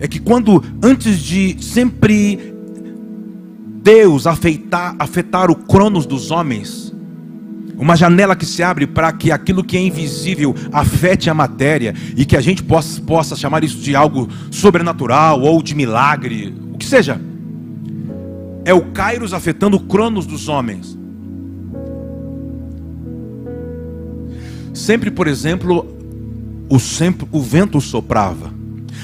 é 0.00 0.08
que 0.08 0.18
quando, 0.18 0.62
antes 0.82 1.20
de 1.20 1.56
sempre 1.62 2.54
Deus 3.88 4.26
afetar, 4.26 4.94
afetar 4.98 5.50
o 5.50 5.56
cronos 5.56 6.04
dos 6.04 6.30
homens, 6.30 6.94
uma 7.74 7.96
janela 7.96 8.36
que 8.36 8.44
se 8.44 8.62
abre 8.62 8.86
para 8.86 9.10
que 9.12 9.32
aquilo 9.32 9.64
que 9.64 9.78
é 9.78 9.80
invisível 9.80 10.54
afete 10.70 11.30
a 11.30 11.34
matéria 11.34 11.94
e 12.14 12.26
que 12.26 12.36
a 12.36 12.40
gente 12.42 12.62
possa, 12.62 13.00
possa 13.00 13.34
chamar 13.34 13.64
isso 13.64 13.78
de 13.78 13.96
algo 13.96 14.28
sobrenatural 14.50 15.40
ou 15.40 15.62
de 15.62 15.74
milagre, 15.74 16.54
o 16.70 16.76
que 16.76 16.84
seja. 16.84 17.18
É 18.62 18.74
o 18.74 18.92
Kairos 18.92 19.32
afetando 19.32 19.78
o 19.78 19.80
cronos 19.80 20.26
dos 20.26 20.50
homens. 20.50 20.98
Sempre, 24.74 25.10
por 25.10 25.26
exemplo, 25.26 25.86
o, 26.68 26.78
sempre, 26.78 27.26
o 27.32 27.40
vento 27.40 27.80
soprava. 27.80 28.52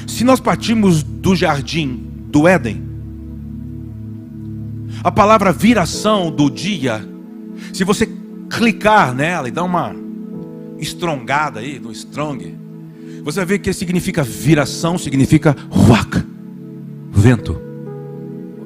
Se 0.06 0.24
nós 0.24 0.40
partimos 0.40 1.02
do 1.02 1.34
jardim 1.34 2.06
do 2.28 2.46
Éden, 2.46 2.83
a 5.04 5.12
palavra 5.12 5.52
viração 5.52 6.30
do 6.30 6.48
dia, 6.48 7.06
se 7.74 7.84
você 7.84 8.08
clicar 8.48 9.14
nela 9.14 9.46
e 9.46 9.50
dar 9.50 9.64
uma 9.64 9.94
estrongada 10.78 11.60
aí, 11.60 11.78
no 11.78 11.92
strong, 11.92 12.56
você 13.22 13.40
vai 13.40 13.46
ver 13.46 13.58
que 13.58 13.70
significa 13.74 14.22
viração, 14.22 14.96
significa 14.96 15.54
ruach, 15.68 16.24
vento, 17.12 17.60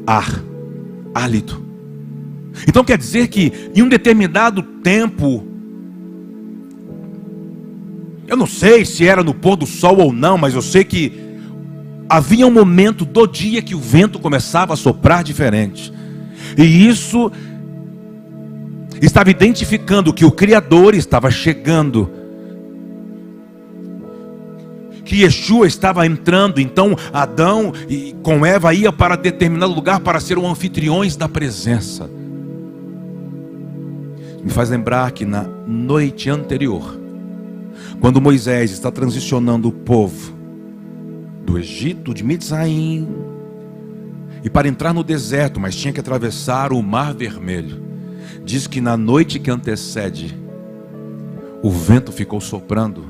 ar, 0.07 0.40
hálito. 1.12 1.61
Então 2.68 2.85
quer 2.85 2.98
dizer 2.98 3.27
que 3.27 3.53
em 3.74 3.83
um 3.83 3.88
determinado 3.88 4.62
tempo, 4.62 5.44
eu 8.29 8.37
não 8.37 8.46
sei 8.46 8.85
se 8.85 9.05
era 9.05 9.24
no 9.24 9.35
pôr 9.35 9.57
do 9.57 9.66
sol 9.66 9.98
ou 9.98 10.12
não, 10.12 10.38
mas 10.38 10.55
eu 10.55 10.62
sei 10.62 10.85
que 10.85 11.12
havia 12.09 12.46
um 12.46 12.53
momento 12.53 13.05
do 13.05 13.27
dia 13.27 13.61
que 13.61 13.74
o 13.74 13.81
vento 13.81 14.20
começava 14.20 14.74
a 14.74 14.77
soprar 14.77 15.24
diferente. 15.24 15.98
E 16.56 16.88
isso 16.88 17.30
estava 19.00 19.30
identificando 19.30 20.12
que 20.12 20.24
o 20.24 20.30
Criador 20.30 20.94
estava 20.94 21.30
chegando. 21.30 22.11
Que 25.04 25.22
Yeshua 25.22 25.66
estava 25.66 26.06
entrando, 26.06 26.61
então 26.61 26.94
Adão 27.12 27.72
e 27.88 28.14
com 28.22 28.44
Eva 28.44 28.74
ia 28.74 28.92
para 28.92 29.16
determinado 29.16 29.72
lugar 29.72 30.00
para 30.00 30.20
ser 30.20 30.37
o 30.37 30.46
anfitriões 30.46 31.16
da 31.16 31.28
presença. 31.28 32.11
Me 34.44 34.50
faz 34.50 34.70
lembrar 34.70 35.11
que 35.12 35.24
na 35.24 35.44
noite 35.66 36.28
anterior, 36.28 36.98
quando 38.00 38.20
Moisés 38.20 38.70
está 38.70 38.90
transicionando 38.90 39.68
o 39.68 39.72
povo 39.72 40.34
do 41.44 41.58
Egito, 41.58 42.12
de 42.12 42.22
Mitzraim, 42.22 43.08
e 44.42 44.51
para 44.51 44.68
entrar 44.68 44.92
no 44.92 45.03
deserto, 45.03 45.59
mas 45.61 45.77
tinha 45.77 45.92
que 45.92 46.01
atravessar 46.01 46.72
o 46.72 46.83
Mar 46.83 47.14
Vermelho, 47.14 47.83
diz 48.44 48.66
que 48.66 48.81
na 48.81 48.96
noite 48.96 49.38
que 49.38 49.51
antecede, 49.51 50.37
o 51.62 51.70
vento 51.70 52.12
ficou 52.12 52.40
soprando, 52.40 53.05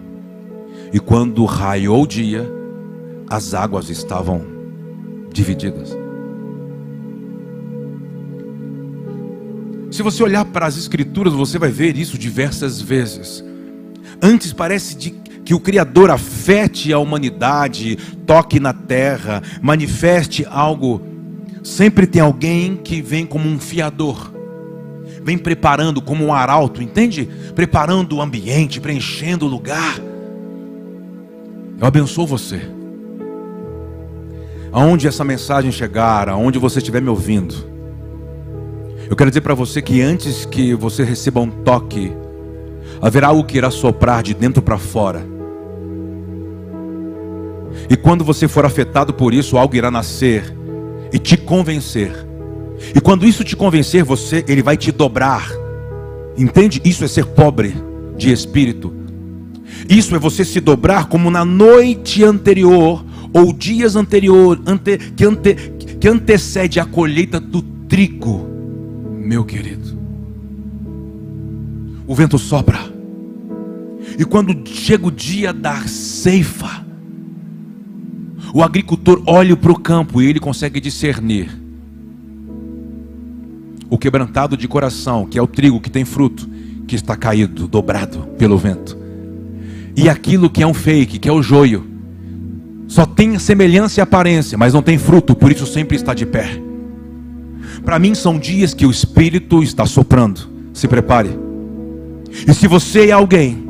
e 0.93 0.99
quando 0.99 1.45
raiou 1.45 2.03
o 2.03 2.07
dia, 2.07 2.51
as 3.29 3.53
águas 3.53 3.91
estavam 3.91 4.47
divididas. 5.33 5.97
Se 9.91 10.03
você 10.03 10.23
olhar 10.23 10.45
para 10.45 10.67
as 10.67 10.77
Escrituras, 10.77 11.33
você 11.33 11.59
vai 11.59 11.71
ver 11.71 11.97
isso 11.97 12.19
diversas 12.19 12.81
vezes. 12.81 13.45
Antes 14.23 14.53
parece 14.53 14.97
de, 14.97 15.11
que 15.45 15.55
o 15.55 15.61
Criador 15.61 16.11
afete 16.11 16.93
a 16.93 16.99
humanidade, 16.99 17.97
toque 18.27 18.61
na 18.61 18.73
terra, 18.73 19.43
manifeste 19.62 20.47
algo. 20.49 21.01
Sempre 21.62 22.07
tem 22.07 22.23
alguém 22.23 22.77
que 22.77 23.03
vem 23.03 23.27
como 23.27 23.49
um 23.49 23.59
fiador, 23.59 24.33
vem 25.23 25.37
preparando 25.37 26.01
como 26.01 26.25
um 26.25 26.33
arauto, 26.33 26.83
entende? 26.83 27.29
Preparando 27.55 28.16
o 28.16 28.23
ambiente, 28.23 28.81
preenchendo 28.81 29.47
o 29.47 29.49
lugar. 29.49 29.99
Eu 31.81 31.87
abençoo 31.87 32.27
você. 32.27 32.61
Aonde 34.71 35.09
essa 35.09 35.25
mensagem 35.25 35.73
chegar, 35.73 36.29
aonde 36.29 36.59
você 36.59 36.79
estiver 36.79 37.01
me 37.01 37.09
ouvindo, 37.09 37.55
eu 39.09 39.16
quero 39.16 39.31
dizer 39.31 39.40
para 39.40 39.55
você 39.55 39.81
que 39.81 40.03
antes 40.03 40.44
que 40.44 40.75
você 40.75 41.03
receba 41.03 41.40
um 41.40 41.51
toque, 41.51 42.12
haverá 43.01 43.29
algo 43.29 43.44
que 43.44 43.57
irá 43.57 43.71
soprar 43.71 44.23
de 44.23 44.35
dentro 44.35 44.61
para 44.61 44.77
fora. 44.77 45.25
E 47.88 47.97
quando 47.97 48.25
você 48.25 48.47
for 48.47 48.66
afetado 48.66 49.14
por 49.14 49.33
isso, 49.33 49.57
algo 49.57 49.75
irá 49.75 49.90
nascer 49.90 50.58
e 51.12 51.18
te 51.18 51.37
convencer. 51.37 52.12
E 52.94 53.01
quando 53.01 53.27
isso 53.27 53.44
te 53.44 53.57
convencer, 53.57 54.05
você, 54.05 54.44
ele 54.49 54.62
vai 54.62 54.77
te 54.77 54.92
dobrar. 54.92 55.51
Entende? 56.37 56.81
Isso 56.85 57.05
é 57.05 57.09
ser 57.09 57.27
pobre 57.27 57.75
de 58.16 58.33
espírito. 58.33 58.92
Isso 59.88 60.14
é 60.14 60.18
você 60.18 60.44
se 60.44 60.61
dobrar 60.61 61.07
como 61.07 61.31
na 61.31 61.44
noite 61.44 62.25
anterior 62.25 63.05
ou 63.33 63.53
dias 63.53 63.97
anterior, 63.97 64.61
ante, 64.66 64.97
que, 64.99 65.25
ante, 65.25 65.55
que 66.01 66.09
antecede 66.09 66.81
a 66.81 66.85
colheita 66.85 67.38
do 67.38 67.61
trigo, 67.62 68.49
meu 69.18 69.44
querido 69.44 69.99
o 72.09 72.14
vento 72.14 72.38
sopra. 72.38 72.81
E 74.18 74.25
quando 74.25 74.66
chega 74.66 75.07
o 75.07 75.11
dia 75.12 75.53
da 75.53 75.87
ceifa, 75.87 76.85
o 78.53 78.63
agricultor 78.63 79.23
olha 79.27 79.57
para 79.57 79.73
o 79.73 79.79
campo 79.79 80.23
e 80.23 80.27
ele 80.27 80.41
consegue 80.41 80.81
discernir 80.81 81.51
o 83.91 83.97
quebrantado 83.97 84.57
de 84.57 84.69
coração, 84.69 85.27
que 85.27 85.39
é 85.39 85.43
o 85.43 85.47
trigo 85.47 85.81
que 85.81 85.91
tem 85.91 86.05
fruto, 86.05 86.49
que 86.87 86.95
está 86.95 87.17
caído, 87.17 87.67
dobrado 87.67 88.21
pelo 88.39 88.59
vento, 88.59 88.97
e 89.97 90.09
aquilo 90.09 90.51
que 90.51 90.63
é 90.63 90.67
um 90.67 90.75
fake, 90.75 91.19
que 91.19 91.29
é 91.29 91.33
o 91.33 91.43
joio, 91.43 91.87
só 92.87 93.05
tem 93.05 93.39
semelhança 93.39 94.01
e 94.01 94.03
aparência, 94.03 94.57
mas 94.57 94.73
não 94.73 94.83
tem 94.83 94.97
fruto, 94.97 95.35
por 95.35 95.53
isso 95.53 95.67
sempre 95.67 95.97
está 95.97 96.15
de 96.15 96.25
pé. 96.25 96.69
Para 97.85 97.99
mim 97.99 98.15
são 98.15 98.39
dias 98.39 98.75
que 98.75 98.87
o 98.87 98.91
Espírito 98.91 99.63
está 99.63 99.87
soprando. 99.87 100.49
Se 100.73 100.89
prepare. 100.89 101.31
E 102.47 102.55
se 102.55 102.67
você 102.67 103.09
é 103.09 103.13
alguém 103.13 103.67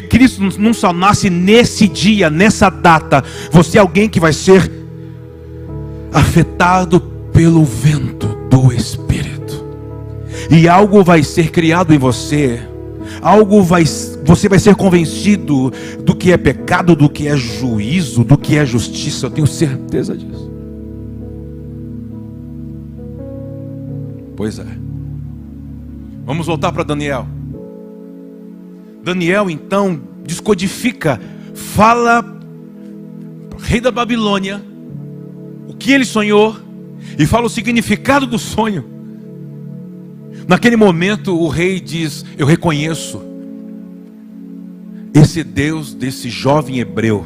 que 0.00 0.08
Cristo 0.08 0.42
não 0.58 0.74
só 0.74 0.92
nasce 0.92 1.30
nesse 1.30 1.88
dia, 1.88 2.28
nessa 2.28 2.68
data, 2.68 3.22
você 3.50 3.78
é 3.78 3.80
alguém 3.80 4.08
que 4.08 4.20
vai 4.20 4.32
ser 4.32 4.70
afetado 6.12 7.00
pelo 7.32 7.64
vento 7.64 8.26
do 8.50 8.72
Espírito. 8.72 9.64
E 10.50 10.68
algo 10.68 11.02
vai 11.02 11.22
ser 11.22 11.50
criado 11.50 11.94
em 11.94 11.98
você. 11.98 12.60
Algo 13.20 13.62
vai 13.62 13.84
você 13.84 14.48
vai 14.48 14.58
ser 14.58 14.74
convencido 14.74 15.72
do 16.04 16.14
que 16.14 16.32
é 16.32 16.36
pecado, 16.36 16.96
do 16.96 17.08
que 17.08 17.28
é 17.28 17.36
juízo, 17.36 18.24
do 18.24 18.36
que 18.36 18.56
é 18.56 18.66
justiça. 18.66 19.26
Eu 19.26 19.30
tenho 19.30 19.46
certeza 19.46 20.16
disso. 20.16 20.50
Pois 24.36 24.58
é. 24.58 24.66
Vamos 26.24 26.46
voltar 26.46 26.72
para 26.72 26.82
Daniel. 26.82 27.26
Daniel 29.06 29.48
então 29.48 30.00
descodifica, 30.26 31.20
fala 31.54 32.24
rei 33.56 33.80
da 33.80 33.92
Babilônia 33.92 34.60
o 35.68 35.74
que 35.74 35.92
ele 35.92 36.04
sonhou 36.04 36.56
e 37.16 37.24
fala 37.24 37.46
o 37.46 37.48
significado 37.48 38.26
do 38.26 38.36
sonho. 38.36 38.84
Naquele 40.48 40.74
momento, 40.74 41.38
o 41.40 41.46
rei 41.46 41.78
diz: 41.78 42.24
Eu 42.36 42.48
reconheço 42.48 43.22
esse 45.14 45.44
Deus 45.44 45.94
desse 45.94 46.28
jovem 46.28 46.80
hebreu, 46.80 47.24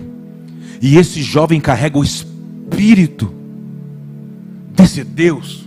e 0.82 0.98
esse 0.98 1.22
jovem 1.22 1.62
carrega 1.62 1.96
o 1.96 2.04
espírito 2.04 3.32
desse 4.76 5.02
Deus. 5.02 5.66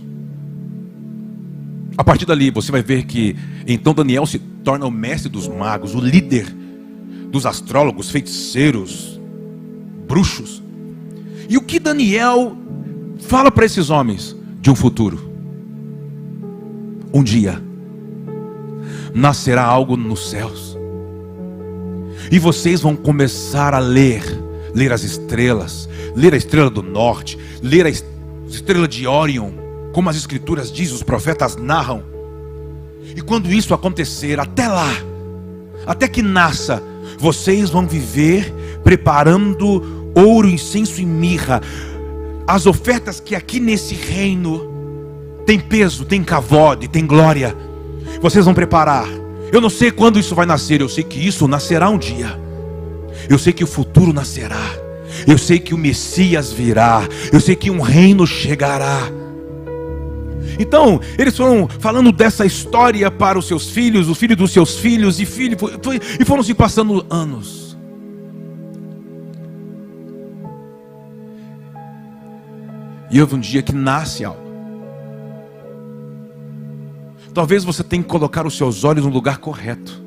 A 1.98 2.04
partir 2.04 2.24
dali, 2.24 2.52
você 2.52 2.70
vai 2.70 2.84
ver 2.84 3.02
que 3.02 3.34
então 3.66 3.92
Daniel 3.92 4.24
se 4.26 4.53
torna 4.64 4.86
o 4.86 4.90
mestre 4.90 5.28
dos 5.28 5.46
magos, 5.46 5.94
o 5.94 6.00
líder 6.00 6.46
dos 7.30 7.46
astrólogos, 7.46 8.10
feiticeiros, 8.10 9.20
bruxos. 10.08 10.62
E 11.48 11.56
o 11.56 11.62
que 11.62 11.78
Daniel 11.78 12.56
fala 13.20 13.50
para 13.50 13.66
esses 13.66 13.90
homens 13.90 14.34
de 14.60 14.70
um 14.70 14.74
futuro? 14.74 15.32
Um 17.12 17.22
dia 17.22 17.62
nascerá 19.14 19.62
algo 19.62 19.96
nos 19.96 20.30
céus. 20.30 20.76
E 22.30 22.38
vocês 22.38 22.80
vão 22.80 22.96
começar 22.96 23.74
a 23.74 23.78
ler, 23.78 24.24
ler 24.74 24.92
as 24.92 25.04
estrelas, 25.04 25.88
ler 26.16 26.34
a 26.34 26.36
estrela 26.36 26.70
do 26.70 26.82
norte, 26.82 27.38
ler 27.62 27.86
a 27.86 27.90
estrela 28.48 28.88
de 28.88 29.06
Orion, 29.06 29.52
como 29.92 30.08
as 30.08 30.16
escrituras 30.16 30.72
dizem, 30.72 30.94
os 30.94 31.02
profetas 31.02 31.56
narram. 31.56 32.13
E 33.14 33.20
quando 33.20 33.52
isso 33.52 33.74
acontecer, 33.74 34.40
até 34.40 34.66
lá, 34.68 34.92
até 35.86 36.08
que 36.08 36.22
nasça, 36.22 36.82
vocês 37.18 37.70
vão 37.70 37.86
viver 37.86 38.52
preparando 38.82 40.10
ouro, 40.14 40.48
incenso 40.48 41.00
e 41.00 41.06
mirra, 41.06 41.60
as 42.46 42.66
ofertas 42.66 43.20
que 43.20 43.34
aqui 43.34 43.58
nesse 43.58 43.94
reino 43.94 44.72
tem 45.46 45.58
peso, 45.58 46.04
tem 46.04 46.22
cavode, 46.22 46.88
tem 46.88 47.06
glória. 47.06 47.56
Vocês 48.20 48.44
vão 48.44 48.54
preparar. 48.54 49.06
Eu 49.52 49.60
não 49.60 49.70
sei 49.70 49.90
quando 49.90 50.18
isso 50.18 50.34
vai 50.34 50.46
nascer, 50.46 50.80
eu 50.80 50.88
sei 50.88 51.04
que 51.04 51.24
isso 51.24 51.46
nascerá 51.46 51.88
um 51.88 51.98
dia. 51.98 52.38
Eu 53.28 53.38
sei 53.38 53.52
que 53.52 53.64
o 53.64 53.66
futuro 53.66 54.12
nascerá. 54.12 54.84
Eu 55.26 55.38
sei 55.38 55.58
que 55.58 55.72
o 55.72 55.78
Messias 55.78 56.52
virá. 56.52 57.06
Eu 57.32 57.40
sei 57.40 57.54
que 57.54 57.70
um 57.70 57.80
reino 57.80 58.26
chegará. 58.26 59.10
Então, 60.58 61.00
eles 61.18 61.36
foram 61.36 61.68
falando 61.68 62.12
dessa 62.12 62.44
história 62.46 63.10
para 63.10 63.38
os 63.38 63.46
seus 63.46 63.70
filhos, 63.70 64.08
os 64.08 64.18
filhos 64.18 64.36
dos 64.36 64.52
seus 64.52 64.76
filhos, 64.78 65.20
e 65.20 65.26
filhos, 65.26 65.58
e 66.18 66.24
foram 66.24 66.42
se 66.42 66.54
passando 66.54 67.04
anos. 67.10 67.76
E 73.10 73.20
houve 73.20 73.36
um 73.36 73.40
dia 73.40 73.62
que 73.62 73.72
nasce 73.72 74.24
algo. 74.24 74.42
Talvez 77.32 77.64
você 77.64 77.82
tenha 77.82 78.02
que 78.02 78.08
colocar 78.08 78.46
os 78.46 78.56
seus 78.56 78.84
olhos 78.84 79.04
no 79.04 79.10
lugar 79.10 79.38
correto, 79.38 80.02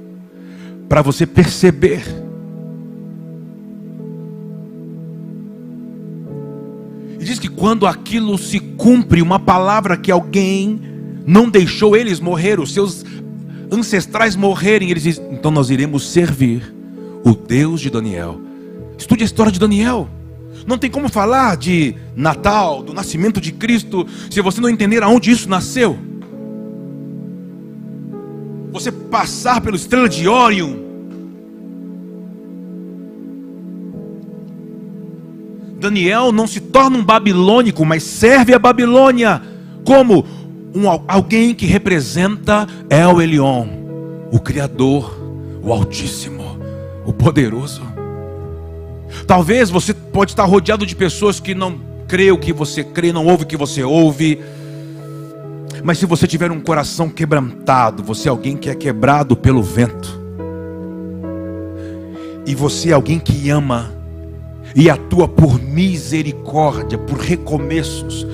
para 0.88 1.02
você 1.02 1.26
perceber. 1.26 2.27
Quando 7.58 7.86
aquilo 7.86 8.38
se 8.38 8.60
cumpre, 8.60 9.22
uma 9.22 9.39
palavra 9.39 9.98
que 9.98 10.12
alguém 10.12 10.80
não 11.26 11.50
deixou 11.50 11.96
eles 11.98 12.20
morrer, 12.20 12.60
os 12.60 12.74
seus 12.74 13.04
ancestrais 13.72 14.36
morrerem, 14.36 14.89
eles 14.89 15.04
dizem: 15.04 15.26
então 15.34 15.52
nós 15.52 15.70
iremos 15.70 16.10
servir 16.10 16.74
o 17.26 17.34
Deus 17.34 17.82
de 17.82 17.89
Daniel. 17.89 18.39
Estude 18.98 19.24
a 19.24 19.26
história 19.26 19.52
de 19.52 19.60
Daniel. 19.60 20.08
Não 20.65 20.78
tem 20.78 20.89
como 20.89 21.10
falar 21.10 21.58
de 21.58 21.96
Natal, 22.15 22.82
do 22.82 22.93
nascimento 22.93 23.41
de 23.41 23.52
Cristo, 23.52 24.06
se 24.30 24.41
você 24.41 24.62
não 24.62 24.70
entender 24.70 25.04
aonde 25.04 25.32
isso 25.32 25.50
nasceu 25.50 25.98
você 28.80 28.91
passar 28.91 29.62
pela 29.62 29.76
estrela 29.76 30.08
de 30.08 30.28
Órion, 30.28 30.76
Daniel 35.89 36.32
não 36.32 36.45
se 36.45 36.60
torna 36.60 36.97
um 36.97 37.04
babilônico, 37.04 37.86
mas 37.86 38.04
serve 38.04 38.54
a 38.54 38.60
Babilônia 38.60 39.41
como 39.86 40.26
um, 40.76 40.89
alguém 41.08 41.54
que 41.54 41.65
representa 41.65 42.67
El 42.89 43.21
Elion, 43.21 43.67
o 44.32 44.39
Criador, 44.39 45.17
o 45.63 45.71
Altíssimo, 45.71 46.60
o 47.06 47.13
Poderoso. 47.13 47.82
Talvez 49.26 49.69
você 49.69 49.93
pode 49.93 50.32
estar 50.32 50.43
rodeado 50.43 50.86
de 50.86 50.95
pessoas 50.95 51.39
que 51.39 51.56
não 51.56 51.80
crê 52.08 52.32
o 52.32 52.38
que 52.38 52.52
você 52.52 52.84
crê, 52.84 53.13
não 53.13 53.26
ouve 53.26 53.43
o 53.43 53.47
que 53.47 53.58
você 53.58 53.84
ouve 53.84 54.39
mas 55.84 56.00
se 56.00 56.06
você 56.06 56.28
tiver 56.28 56.52
um 56.52 56.60
coração 56.60 57.08
quebrantado, 57.08 58.04
você 58.04 58.28
é 58.28 58.32
alguém 58.32 58.58
que 58.58 58.69
é 58.69 58.76
quebrado 58.76 59.38
pelo 59.38 59.62
vento. 59.63 60.19
E 62.45 62.56
você 62.56 62.89
é 62.89 62.93
alguém 62.93 63.19
que 63.19 63.50
ama 63.50 63.97
e 64.78 64.92
atua 64.92 65.28
por 65.28 65.60
misericórdia, 65.60 67.00
por 67.00 67.18
recomeços, 67.18 68.28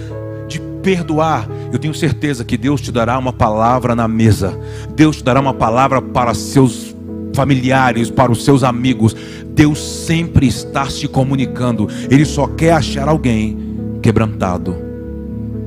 de 0.45 0.59
perdoar. 0.83 1.47
Eu 1.71 1.79
tenho 1.79 1.93
certeza 1.93 2.43
que 2.43 2.57
Deus 2.57 2.81
te 2.81 2.91
dará 2.91 3.17
uma 3.17 3.31
palavra 3.31 3.95
na 3.95 4.09
mesa. 4.09 4.59
Deus 4.93 5.15
te 5.15 5.23
dará 5.23 5.39
uma 5.39 5.53
palavra 5.53 6.01
para 6.01 6.33
seus 6.33 6.93
familiares, 7.33 8.09
para 8.09 8.29
os 8.29 8.43
seus 8.43 8.61
amigos. 8.61 9.15
Deus 9.55 9.79
sempre 9.79 10.45
está 10.45 10.85
se 10.89 11.07
comunicando. 11.07 11.87
Ele 12.11 12.25
só 12.25 12.45
quer 12.45 12.73
achar 12.73 13.07
alguém 13.07 13.57
quebrantado 14.01 14.75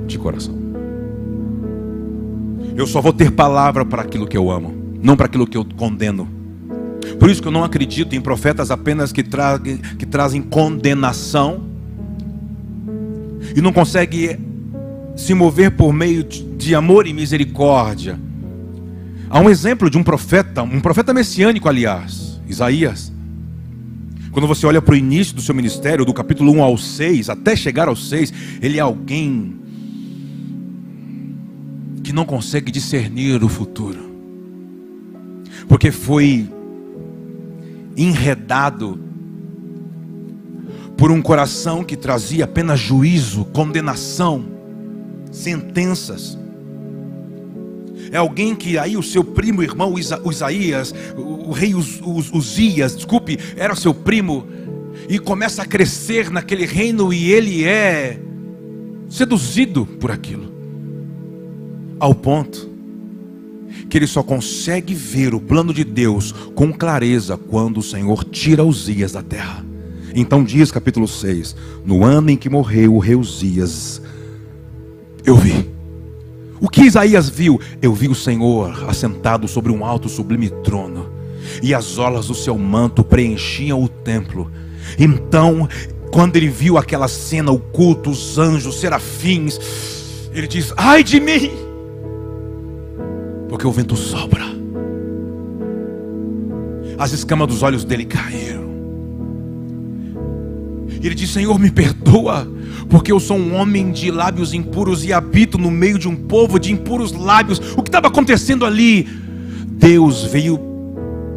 de 0.07 0.19
coração. 0.19 0.55
Eu 2.77 2.87
só 2.87 3.01
vou 3.01 3.15
ter 3.15 3.31
palavra 3.31 3.83
para 3.83 4.03
aquilo 4.03 4.27
que 4.27 4.37
eu 4.37 4.51
amo, 4.51 4.75
não 5.03 5.17
para 5.17 5.25
aquilo 5.25 5.47
que 5.47 5.57
eu 5.57 5.65
condeno. 5.79 6.36
Por 7.19 7.31
isso 7.31 7.41
que 7.41 7.49
eu 7.49 7.53
não 7.53 7.65
acredito 7.65 8.15
em 8.15 8.21
profetas 8.21 8.71
apenas 8.71 9.13
que, 9.13 9.23
tra 9.23 9.59
que 9.59 10.07
trazem 10.07 10.43
condenação 10.43 11.65
e 13.55 13.61
não 13.61 13.73
conseguem 13.73 14.39
se 15.17 15.33
mover 15.33 15.71
por 15.71 15.93
meio 15.93 16.23
de 16.23 16.75
amor 16.75 17.07
e 17.07 17.13
misericórdia. 17.13 18.19
Há 19.31 19.41
um 19.41 19.49
exemplo 19.49 19.89
de 19.89 19.97
um 19.97 20.03
profeta, 20.03 20.63
um 20.63 20.81
profeta 20.81 21.13
messiânico, 21.13 21.69
aliás, 21.69 22.41
Isaías. 22.47 23.13
Quando 24.31 24.47
você 24.47 24.67
olha 24.67 24.83
para 24.83 24.93
o 24.93 24.97
início 24.97 25.35
do 25.35 25.41
seu 25.41 25.55
ministério, 25.55 26.05
do 26.05 26.13
capítulo 26.13 26.53
1 26.53 26.63
ao 26.63 26.77
6, 26.77 27.31
até 27.31 27.57
chegar 27.57 27.89
ao 27.89 27.97
6, 27.97 28.33
ele 28.61 28.77
é 28.77 28.81
alguém 28.81 29.57
que 32.05 32.13
não 32.13 32.25
consegue 32.25 32.71
discernir 32.71 33.43
o 33.43 33.49
futuro, 33.49 33.99
porque 35.67 35.91
foi 35.91 36.47
enredado 37.97 38.99
por 40.97 41.11
um 41.11 41.21
coração 41.21 41.85
que 41.85 41.97
trazia 41.97 42.45
apenas 42.45 42.81
juízo, 42.81 43.45
condenação, 43.47 44.45
sentenças. 45.31 46.39
É 48.11 48.17
alguém 48.17 48.55
que 48.55 48.79
aí 48.79 48.97
o 48.97 49.03
seu 49.03 49.25
primo 49.25 49.63
irmão 49.63 49.95
Isaías, 49.99 50.95
o 51.17 51.53
rei 51.53 51.75
Uzias, 51.75 52.97
desculpe, 52.97 53.39
era 53.57 53.75
seu 53.75 53.93
primo, 53.93 54.47
e 55.09 55.19
começa 55.19 55.63
a 55.63 55.67
crescer 55.67 56.31
naquele 56.31 56.65
reino 56.65 57.13
e 57.13 57.33
ele 57.33 57.65
é 57.65 58.19
seduzido 59.09 59.87
por 59.87 60.11
aquilo 60.11 60.53
ao 62.01 62.15
ponto 62.15 62.76
que 63.89 63.99
ele 63.99 64.07
só 64.07 64.23
consegue 64.23 64.95
ver 64.95 65.35
o 65.35 65.41
plano 65.41 65.73
de 65.73 65.85
Deus 65.85 66.33
com 66.55 66.73
clareza 66.73 67.37
quando 67.37 67.79
o 67.79 67.83
Senhor 67.83 68.25
tira 68.25 68.65
Uzias 68.65 69.13
da 69.13 69.23
terra. 69.23 69.65
Então 70.15 70.43
diz 70.43 70.71
capítulo 70.71 71.07
6: 71.07 71.55
No 71.85 72.05
ano 72.05 72.31
em 72.31 72.37
que 72.37 72.49
morreu 72.49 72.95
o 72.95 72.99
rei 72.99 73.15
Uzias, 73.15 74.01
eu 75.25 75.37
vi. 75.37 75.71
O 76.59 76.69
que 76.69 76.83
Isaías 76.83 77.29
viu? 77.29 77.61
Eu 77.83 77.93
vi 77.93 78.09
o 78.09 78.15
Senhor 78.15 78.89
assentado 78.89 79.47
sobre 79.47 79.71
um 79.71 79.85
alto 79.85 80.09
sublime 80.09 80.49
trono, 80.65 81.11
e 81.63 81.75
as 81.75 81.99
olas 81.99 82.29
do 82.29 82.35
seu 82.35 82.57
manto 82.57 83.05
preenchiam 83.05 83.83
o 83.83 83.89
templo. 83.89 84.51
Então, 84.99 85.69
quando 86.11 86.37
ele 86.37 86.49
viu 86.49 86.79
aquela 86.79 87.09
cena, 87.09 87.53
o 87.53 87.59
culto, 87.59 88.09
os 88.09 88.39
anjos, 88.39 88.81
serafins, 88.81 89.59
ele 90.33 90.47
diz: 90.47 90.73
Ai 90.77 91.05
de 91.05 91.21
mim! 91.21 91.66
Porque 93.57 93.67
o 93.67 93.73
vento 93.73 93.97
sopra. 93.97 94.45
As 96.99 97.13
escamas 97.13 97.49
dos 97.49 97.63
olhos 97.63 97.85
dele 97.85 98.05
caíram. 98.05 98.67
E 101.01 101.07
ele 101.07 101.15
diz: 101.15 101.31
Senhor, 101.31 101.59
me 101.59 101.71
perdoa, 101.71 102.47
porque 102.91 103.11
eu 103.11 103.19
sou 103.19 103.39
um 103.39 103.55
homem 103.55 103.93
de 103.93 104.11
lábios 104.11 104.53
impuros 104.53 105.07
e 105.07 105.13
habito 105.13 105.57
no 105.57 105.71
meio 105.71 105.99
de 105.99 106.07
um 106.07 106.15
povo 106.15 106.59
de 106.59 106.71
impuros 106.71 107.13
lábios. 107.13 107.59
O 107.79 107.83
que 107.83 107.89
estava 107.89 108.09
acontecendo 108.09 108.67
ali? 108.67 109.09
Deus 109.69 110.25
veio 110.25 110.61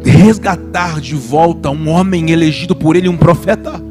resgatar 0.04 1.00
de 1.00 1.14
volta 1.14 1.70
um 1.70 1.88
homem 1.88 2.30
elegido 2.30 2.76
por 2.76 2.96
ele, 2.96 3.08
um 3.08 3.16
profeta. 3.16 3.82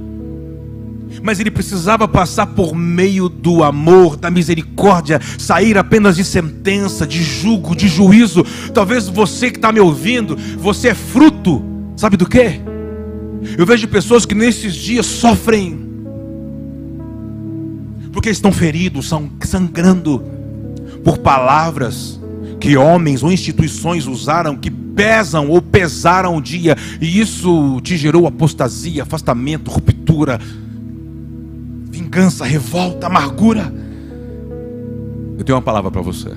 Mas 1.21 1.39
ele 1.39 1.51
precisava 1.51 2.07
passar 2.07 2.47
por 2.47 2.75
meio 2.75 3.29
do 3.29 3.63
amor, 3.63 4.15
da 4.15 4.29
misericórdia, 4.29 5.19
sair 5.37 5.77
apenas 5.77 6.15
de 6.15 6.23
sentença, 6.23 7.05
de 7.05 7.21
julgo, 7.23 7.75
de 7.75 7.87
juízo. 7.87 8.45
Talvez 8.73 9.07
você 9.07 9.49
que 9.51 9.57
está 9.57 9.71
me 9.71 9.79
ouvindo, 9.79 10.37
você 10.57 10.89
é 10.89 10.95
fruto, 10.95 11.63
sabe 11.95 12.17
do 12.17 12.27
que? 12.27 12.59
Eu 13.57 13.65
vejo 13.65 13.87
pessoas 13.87 14.25
que 14.25 14.35
nesses 14.35 14.75
dias 14.75 15.05
sofrem, 15.05 15.87
porque 18.11 18.29
estão 18.29 18.51
feridos, 18.51 19.07
são 19.07 19.29
sangrando 19.41 20.23
por 21.03 21.19
palavras 21.19 22.19
que 22.59 22.75
homens 22.75 23.23
ou 23.23 23.31
instituições 23.31 24.05
usaram 24.05 24.57
que 24.57 24.69
pesam 24.69 25.47
ou 25.47 25.61
pesaram 25.61 26.35
o 26.35 26.41
dia, 26.41 26.75
e 26.99 27.21
isso 27.21 27.79
te 27.81 27.95
gerou 27.95 28.27
apostasia, 28.27 29.03
afastamento, 29.03 29.71
ruptura 29.71 30.39
vingança, 32.09 32.43
revolta, 32.43 33.05
amargura. 33.05 33.71
Eu 35.37 35.43
tenho 35.45 35.55
uma 35.55 35.61
palavra 35.61 35.91
para 35.91 36.01
você. 36.01 36.29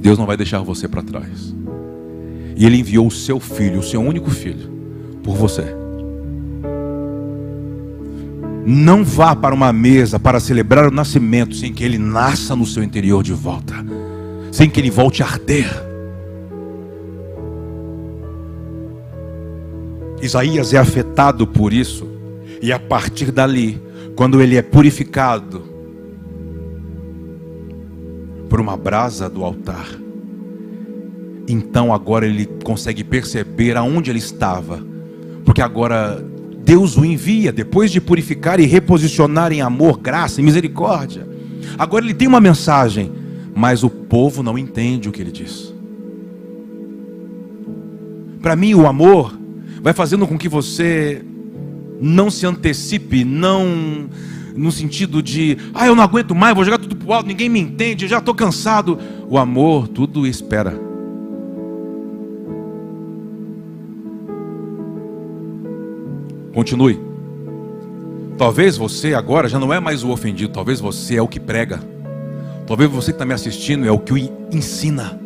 Deus 0.00 0.18
não 0.18 0.26
vai 0.26 0.36
deixar 0.36 0.60
você 0.62 0.88
para 0.88 1.00
trás. 1.00 1.54
E 2.56 2.66
Ele 2.66 2.78
enviou 2.78 3.06
o 3.06 3.10
seu 3.10 3.38
filho, 3.38 3.78
o 3.78 3.82
seu 3.82 4.00
único 4.00 4.30
filho, 4.30 4.68
por 5.22 5.36
você. 5.36 5.64
Não 8.66 9.04
vá 9.04 9.34
para 9.34 9.54
uma 9.54 9.72
mesa 9.72 10.18
para 10.18 10.40
celebrar 10.40 10.88
o 10.88 10.94
nascimento 10.94 11.54
sem 11.54 11.72
que 11.72 11.82
ele 11.82 11.98
nasça 11.98 12.54
no 12.54 12.64
seu 12.64 12.84
interior 12.84 13.20
de 13.20 13.32
volta, 13.32 13.74
sem 14.52 14.70
que 14.70 14.78
ele 14.78 14.90
volte 14.90 15.20
a 15.20 15.26
arder. 15.26 15.68
Isaías 20.20 20.72
é 20.72 20.78
afetado 20.78 21.44
por 21.44 21.72
isso. 21.72 22.11
E 22.62 22.72
a 22.72 22.78
partir 22.78 23.32
dali, 23.32 23.82
quando 24.14 24.40
ele 24.40 24.56
é 24.56 24.62
purificado 24.62 25.64
por 28.48 28.60
uma 28.60 28.76
brasa 28.76 29.28
do 29.28 29.42
altar, 29.42 29.88
então 31.48 31.92
agora 31.92 32.24
ele 32.24 32.46
consegue 32.62 33.02
perceber 33.02 33.76
aonde 33.76 34.10
ele 34.10 34.20
estava, 34.20 34.80
porque 35.44 35.60
agora 35.60 36.24
Deus 36.64 36.96
o 36.96 37.04
envia 37.04 37.50
depois 37.50 37.90
de 37.90 38.00
purificar 38.00 38.60
e 38.60 38.66
reposicionar 38.66 39.50
em 39.50 39.60
amor, 39.60 39.98
graça 39.98 40.40
e 40.40 40.44
misericórdia. 40.44 41.26
Agora 41.76 42.04
ele 42.04 42.14
tem 42.14 42.28
uma 42.28 42.40
mensagem, 42.40 43.10
mas 43.52 43.82
o 43.82 43.90
povo 43.90 44.40
não 44.40 44.56
entende 44.56 45.08
o 45.08 45.12
que 45.12 45.20
ele 45.20 45.32
diz. 45.32 45.74
Para 48.40 48.54
mim, 48.54 48.74
o 48.74 48.86
amor 48.86 49.36
vai 49.82 49.92
fazendo 49.92 50.28
com 50.28 50.38
que 50.38 50.48
você 50.48 51.24
não 52.02 52.30
se 52.30 52.44
antecipe, 52.44 53.24
não 53.24 54.08
no 54.56 54.70
sentido 54.70 55.22
de, 55.22 55.56
ah, 55.72 55.86
eu 55.86 55.94
não 55.94 56.02
aguento 56.02 56.34
mais, 56.34 56.54
vou 56.54 56.64
jogar 56.64 56.78
tudo 56.78 56.96
pro 56.96 57.12
alto, 57.12 57.26
ninguém 57.26 57.48
me 57.48 57.60
entende, 57.60 58.04
eu 58.04 58.08
já 58.08 58.18
estou 58.18 58.34
cansado. 58.34 58.98
O 59.28 59.38
amor, 59.38 59.88
tudo 59.88 60.26
espera. 60.26 60.78
Continue. 66.52 67.00
Talvez 68.36 68.76
você 68.76 69.14
agora 69.14 69.48
já 69.48 69.58
não 69.58 69.72
é 69.72 69.80
mais 69.80 70.02
o 70.02 70.10
ofendido, 70.10 70.52
talvez 70.52 70.80
você 70.80 71.16
é 71.16 71.22
o 71.22 71.28
que 71.28 71.40
prega. 71.40 71.80
Talvez 72.66 72.90
você 72.90 73.12
que 73.12 73.16
está 73.16 73.24
me 73.24 73.32
assistindo 73.32 73.86
é 73.86 73.90
o 73.90 73.98
que 73.98 74.30
ensina. 74.52 75.18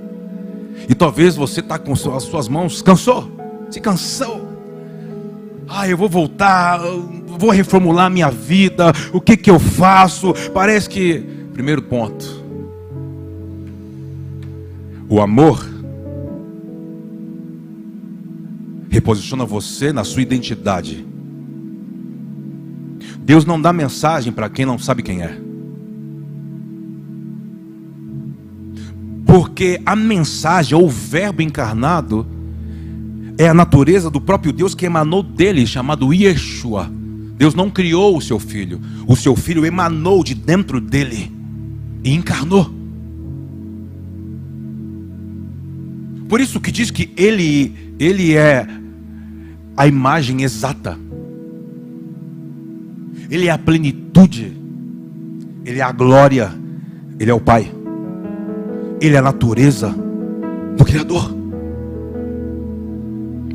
E 0.88 0.94
talvez 0.94 1.34
você 1.34 1.60
está 1.60 1.78
com 1.78 1.92
as 1.92 2.22
suas 2.22 2.48
mãos, 2.48 2.80
cansou, 2.82 3.28
se 3.70 3.80
cansou 3.80 4.45
ah, 5.68 5.88
eu 5.88 5.96
vou 5.96 6.08
voltar, 6.08 6.78
vou 7.26 7.50
reformular 7.50 8.10
minha 8.10 8.30
vida, 8.30 8.92
o 9.12 9.20
que 9.20 9.36
que 9.36 9.50
eu 9.50 9.58
faço? 9.58 10.32
Parece 10.52 10.88
que, 10.88 11.20
primeiro 11.52 11.82
ponto, 11.82 12.44
o 15.08 15.20
amor 15.20 15.64
reposiciona 18.88 19.44
você 19.44 19.92
na 19.92 20.04
sua 20.04 20.22
identidade. 20.22 21.06
Deus 23.18 23.44
não 23.44 23.60
dá 23.60 23.72
mensagem 23.72 24.32
para 24.32 24.48
quem 24.48 24.64
não 24.64 24.78
sabe 24.78 25.02
quem 25.02 25.22
é. 25.22 25.38
Porque 29.26 29.80
a 29.84 29.94
mensagem, 29.96 30.78
ou 30.78 30.86
o 30.86 30.88
verbo 30.88 31.42
encarnado, 31.42 32.26
é 33.38 33.48
a 33.48 33.54
natureza 33.54 34.10
do 34.10 34.20
próprio 34.20 34.52
Deus 34.52 34.74
que 34.74 34.86
emanou 34.86 35.22
dele, 35.22 35.66
chamado 35.66 36.12
Yeshua. 36.12 36.90
Deus 37.36 37.54
não 37.54 37.68
criou 37.68 38.16
o 38.16 38.22
seu 38.22 38.38
filho, 38.38 38.80
o 39.06 39.14
seu 39.14 39.36
filho 39.36 39.66
emanou 39.66 40.24
de 40.24 40.34
dentro 40.34 40.80
dele 40.80 41.30
e 42.02 42.14
encarnou. 42.14 42.74
Por 46.28 46.40
isso 46.40 46.60
que 46.60 46.72
diz 46.72 46.90
que 46.90 47.12
ele, 47.16 47.94
ele 47.98 48.34
é 48.34 48.66
a 49.76 49.86
imagem 49.86 50.42
exata. 50.42 50.98
Ele 53.30 53.46
é 53.46 53.50
a 53.50 53.58
plenitude. 53.58 54.56
Ele 55.64 55.78
é 55.78 55.82
a 55.82 55.92
glória. 55.92 56.52
Ele 57.20 57.30
é 57.30 57.34
o 57.34 57.40
Pai. 57.40 57.70
Ele 59.00 59.14
é 59.14 59.18
a 59.18 59.22
natureza 59.22 59.94
do 60.76 60.84
Criador. 60.84 61.35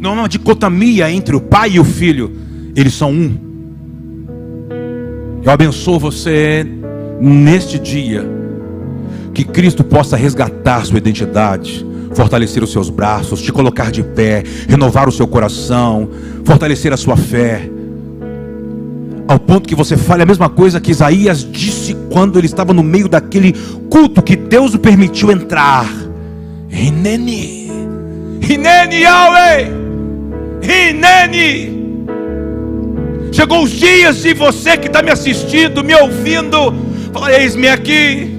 Não 0.01 0.13
é 0.13 0.21
uma 0.21 0.27
dicotomia 0.27 1.11
entre 1.11 1.35
o 1.35 1.39
pai 1.39 1.73
e 1.73 1.79
o 1.79 1.83
filho. 1.85 2.35
Eles 2.75 2.91
são 2.95 3.11
um. 3.11 3.37
Eu 5.43 5.51
abençoo 5.51 5.99
você 5.99 6.65
neste 7.21 7.77
dia. 7.77 8.27
Que 9.31 9.43
Cristo 9.43 9.83
possa 9.83 10.17
resgatar 10.17 10.83
sua 10.87 10.97
identidade, 10.97 11.85
fortalecer 12.15 12.63
os 12.63 12.71
seus 12.71 12.89
braços, 12.89 13.43
te 13.43 13.51
colocar 13.51 13.91
de 13.91 14.01
pé, 14.01 14.43
renovar 14.67 15.07
o 15.07 15.11
seu 15.11 15.27
coração, 15.27 16.09
fortalecer 16.43 16.91
a 16.91 16.97
sua 16.97 17.15
fé. 17.15 17.69
Ao 19.27 19.37
ponto 19.37 19.69
que 19.69 19.75
você 19.75 19.95
fale 19.95 20.23
a 20.23 20.25
mesma 20.25 20.49
coisa 20.49 20.81
que 20.81 20.89
Isaías 20.89 21.47
disse 21.49 21.95
quando 22.11 22.39
ele 22.39 22.47
estava 22.47 22.73
no 22.73 22.81
meio 22.81 23.07
daquele 23.07 23.53
culto 23.87 24.23
que 24.23 24.35
Deus 24.35 24.73
o 24.73 24.79
permitiu 24.79 25.31
entrar. 25.31 25.87
Rinene, 26.69 27.69
Rinene 28.41 29.01
Yahweh. 29.01 29.80
Rinene. 30.61 31.81
Chegou 33.31 33.63
os 33.63 33.71
dias 33.71 34.21
de 34.21 34.33
você 34.33 34.77
que 34.77 34.87
está 34.87 35.01
me 35.01 35.09
assistindo, 35.09 35.83
me 35.83 35.95
ouvindo, 35.95 36.73
fala, 37.13 37.33
eis-me 37.33 37.67
aqui. 37.67 38.29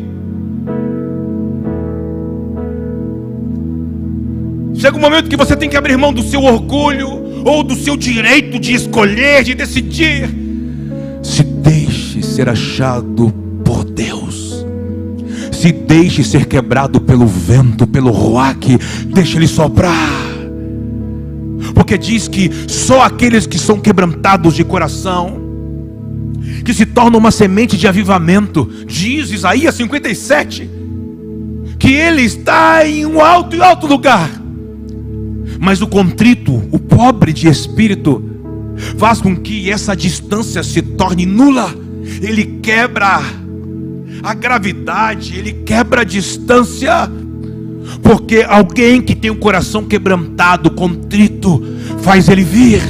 Chega 4.75 4.97
um 4.97 5.01
momento 5.01 5.31
que 5.31 5.37
você 5.37 5.57
tem 5.57 5.69
que 5.69 5.77
abrir 5.77 5.97
mão 5.97 6.13
do 6.13 6.23
seu 6.23 6.43
orgulho 6.43 7.09
ou 7.45 7.63
do 7.63 7.75
seu 7.75 7.97
direito 7.97 8.59
de 8.59 8.75
escolher, 8.75 9.45
de 9.45 9.55
decidir. 9.55 10.29
Se 11.23 11.43
deixe 11.43 12.23
ser 12.23 12.49
achado 12.49 13.33
por 13.65 13.85
Deus. 13.85 14.67
Se 15.53 15.73
deixe 15.73 16.23
ser 16.25 16.47
quebrado 16.47 17.01
pelo 17.01 17.27
vento, 17.27 17.87
pelo 17.87 18.11
ruaque, 18.11 18.79
deixe 19.07 19.39
ele 19.39 19.47
soprar 19.47 20.22
porque 21.83 21.99
diz 21.99 22.29
que 22.29 22.49
só 22.69 23.03
aqueles 23.03 23.45
que 23.45 23.59
são 23.59 23.81
quebrantados 23.81 24.55
de 24.55 24.63
coração, 24.63 25.43
que 26.65 26.73
se 26.73 26.87
tornam 26.87 27.19
uma 27.19 27.33
semente 27.33 27.77
de 27.77 27.89
avivamento, 27.89 28.71
diz 28.87 29.33
Isaías 29.33 29.75
57, 29.75 30.71
que 31.81 31.93
ele 31.93 32.23
está 32.23 32.87
em 32.87 33.05
um 33.05 33.21
alto 33.21 33.57
e 33.57 33.61
alto 33.61 33.89
lugar, 33.89 34.31
mas 35.59 35.83
o 35.83 35.89
contrito, 35.89 36.63
o 36.71 36.79
pobre 36.79 37.33
de 37.33 37.49
espírito, 37.49 38.23
faz 38.97 39.21
com 39.21 39.35
que 39.35 39.69
essa 39.69 39.97
distância 39.97 40.63
se 40.63 40.83
torne 40.83 41.27
nula, 41.27 41.75
ele 42.21 42.61
quebra 42.63 43.21
a 44.23 44.35
gravidade, 44.35 45.37
ele 45.37 45.53
quebra 45.53 46.03
a 46.03 46.05
distância. 46.05 47.11
Porque 48.03 48.45
alguém 48.49 49.01
que 49.01 49.15
tem 49.15 49.31
o 49.31 49.37
coração 49.37 49.85
quebrantado, 49.85 50.71
contrito, 50.71 51.63
faz 52.01 52.29
ele 52.29 52.45
vir. 52.45 52.83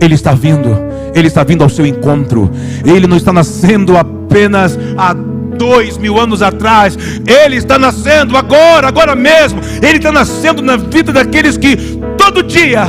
Ele 0.00 0.14
está 0.14 0.32
vindo, 0.32 0.68
ele 1.14 1.26
está 1.26 1.42
vindo 1.42 1.62
ao 1.62 1.68
seu 1.68 1.84
encontro. 1.84 2.50
Ele 2.84 3.06
não 3.06 3.16
está 3.16 3.32
nascendo 3.32 3.96
apenas 3.96 4.78
há 4.96 5.12
dois 5.12 5.98
mil 5.98 6.18
anos 6.18 6.40
atrás. 6.40 6.96
Ele 7.26 7.56
está 7.56 7.78
nascendo 7.78 8.36
agora, 8.36 8.88
agora 8.88 9.14
mesmo. 9.14 9.60
Ele 9.82 9.98
está 9.98 10.12
nascendo 10.12 10.62
na 10.62 10.76
vida 10.76 11.12
daqueles 11.12 11.56
que 11.56 11.76
todo 12.16 12.42
dia 12.42 12.86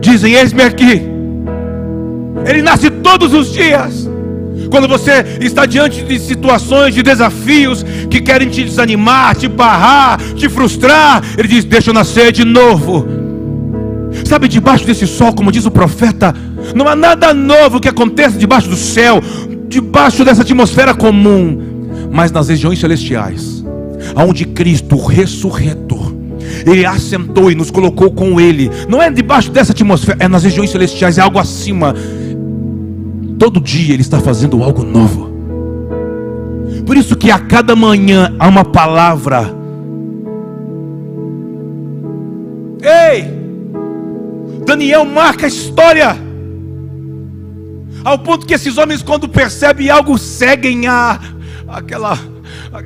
dizem: 0.00 0.34
Eis-me 0.34 0.62
aqui. 0.62 1.02
Ele 2.44 2.62
nasce 2.62 2.90
todos 2.90 3.32
os 3.32 3.52
dias. 3.52 4.08
Quando 4.70 4.88
você 4.88 5.24
está 5.40 5.64
diante 5.64 6.02
de 6.02 6.18
situações, 6.18 6.94
de 6.94 7.02
desafios 7.02 7.84
que 8.10 8.20
querem 8.20 8.48
te 8.48 8.64
desanimar, 8.64 9.36
te 9.36 9.48
barrar, 9.48 10.18
te 10.34 10.48
frustrar, 10.48 11.22
ele 11.38 11.48
diz: 11.48 11.64
Deixa 11.64 11.90
eu 11.90 11.94
nascer 11.94 12.32
de 12.32 12.44
novo. 12.44 13.25
Sabe, 14.24 14.48
debaixo 14.48 14.86
desse 14.86 15.06
sol, 15.06 15.32
como 15.32 15.52
diz 15.52 15.66
o 15.66 15.70
profeta, 15.70 16.34
Não 16.74 16.88
há 16.88 16.96
nada 16.96 17.32
novo 17.32 17.80
que 17.80 17.88
aconteça 17.88 18.38
debaixo 18.38 18.68
do 18.68 18.76
céu, 18.76 19.22
debaixo 19.68 20.24
dessa 20.24 20.42
atmosfera 20.42 20.94
comum, 20.94 21.58
mas 22.10 22.32
nas 22.32 22.48
regiões 22.48 22.78
celestiais, 22.78 23.64
aonde 24.14 24.44
Cristo 24.44 24.96
ressurretor, 24.98 26.14
ele 26.64 26.86
assentou 26.86 27.50
e 27.50 27.54
nos 27.54 27.70
colocou 27.70 28.10
com 28.10 28.40
ele. 28.40 28.70
Não 28.88 29.02
é 29.02 29.10
debaixo 29.10 29.50
dessa 29.50 29.72
atmosfera, 29.72 30.18
é 30.20 30.28
nas 30.28 30.44
regiões 30.44 30.70
celestiais, 30.70 31.18
é 31.18 31.20
algo 31.20 31.38
acima. 31.38 31.94
Todo 33.38 33.60
dia 33.60 33.94
ele 33.94 34.02
está 34.02 34.18
fazendo 34.18 34.62
algo 34.62 34.82
novo. 34.82 35.30
Por 36.86 36.96
isso 36.96 37.16
que 37.16 37.30
a 37.30 37.38
cada 37.38 37.74
manhã 37.74 38.34
há 38.38 38.48
uma 38.48 38.64
palavra. 38.64 39.54
Daniel 44.66 45.04
marca 45.04 45.46
a 45.46 45.48
história. 45.48 46.16
Ao 48.04 48.18
ponto 48.18 48.44
que 48.44 48.54
esses 48.54 48.76
homens, 48.76 49.02
quando 49.02 49.28
percebem 49.28 49.88
algo, 49.88 50.18
seguem 50.18 50.86
a 50.86 51.20
aquela 51.68 52.18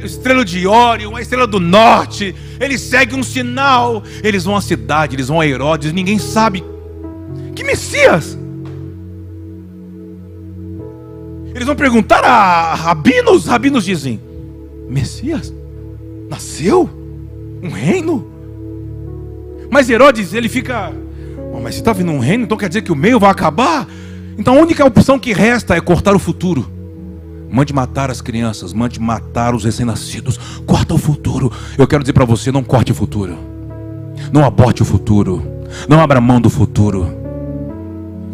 estrela 0.05 0.45
de 0.45 0.67
Órion, 0.67 1.17
a 1.17 1.23
estrela 1.23 1.47
do 1.47 1.59
norte. 1.59 2.35
Eles 2.61 2.83
seguem 2.83 3.19
um 3.19 3.23
sinal. 3.23 4.03
Eles 4.23 4.45
vão 4.45 4.57
à 4.57 4.61
cidade, 4.61 5.17
eles 5.17 5.29
vão 5.29 5.41
a 5.41 5.47
Herodes. 5.47 5.93
Ninguém 5.93 6.19
sabe 6.19 6.63
que 7.57 7.65
Messias. 7.65 8.39
Eles 11.55 11.67
vão 11.67 11.77
perguntar 11.77 12.25
a 12.25 12.75
rabinos. 12.75 13.47
Rabinos 13.47 13.85
dizem: 13.85 14.21
Messias 14.89 15.53
nasceu 16.29 16.89
um 17.63 17.71
reino. 17.71 18.31
Mas 19.71 19.89
Herodes 19.89 20.35
ele 20.35 20.49
fica, 20.49 20.93
mas 21.59 21.75
se 21.75 21.81
está 21.81 21.93
vindo 21.93 22.13
um 22.13 22.19
reino, 22.19 22.45
então 22.45 22.57
quer 22.57 22.69
dizer 22.69 22.83
que 22.83 22.93
o 22.93 22.97
meio 22.97 23.19
vai 23.19 23.31
acabar? 23.31 23.87
Então 24.39 24.57
a 24.57 24.61
única 24.61 24.85
opção 24.85 25.19
que 25.19 25.33
resta 25.33 25.75
é 25.75 25.81
cortar 25.81 26.15
o 26.15 26.19
futuro. 26.19 26.71
Mande 27.51 27.73
matar 27.73 28.11
as 28.11 28.21
crianças, 28.21 28.73
mande 28.73 29.01
matar 29.01 29.55
os 29.55 29.65
recém-nascidos. 29.65 30.39
Corta 30.65 30.95
o 30.95 30.99
futuro. 30.99 31.53
Eu 31.77 31.87
quero 31.87 32.03
dizer 32.03 32.13
para 32.13 32.25
você: 32.25 32.53
não 32.53 32.63
corte 32.63 32.93
o 32.93 32.95
futuro. 32.95 33.37
Não 34.33 34.45
aborte 34.45 34.83
o 34.83 34.85
futuro. 34.85 35.43
Não 35.89 36.01
abra 36.01 36.21
mão 36.21 36.41
do 36.41 36.49
futuro. 36.49 37.13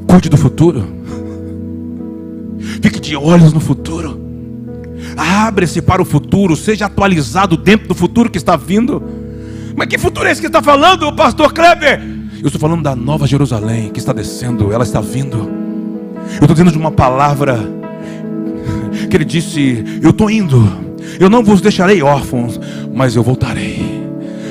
Cuide 0.07 0.29
do 0.29 0.37
futuro. 0.37 0.87
Fique 2.83 3.01
de 3.01 3.17
olhos 3.17 3.53
no 3.53 3.61
futuro. 3.61 4.21
Abre-se 5.17 5.81
para 5.81 6.03
o 6.03 6.05
futuro. 6.05 6.55
Seja 6.55 6.87
atualizado 6.87 7.57
dentro 7.57 7.89
do 7.89 7.95
futuro 7.95 8.31
que 8.31 8.39
está 8.39 8.55
vindo. 8.55 9.03
Mas 9.75 9.89
que 9.89 9.99
futuro 9.99 10.27
é 10.27 10.33
esse 10.33 10.41
que 10.41 10.47
está 10.47 10.63
falando, 10.63 11.15
pastor 11.15 11.53
Kleber? 11.53 12.16
Eu 12.47 12.49
estou 12.49 12.61
falando 12.61 12.85
da 12.85 12.95
nova 12.95 13.27
Jerusalém 13.27 13.91
que 13.91 13.99
está 13.99 14.13
descendo, 14.13 14.73
ela 14.73 14.85
está 14.85 15.01
vindo. 15.01 15.37
Eu 15.37 16.43
estou 16.43 16.55
dizendo 16.55 16.71
de 16.71 16.79
uma 16.79 16.93
palavra 16.93 17.59
que 19.11 19.17
ele 19.17 19.25
disse: 19.25 19.85
Eu 20.01 20.11
estou 20.11 20.31
indo, 20.31 20.57
eu 21.19 21.29
não 21.29 21.43
vos 21.43 21.61
deixarei 21.61 22.01
órfãos, 22.03 22.61
mas 22.95 23.17
eu 23.17 23.23
voltarei. 23.25 23.36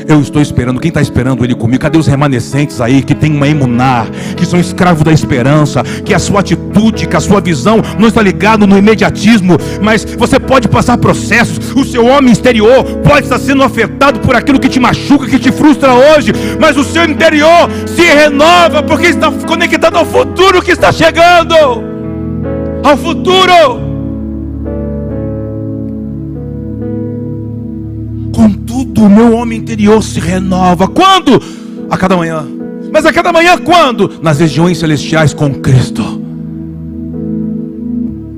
Eu 0.08 0.22
estou 0.22 0.42
esperando, 0.42 0.80
quem 0.80 0.90
está 0.90 1.02
esperando 1.02 1.44
ele 1.44 1.56
comigo? 1.56 1.82
Cadê 1.82 1.98
os 1.98 2.06
remanescentes 2.06 2.80
aí 2.80 3.02
que 3.02 3.16
tem 3.16 3.32
uma 3.36 3.48
emunar, 3.48 4.08
que 4.38 4.46
são 4.46 4.60
escravos 4.60 5.04
da 5.04 5.12
esperança, 5.12 5.84
que 5.84 6.14
a 6.14 6.20
sua 6.20 6.42
atitude, 6.42 7.08
que 7.08 7.16
a 7.16 7.20
sua 7.20 7.42
visão 7.42 7.82
não 7.98 8.08
está 8.08 8.22
ligado 8.22 8.68
no 8.68 8.78
imediatismo, 8.78 9.58
mas 9.82 10.06
você 10.06 10.40
pode 10.40 10.68
passar 10.68 10.98
processos, 10.98 11.72
o 11.76 11.84
seu 11.84 12.06
homem 12.06 12.32
exterior 12.32 12.84
pode 13.04 13.24
estar 13.24 13.40
sendo 13.40 13.64
afetado 13.64 14.20
por 14.20 14.36
aquilo 14.36 14.60
que 14.60 14.70
te 14.70 14.80
machuca, 14.80 15.28
que 15.28 15.40
te 15.40 15.52
frustra 15.52 15.94
hoje, 15.94 16.32
mas 16.60 16.78
o 16.78 16.84
seu 16.84 17.04
interior 17.06 17.70
se 17.88 18.04
renova 18.04 18.84
porque 18.84 19.08
está 19.08 19.32
conectado 19.32 19.98
ao 19.98 20.06
futuro 20.06 20.62
que 20.62 20.72
está 20.72 20.92
chegando. 20.92 21.56
Ao 22.84 22.96
futuro. 22.96 23.95
Contudo, 28.46 29.06
o 29.06 29.10
meu 29.10 29.34
homem 29.34 29.58
interior 29.58 30.04
se 30.04 30.20
renova. 30.20 30.88
Quando? 30.88 31.42
A 31.90 31.98
cada 31.98 32.16
manhã. 32.16 32.46
Mas 32.94 33.04
a 33.04 33.12
cada 33.12 33.34
manhã 33.34 33.58
quando? 33.58 34.20
Nas 34.22 34.40
regiões 34.40 34.78
celestiais 34.78 35.34
com 35.34 35.52
Cristo. 35.56 36.04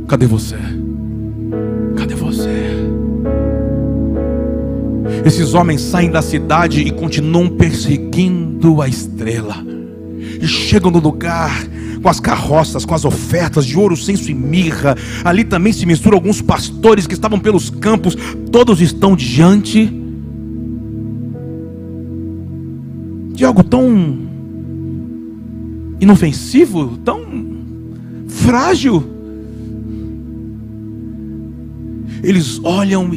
Cadê 0.07 0.25
você? 0.25 0.55
Cadê 1.97 2.15
você? 2.15 2.47
Esses 5.25 5.53
homens 5.53 5.81
saem 5.81 6.09
da 6.09 6.21
cidade 6.21 6.79
e 6.79 6.91
continuam 6.91 7.49
perseguindo 7.49 8.81
a 8.81 8.87
estrela. 8.87 9.57
E 10.41 10.47
chegam 10.47 10.89
no 10.89 10.99
lugar 10.99 11.67
com 12.07 12.11
as 12.11 12.19
carroças, 12.21 12.85
com 12.85 12.95
as 12.95 13.03
ofertas 13.03 13.65
de 13.65 13.77
ouro, 13.77 13.97
senso 13.97 14.31
e 14.31 14.33
mirra. 14.33 14.95
Ali 15.25 15.43
também 15.43 15.73
se 15.73 15.85
misturam 15.85 16.15
alguns 16.15 16.41
pastores 16.41 17.05
que 17.05 17.13
estavam 17.13 17.37
pelos 17.37 17.69
campos, 17.69 18.15
todos 18.49 18.79
estão 18.79 19.13
diante 19.13 19.91
de 23.33 23.43
algo 23.43 23.61
tão 23.61 24.19
inofensivo, 25.99 26.97
tão 27.03 27.25
frágil. 28.29 29.03
Eles 32.23 32.57
olham 32.63 33.11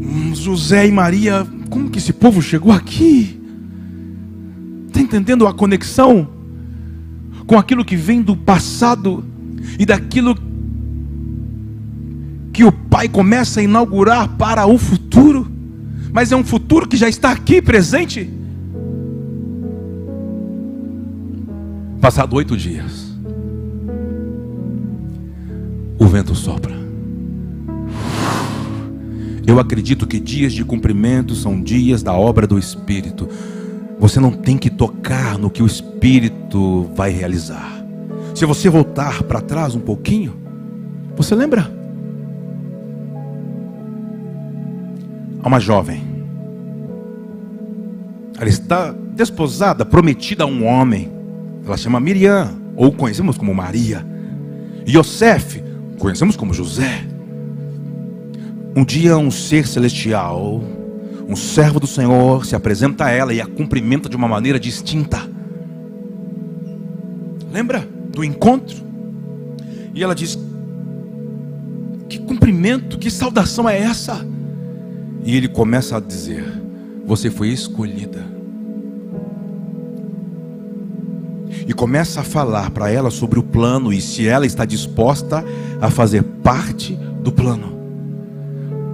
hum, 0.00 0.32
José 0.34 0.88
e 0.88 0.90
Maria, 0.90 1.46
como 1.70 1.88
que 1.88 1.98
esse 1.98 2.12
povo 2.12 2.42
chegou 2.42 2.72
aqui? 2.72 3.40
Está 4.88 5.00
entendendo 5.00 5.46
a 5.46 5.54
conexão? 5.54 6.41
Com 7.46 7.58
aquilo 7.58 7.84
que 7.84 7.96
vem 7.96 8.22
do 8.22 8.36
passado 8.36 9.24
e 9.78 9.86
daquilo 9.86 10.36
que 12.52 12.64
o 12.64 12.72
Pai 12.72 13.08
começa 13.08 13.60
a 13.60 13.62
inaugurar 13.62 14.28
para 14.36 14.66
o 14.66 14.76
futuro, 14.76 15.50
mas 16.12 16.30
é 16.30 16.36
um 16.36 16.44
futuro 16.44 16.86
que 16.86 16.96
já 16.96 17.08
está 17.08 17.32
aqui 17.32 17.62
presente. 17.62 18.28
Passado 22.00 22.36
oito 22.36 22.56
dias, 22.56 23.16
o 25.98 26.06
vento 26.06 26.34
sopra. 26.34 26.82
Eu 29.46 29.58
acredito 29.58 30.06
que 30.06 30.20
dias 30.20 30.52
de 30.52 30.64
cumprimento 30.64 31.34
são 31.34 31.60
dias 31.60 32.02
da 32.02 32.12
obra 32.12 32.46
do 32.46 32.58
Espírito. 32.58 33.28
Você 34.02 34.18
não 34.18 34.32
tem 34.32 34.58
que 34.58 34.68
tocar 34.68 35.38
no 35.38 35.48
que 35.48 35.62
o 35.62 35.66
Espírito 35.66 36.90
vai 36.92 37.10
realizar. 37.12 37.84
Se 38.34 38.44
você 38.44 38.68
voltar 38.68 39.22
para 39.22 39.40
trás 39.40 39.76
um 39.76 39.80
pouquinho, 39.80 40.34
você 41.14 41.36
lembra? 41.36 41.70
Há 45.40 45.46
uma 45.46 45.60
jovem. 45.60 46.02
Ela 48.40 48.48
está 48.48 48.92
desposada, 49.14 49.86
prometida 49.86 50.42
a 50.42 50.48
um 50.48 50.66
homem. 50.66 51.08
Ela 51.64 51.76
chama 51.76 52.00
Miriam, 52.00 52.50
ou 52.74 52.90
conhecemos 52.90 53.38
como 53.38 53.54
Maria. 53.54 54.04
Yosef, 54.84 55.62
conhecemos 56.00 56.34
como 56.34 56.52
José. 56.52 57.04
Um 58.74 58.84
dia 58.84 59.16
um 59.16 59.30
ser 59.30 59.64
celestial 59.64 60.60
um 61.32 61.36
servo 61.36 61.80
do 61.80 61.86
Senhor 61.86 62.44
se 62.44 62.54
apresenta 62.54 63.06
a 63.06 63.10
ela 63.10 63.32
e 63.32 63.40
a 63.40 63.46
cumprimenta 63.46 64.06
de 64.06 64.14
uma 64.14 64.28
maneira 64.28 64.60
distinta. 64.60 65.26
Lembra 67.50 67.88
do 68.10 68.22
encontro? 68.22 68.76
E 69.94 70.02
ela 70.02 70.14
diz: 70.14 70.38
Que 72.06 72.18
cumprimento, 72.18 72.98
que 72.98 73.10
saudação 73.10 73.66
é 73.66 73.78
essa? 73.78 74.26
E 75.24 75.34
ele 75.34 75.48
começa 75.48 75.96
a 75.96 76.00
dizer: 76.00 76.44
Você 77.06 77.30
foi 77.30 77.48
escolhida. 77.48 78.26
E 81.66 81.72
começa 81.72 82.20
a 82.20 82.24
falar 82.24 82.70
para 82.70 82.90
ela 82.90 83.10
sobre 83.10 83.38
o 83.38 83.42
plano 83.42 83.92
e 83.92 84.02
se 84.02 84.26
ela 84.26 84.44
está 84.44 84.66
disposta 84.66 85.42
a 85.80 85.90
fazer 85.90 86.22
parte 86.22 86.94
do 87.22 87.32
plano. 87.32 87.81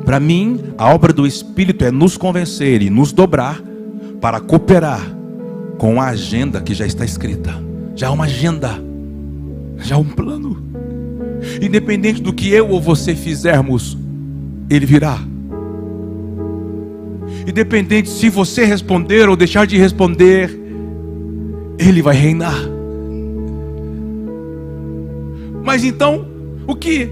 Para 0.09 0.19
mim, 0.19 0.59
a 0.79 0.89
obra 0.95 1.13
do 1.13 1.27
Espírito 1.27 1.85
é 1.85 1.91
nos 1.91 2.17
convencer 2.17 2.81
e 2.81 2.89
nos 2.89 3.13
dobrar 3.13 3.63
para 4.23 4.41
cooperar 4.41 5.03
com 5.77 6.01
a 6.01 6.07
agenda 6.07 6.63
que 6.63 6.73
já 6.73 6.87
está 6.87 7.05
escrita. 7.05 7.63
Já 7.95 8.09
há 8.09 8.13
uma 8.13 8.25
agenda, 8.25 8.83
já 9.77 9.97
há 9.97 9.99
um 9.99 10.07
plano. 10.07 10.63
Independente 11.61 12.23
do 12.23 12.33
que 12.33 12.49
eu 12.49 12.71
ou 12.71 12.81
você 12.81 13.15
fizermos, 13.15 13.99
ele 14.71 14.87
virá. 14.87 15.19
Independente 17.47 18.09
se 18.09 18.31
você 18.31 18.65
responder 18.65 19.29
ou 19.29 19.37
deixar 19.37 19.67
de 19.67 19.77
responder, 19.77 20.59
ele 21.79 22.01
vai 22.01 22.17
reinar. 22.17 22.59
Mas 25.63 25.85
então, 25.85 26.27
o 26.67 26.75
que 26.75 27.11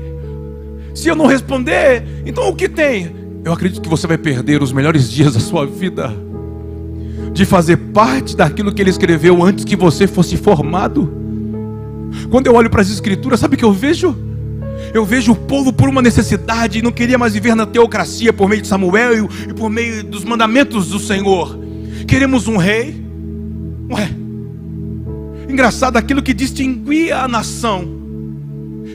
se 0.96 1.08
eu 1.08 1.14
não 1.14 1.26
responder, 1.26 2.02
então 2.24 2.48
o 2.48 2.56
que 2.56 2.68
tem? 2.68 3.14
Eu 3.44 3.52
acredito 3.52 3.80
que 3.80 3.88
você 3.88 4.06
vai 4.06 4.18
perder 4.18 4.62
os 4.62 4.72
melhores 4.72 5.08
dias 5.08 5.34
da 5.34 5.40
sua 5.40 5.64
vida. 5.64 6.12
de 7.32 7.44
fazer 7.44 7.76
parte 7.76 8.34
daquilo 8.34 8.72
que 8.72 8.80
ele 8.80 8.88
escreveu 8.88 9.44
antes 9.44 9.62
que 9.62 9.76
você 9.76 10.06
fosse 10.06 10.38
formado. 10.38 11.12
Quando 12.30 12.46
eu 12.46 12.54
olho 12.54 12.70
para 12.70 12.80
as 12.80 12.88
escrituras, 12.88 13.40
sabe 13.40 13.56
o 13.56 13.58
que 13.58 13.64
eu 13.64 13.74
vejo? 13.74 14.16
Eu 14.94 15.04
vejo 15.04 15.32
o 15.32 15.36
povo 15.36 15.70
por 15.70 15.86
uma 15.86 16.00
necessidade, 16.00 16.80
não 16.80 16.90
queria 16.90 17.18
mais 17.18 17.34
viver 17.34 17.54
na 17.54 17.66
teocracia 17.66 18.32
por 18.32 18.48
meio 18.48 18.62
de 18.62 18.68
Samuel 18.68 19.28
e 19.48 19.52
por 19.52 19.68
meio 19.68 20.02
dos 20.02 20.24
mandamentos 20.24 20.88
do 20.88 20.98
Senhor. 20.98 21.58
Queremos 22.08 22.48
um 22.48 22.56
rei. 22.56 23.04
Ué, 23.90 24.10
engraçado, 25.46 25.98
aquilo 25.98 26.22
que 26.22 26.32
distinguia 26.32 27.18
a 27.18 27.28
nação, 27.28 27.86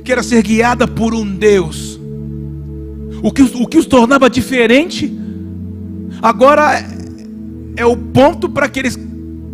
que 0.03 0.11
era 0.11 0.23
ser 0.23 0.41
guiada 0.41 0.87
por 0.87 1.13
um 1.13 1.25
Deus, 1.25 1.90
o 3.21 3.31
que, 3.31 3.41
o 3.41 3.67
que 3.67 3.77
os 3.77 3.85
tornava 3.85 4.29
diferente, 4.29 5.11
agora 6.21 6.79
é, 6.79 6.85
é 7.77 7.85
o 7.85 7.95
ponto 7.95 8.49
para 8.49 8.67
que 8.67 8.79
eles 8.79 8.97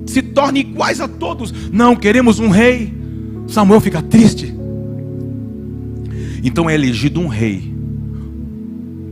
se 0.06 0.22
tornem 0.22 0.62
iguais 0.62 1.02
a 1.02 1.08
todos. 1.08 1.54
Não, 1.72 1.96
queremos 1.96 2.40
um 2.40 2.50
rei. 2.50 2.94
Samuel 3.48 3.82
fica 3.82 4.02
triste. 4.02 4.54
Então 6.44 6.70
é 6.70 6.74
elegido 6.74 7.20
um 7.20 7.28
rei 7.28 7.74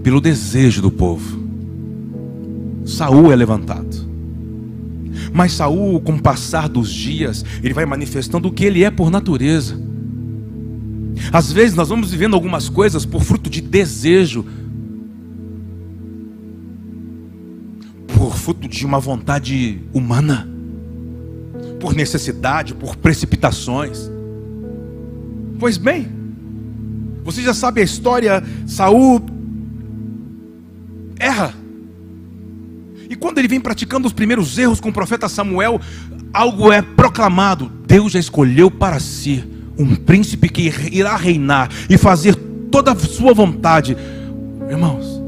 pelo 0.04 0.22
desejo 0.22 0.82
do 0.82 0.92
povo. 0.92 1.44
Saul 2.86 3.32
é 3.32 3.36
levantado. 3.36 4.06
Mas 5.34 5.54
Saul, 5.54 6.00
com 6.00 6.14
o 6.14 6.22
passar 6.22 6.70
dos 6.70 6.94
dias, 6.94 7.44
ele 7.62 7.74
vai 7.74 7.86
manifestando 7.86 8.48
o 8.48 8.52
que 8.52 8.64
ele 8.64 8.84
é 8.84 8.92
por 8.92 9.10
natureza. 9.10 9.85
Às 11.32 11.52
vezes 11.52 11.76
nós 11.76 11.90
vamos 11.90 12.12
vivendo 12.12 12.34
algumas 12.34 12.70
coisas 12.70 13.06
por 13.06 13.22
fruto 13.24 13.50
de 13.50 13.62
desejo, 13.62 14.46
por 18.08 18.36
fruto 18.36 18.68
de 18.68 18.86
uma 18.86 19.00
vontade 19.00 19.82
humana, 19.94 20.48
por 21.80 21.94
necessidade, 21.94 22.74
por 22.74 22.96
precipitações. 22.96 24.10
Pois 25.60 25.78
bem, 25.78 26.08
você 27.24 27.42
já 27.42 27.54
sabe 27.54 27.82
a 27.82 27.84
história, 27.84 28.44
Saul 28.68 29.22
erra. 31.18 31.54
E 33.10 33.16
quando 33.16 33.38
ele 33.38 33.48
vem 33.48 33.62
praticando 33.62 34.08
os 34.08 34.14
primeiros 34.14 34.58
erros 34.58 34.80
com 34.80 34.90
o 34.90 34.94
profeta 34.94 35.30
Samuel, 35.30 35.80
algo 36.34 36.72
é 36.72 36.82
proclamado: 36.82 37.72
Deus 37.88 38.12
já 38.12 38.20
escolheu 38.20 38.70
para 38.70 39.00
si 39.00 39.55
um 39.78 39.96
príncipe 39.96 40.50
que 40.50 40.72
irá 40.92 41.16
reinar 41.16 41.70
e 41.90 41.98
fazer 41.98 42.36
toda 42.72 42.92
a 42.92 42.96
sua 42.96 43.34
vontade. 43.34 43.96
Irmãos, 44.70 45.22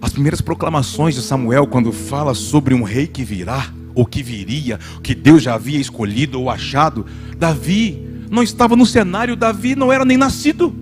as 0.00 0.12
primeiras 0.12 0.40
proclamações 0.40 1.14
de 1.14 1.22
Samuel, 1.22 1.66
quando 1.66 1.92
fala 1.92 2.34
sobre 2.34 2.74
um 2.74 2.82
rei 2.82 3.06
que 3.06 3.24
virá, 3.24 3.72
ou 3.94 4.04
que 4.04 4.22
viria, 4.22 4.78
que 5.02 5.14
Deus 5.14 5.42
já 5.42 5.54
havia 5.54 5.78
escolhido 5.78 6.40
ou 6.40 6.50
achado, 6.50 7.06
Davi 7.38 8.06
não 8.30 8.42
estava 8.42 8.76
no 8.76 8.84
cenário, 8.84 9.36
Davi 9.36 9.76
não 9.76 9.92
era 9.92 10.04
nem 10.04 10.16
nascido. 10.16 10.74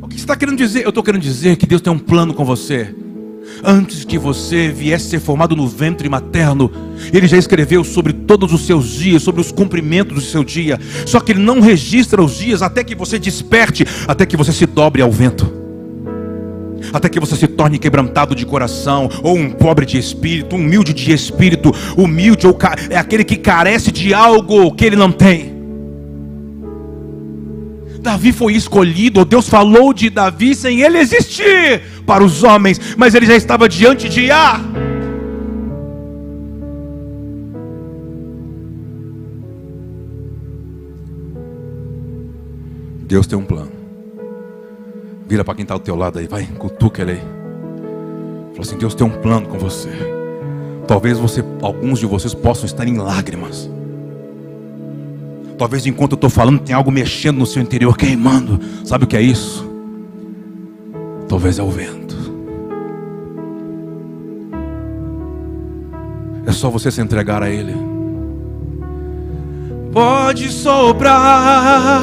O 0.00 0.08
que 0.08 0.16
você 0.16 0.22
está 0.22 0.36
querendo 0.36 0.58
dizer? 0.58 0.82
Eu 0.82 0.88
estou 0.88 1.02
querendo 1.02 1.22
dizer 1.22 1.56
que 1.56 1.66
Deus 1.66 1.80
tem 1.80 1.92
um 1.92 1.98
plano 1.98 2.34
com 2.34 2.44
você. 2.44 2.94
Antes 3.64 4.04
que 4.04 4.18
você 4.18 4.68
viesse 4.68 5.10
ser 5.10 5.20
formado 5.20 5.54
no 5.54 5.68
ventre 5.68 6.08
materno, 6.08 6.70
Ele 7.12 7.28
já 7.28 7.36
escreveu 7.36 7.84
sobre 7.84 8.12
todos 8.12 8.52
os 8.52 8.66
seus 8.66 8.88
dias, 8.88 9.22
sobre 9.22 9.40
os 9.40 9.52
cumprimentos 9.52 10.14
do 10.16 10.20
seu 10.20 10.42
dia. 10.42 10.80
Só 11.06 11.20
que 11.20 11.30
Ele 11.30 11.40
não 11.40 11.60
registra 11.60 12.20
os 12.20 12.38
dias 12.38 12.60
até 12.60 12.82
que 12.82 12.96
você 12.96 13.20
desperte, 13.20 13.86
até 14.08 14.26
que 14.26 14.36
você 14.36 14.52
se 14.52 14.66
dobre 14.66 15.00
ao 15.00 15.10
vento 15.10 15.62
até 16.92 17.08
que 17.08 17.20
você 17.20 17.36
se 17.36 17.46
torne 17.46 17.78
quebrantado 17.78 18.34
de 18.34 18.44
coração, 18.44 19.08
ou 19.22 19.36
um 19.36 19.50
pobre 19.50 19.86
de 19.86 19.98
espírito, 19.98 20.56
humilde 20.56 20.92
de 20.92 21.12
espírito, 21.12 21.72
humilde 21.96 22.46
ou 22.46 22.58
é 22.90 22.96
aquele 22.96 23.24
que 23.24 23.36
carece 23.36 23.90
de 23.92 24.12
algo 24.12 24.72
que 24.72 24.84
ele 24.84 24.96
não 24.96 25.12
tem. 25.12 25.52
Davi 28.00 28.32
foi 28.32 28.54
escolhido, 28.54 29.24
Deus 29.24 29.48
falou 29.48 29.94
de 29.94 30.10
Davi 30.10 30.56
sem 30.56 30.80
ele 30.80 30.98
existir 30.98 31.82
para 32.12 32.22
os 32.22 32.42
homens, 32.44 32.78
mas 32.94 33.14
ele 33.14 33.24
já 33.24 33.34
estava 33.34 33.66
diante 33.66 34.06
de 34.06 34.30
Ah. 34.30 34.60
Deus 43.06 43.26
tem 43.26 43.38
um 43.38 43.44
plano. 43.44 43.70
Vira 45.26 45.42
para 45.42 45.54
quem 45.54 45.62
está 45.62 45.72
ao 45.72 45.80
teu 45.80 45.96
lado 45.96 46.18
aí, 46.18 46.26
vai, 46.26 46.44
cutuca 46.58 47.00
ele 47.00 47.12
aí. 47.12 47.20
Fala 48.50 48.60
assim: 48.60 48.76
Deus 48.76 48.94
tem 48.94 49.06
um 49.06 49.10
plano 49.10 49.48
com 49.48 49.58
você. 49.58 49.88
Talvez 50.86 51.18
você, 51.18 51.42
alguns 51.62 51.98
de 51.98 52.04
vocês 52.04 52.34
possam 52.34 52.66
estar 52.66 52.86
em 52.86 52.98
lágrimas. 52.98 53.70
Talvez 55.56 55.86
enquanto 55.86 56.12
eu 56.12 56.16
estou 56.16 56.28
falando, 56.28 56.60
tem 56.60 56.74
algo 56.74 56.90
mexendo 56.90 57.38
no 57.38 57.46
seu 57.46 57.62
interior, 57.62 57.96
queimando. 57.96 58.60
Sabe 58.84 59.04
o 59.04 59.06
que 59.06 59.16
é 59.16 59.22
isso? 59.22 59.66
Talvez 61.26 61.58
é 61.58 61.62
o 61.62 61.70
vento. 61.70 62.01
É 66.46 66.52
só 66.52 66.70
você 66.70 66.90
se 66.90 67.00
entregar 67.00 67.42
a 67.42 67.50
Ele. 67.50 67.74
Pode 69.92 70.50
soprar 70.50 72.02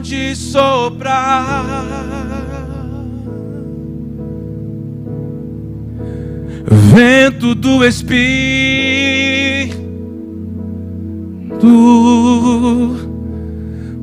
pode 0.00 0.34
soprar. 0.34 1.64
Vento 6.66 7.54
do 7.54 7.84
Espírito, 7.84 8.16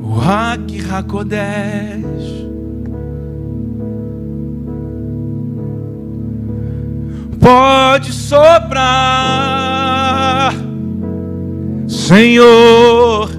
o 0.00 0.20
Hak 0.20 0.78
Pode 7.40 8.12
soprar, 8.12 9.34
Senhor 11.86 13.38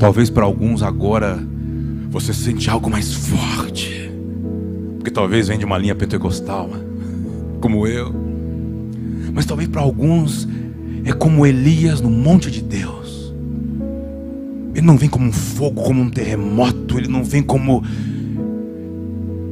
Talvez 0.00 0.30
para 0.30 0.44
alguns 0.46 0.82
agora 0.82 1.38
você 2.08 2.32
sente 2.32 2.70
algo 2.70 2.88
mais 2.88 3.12
forte, 3.12 4.10
porque 4.96 5.10
talvez 5.10 5.48
vem 5.48 5.58
de 5.58 5.64
uma 5.66 5.76
linha 5.76 5.94
pentecostal, 5.94 6.70
como 7.60 7.86
eu. 7.86 8.10
Mas 9.34 9.44
talvez 9.44 9.68
para 9.68 9.82
alguns 9.82 10.48
é 11.04 11.12
como 11.12 11.44
Elias 11.44 12.00
no 12.00 12.08
monte 12.08 12.50
de 12.50 12.62
Deus. 12.62 13.34
Ele 14.74 14.86
não 14.86 14.96
vem 14.96 15.10
como 15.10 15.26
um 15.26 15.32
fogo, 15.32 15.82
como 15.82 16.00
um 16.00 16.08
terremoto, 16.08 16.79
ele 16.98 17.08
não 17.08 17.24
vem 17.24 17.42
como 17.42 17.82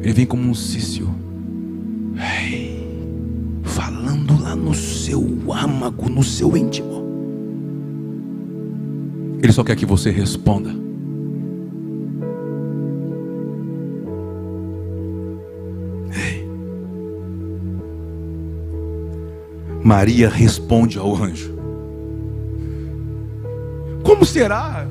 ele 0.03 0.13
vem 0.13 0.27
como 0.27 0.49
um 0.49 0.55
cício. 0.55 1.09
Falando 3.63 4.41
lá 4.41 4.57
no 4.57 4.75
seu 4.75 5.23
âmago, 5.53 6.09
no 6.09 6.23
seu 6.23 6.57
íntimo. 6.57 6.99
Ele 9.43 9.53
só 9.53 9.63
quer 9.63 9.77
que 9.77 9.87
você 9.87 10.11
responda. 10.11 10.75
Maria 19.85 20.29
responde 20.29 20.99
ao 20.99 21.17
anjo: 21.17 21.55
Como 24.03 24.25
será? 24.25 24.87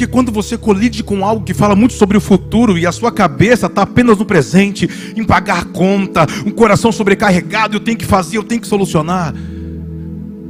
Porque 0.00 0.10
quando 0.10 0.32
você 0.32 0.56
colide 0.56 1.04
com 1.04 1.26
algo 1.26 1.44
que 1.44 1.52
fala 1.52 1.76
muito 1.76 1.92
sobre 1.92 2.16
o 2.16 2.22
futuro 2.22 2.78
e 2.78 2.86
a 2.86 2.92
sua 2.92 3.12
cabeça 3.12 3.66
está 3.66 3.82
apenas 3.82 4.16
no 4.16 4.24
presente, 4.24 4.88
em 5.14 5.22
pagar 5.22 5.66
conta, 5.66 6.26
um 6.46 6.50
coração 6.50 6.90
sobrecarregado, 6.90 7.76
eu 7.76 7.80
tenho 7.80 7.98
que 7.98 8.06
fazer, 8.06 8.38
eu 8.38 8.42
tenho 8.42 8.62
que 8.62 8.66
solucionar. 8.66 9.34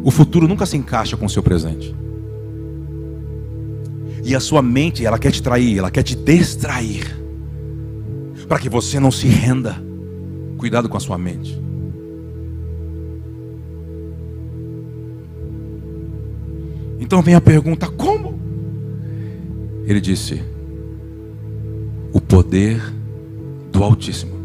O 0.05 0.11
futuro 0.13 0.47
nunca 0.47 0.65
se 0.67 0.77
encaixa 0.77 1.17
com 1.17 1.27
o 1.27 1.29
seu 1.29 1.43
presente. 1.43 1.93
E 4.23 4.37
a 4.37 4.39
sua 4.39 4.63
mente, 4.63 5.05
ela 5.05 5.19
quer 5.19 5.33
te 5.33 5.43
trair, 5.43 5.79
ela 5.79 5.91
quer 5.91 6.05
te 6.05 6.15
distrair. 6.15 7.13
Para 8.47 8.61
que 8.61 8.69
você 8.69 9.01
não 9.01 9.11
se 9.11 9.27
renda. 9.27 9.83
Cuidado 10.59 10.89
com 10.89 10.97
a 10.97 11.01
sua 11.01 11.19
mente. 11.19 11.61
Então 17.01 17.21
vem 17.21 17.35
a 17.35 17.41
pergunta? 17.41 17.89
Ele 19.91 20.01
disse: 20.01 20.41
o 22.13 22.21
poder 22.21 22.81
do 23.73 23.83
Altíssimo 23.83 24.39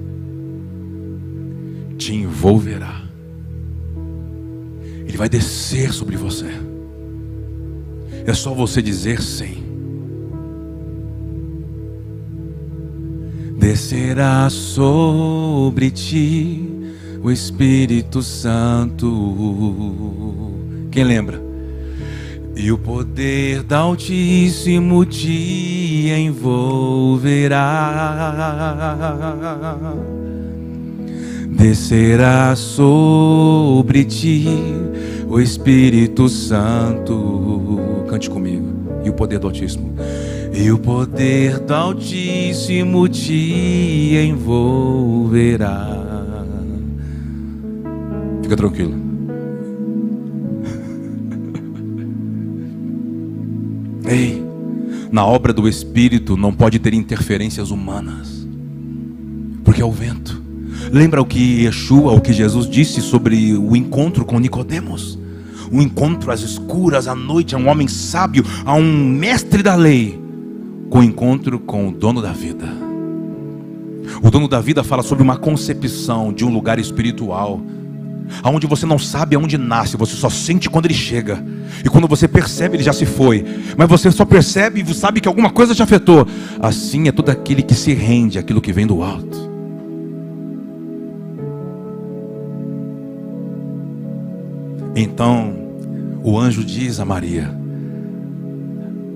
te 2.00 2.16
envolverá 2.16 3.04
Ele 5.08 5.16
vai 5.16 5.30
descer 5.30 5.94
sobre 5.94 6.18
você. 6.18 6.50
É 8.26 8.34
só 8.34 8.56
você 8.56 8.82
dizer 8.82 9.22
sim. 9.22 9.64
Descerá 13.60 14.50
sobre 14.50 15.92
ti 15.92 16.68
o 17.24 17.30
Espírito 17.30 18.24
Santo. 18.24 19.08
Quem 20.92 21.04
lembra? 21.04 21.45
E 22.66 22.72
o 22.72 22.80
poder 22.80 23.62
da 23.62 23.78
Altíssimo 23.78 25.06
te 25.06 26.10
envolverá. 26.10 27.62
Descerá 31.48 32.56
sobre 32.56 34.04
ti 34.04 34.48
o 35.30 35.40
Espírito 35.40 36.28
Santo. 36.28 38.04
Cante 38.10 38.32
comigo. 38.32 38.66
E 39.04 39.12
o 39.12 39.14
poder 39.14 39.38
do 39.38 39.46
Altíssimo. 39.46 39.94
E 40.52 40.72
o 40.72 40.80
poder 40.80 41.60
do 41.60 41.72
Altíssimo 41.72 43.08
te 43.08 44.16
envolverá. 44.26 45.88
Fica 48.42 48.58
tranquilo. 48.58 49.05
Ei, 54.08 54.44
na 55.12 55.26
obra 55.26 55.52
do 55.52 55.68
Espírito 55.68 56.38
não 56.38 56.54
pode 56.54 56.78
ter 56.78 56.94
interferências 56.94 57.72
humanas, 57.72 58.48
porque 59.64 59.82
é 59.82 59.86
o 59.86 59.92
vento. 59.92 60.44
Lembra 60.92 61.22
o 61.22 61.26
que 61.26 61.64
Yeshua, 61.64 62.14
o 62.14 62.22
que 62.22 62.32
Jesus 62.32 62.70
disse 62.70 63.02
sobre 63.02 63.56
o 63.58 63.76
encontro 63.76 64.24
com 64.24 64.40
Nicodemos? 64.40 65.18
O 65.72 65.82
encontro 65.82 66.32
às 66.32 66.42
escuras, 66.42 67.08
à 67.08 67.16
noite, 67.16 67.56
a 67.56 67.58
um 67.58 67.68
homem 67.68 67.88
sábio, 67.88 68.44
a 68.64 68.76
um 68.76 69.10
mestre 69.10 69.64
da 69.64 69.76
lei, 69.76 70.22
com 70.90 71.00
o 71.00 71.04
encontro 71.04 71.60
com 71.60 71.88
o 71.88 71.92
dono 71.92 72.22
da 72.22 72.32
vida. 72.32 72.68
O 74.22 74.30
dono 74.30 74.48
da 74.48 74.62
vida 74.62 74.84
fala 74.84 75.02
sobre 75.02 75.24
uma 75.24 75.38
concepção 75.38 76.32
de 76.32 76.46
um 76.46 76.54
lugar 76.54 76.78
espiritual 76.78 77.60
aonde 78.44 78.68
você 78.68 78.86
não 78.86 79.00
sabe 79.00 79.36
aonde 79.36 79.58
nasce, 79.58 79.98
você 79.98 80.16
só 80.16 80.30
sente 80.30 80.70
quando 80.70 80.86
ele 80.86 80.94
chega. 80.94 81.44
E 81.84 81.90
quando 81.90 82.08
você 82.08 82.28
percebe, 82.28 82.78
ele 82.78 82.84
já 82.84 82.94
se 82.94 83.06
foi. 83.06 83.46
Mas 83.78 83.88
você 83.88 84.12
só 84.12 84.26
percebe 84.26 84.82
e 84.82 84.94
sabe 84.94 85.22
que 85.22 85.28
alguma 85.28 85.50
coisa 85.50 85.76
te 85.76 85.84
afetou. 85.84 86.28
Assim 86.60 87.08
é 87.08 87.12
todo 87.12 87.30
aquele 87.30 87.62
que 87.62 87.76
se 87.76 87.94
rende 87.94 88.40
àquilo 88.40 88.62
que 88.62 88.74
vem 88.74 88.88
do 88.88 89.02
alto. 89.04 89.56
Então, 94.96 95.54
o 96.24 96.40
anjo 96.40 96.64
diz 96.64 97.02
a 97.02 97.06
Maria, 97.06 97.54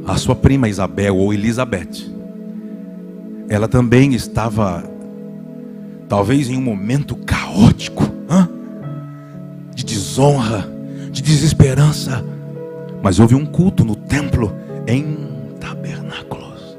a 0.05 0.17
sua 0.17 0.35
prima 0.35 0.67
Isabel 0.67 1.15
ou 1.15 1.33
Elizabeth, 1.33 2.11
ela 3.47 3.67
também 3.67 4.13
estava, 4.13 4.83
talvez 6.09 6.49
em 6.49 6.57
um 6.57 6.61
momento 6.61 7.15
caótico. 7.15 8.08
Desonra, 10.19 10.69
de 11.13 11.21
desesperança. 11.21 12.21
Mas 13.01 13.21
houve 13.21 13.35
um 13.35 13.45
culto 13.45 13.85
no 13.85 13.95
templo 13.95 14.53
em 14.85 15.17
tabernáculos, 15.61 16.77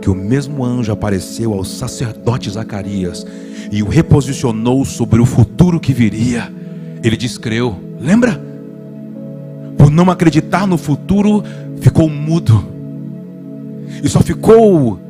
que 0.00 0.08
o 0.08 0.14
mesmo 0.14 0.64
anjo 0.64 0.92
apareceu 0.92 1.52
ao 1.52 1.64
sacerdote 1.64 2.48
Zacarias 2.48 3.26
e 3.72 3.82
o 3.82 3.88
reposicionou 3.88 4.84
sobre 4.84 5.20
o 5.20 5.26
futuro 5.26 5.80
que 5.80 5.92
viria. 5.92 6.52
Ele 7.02 7.16
descreu, 7.16 7.76
lembra? 8.00 8.40
Por 9.76 9.90
não 9.90 10.08
acreditar 10.08 10.64
no 10.64 10.78
futuro, 10.78 11.42
ficou 11.80 12.08
mudo. 12.08 12.64
E 14.04 14.08
só 14.08 14.20
ficou 14.20 15.00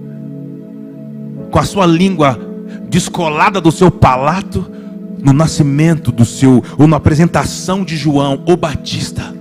com 1.51 1.59
a 1.59 1.65
sua 1.65 1.85
língua 1.85 2.41
descolada 2.89 3.61
do 3.61 3.71
seu 3.71 3.91
palato 3.91 4.78
no 5.23 5.33
nascimento 5.33 6.13
do 6.13 6.25
seu, 6.25 6.63
ou 6.79 6.87
na 6.87 6.97
apresentação 6.97 7.85
de 7.85 7.97
João, 7.97 8.43
o 8.47 8.57
Batista. 8.57 9.35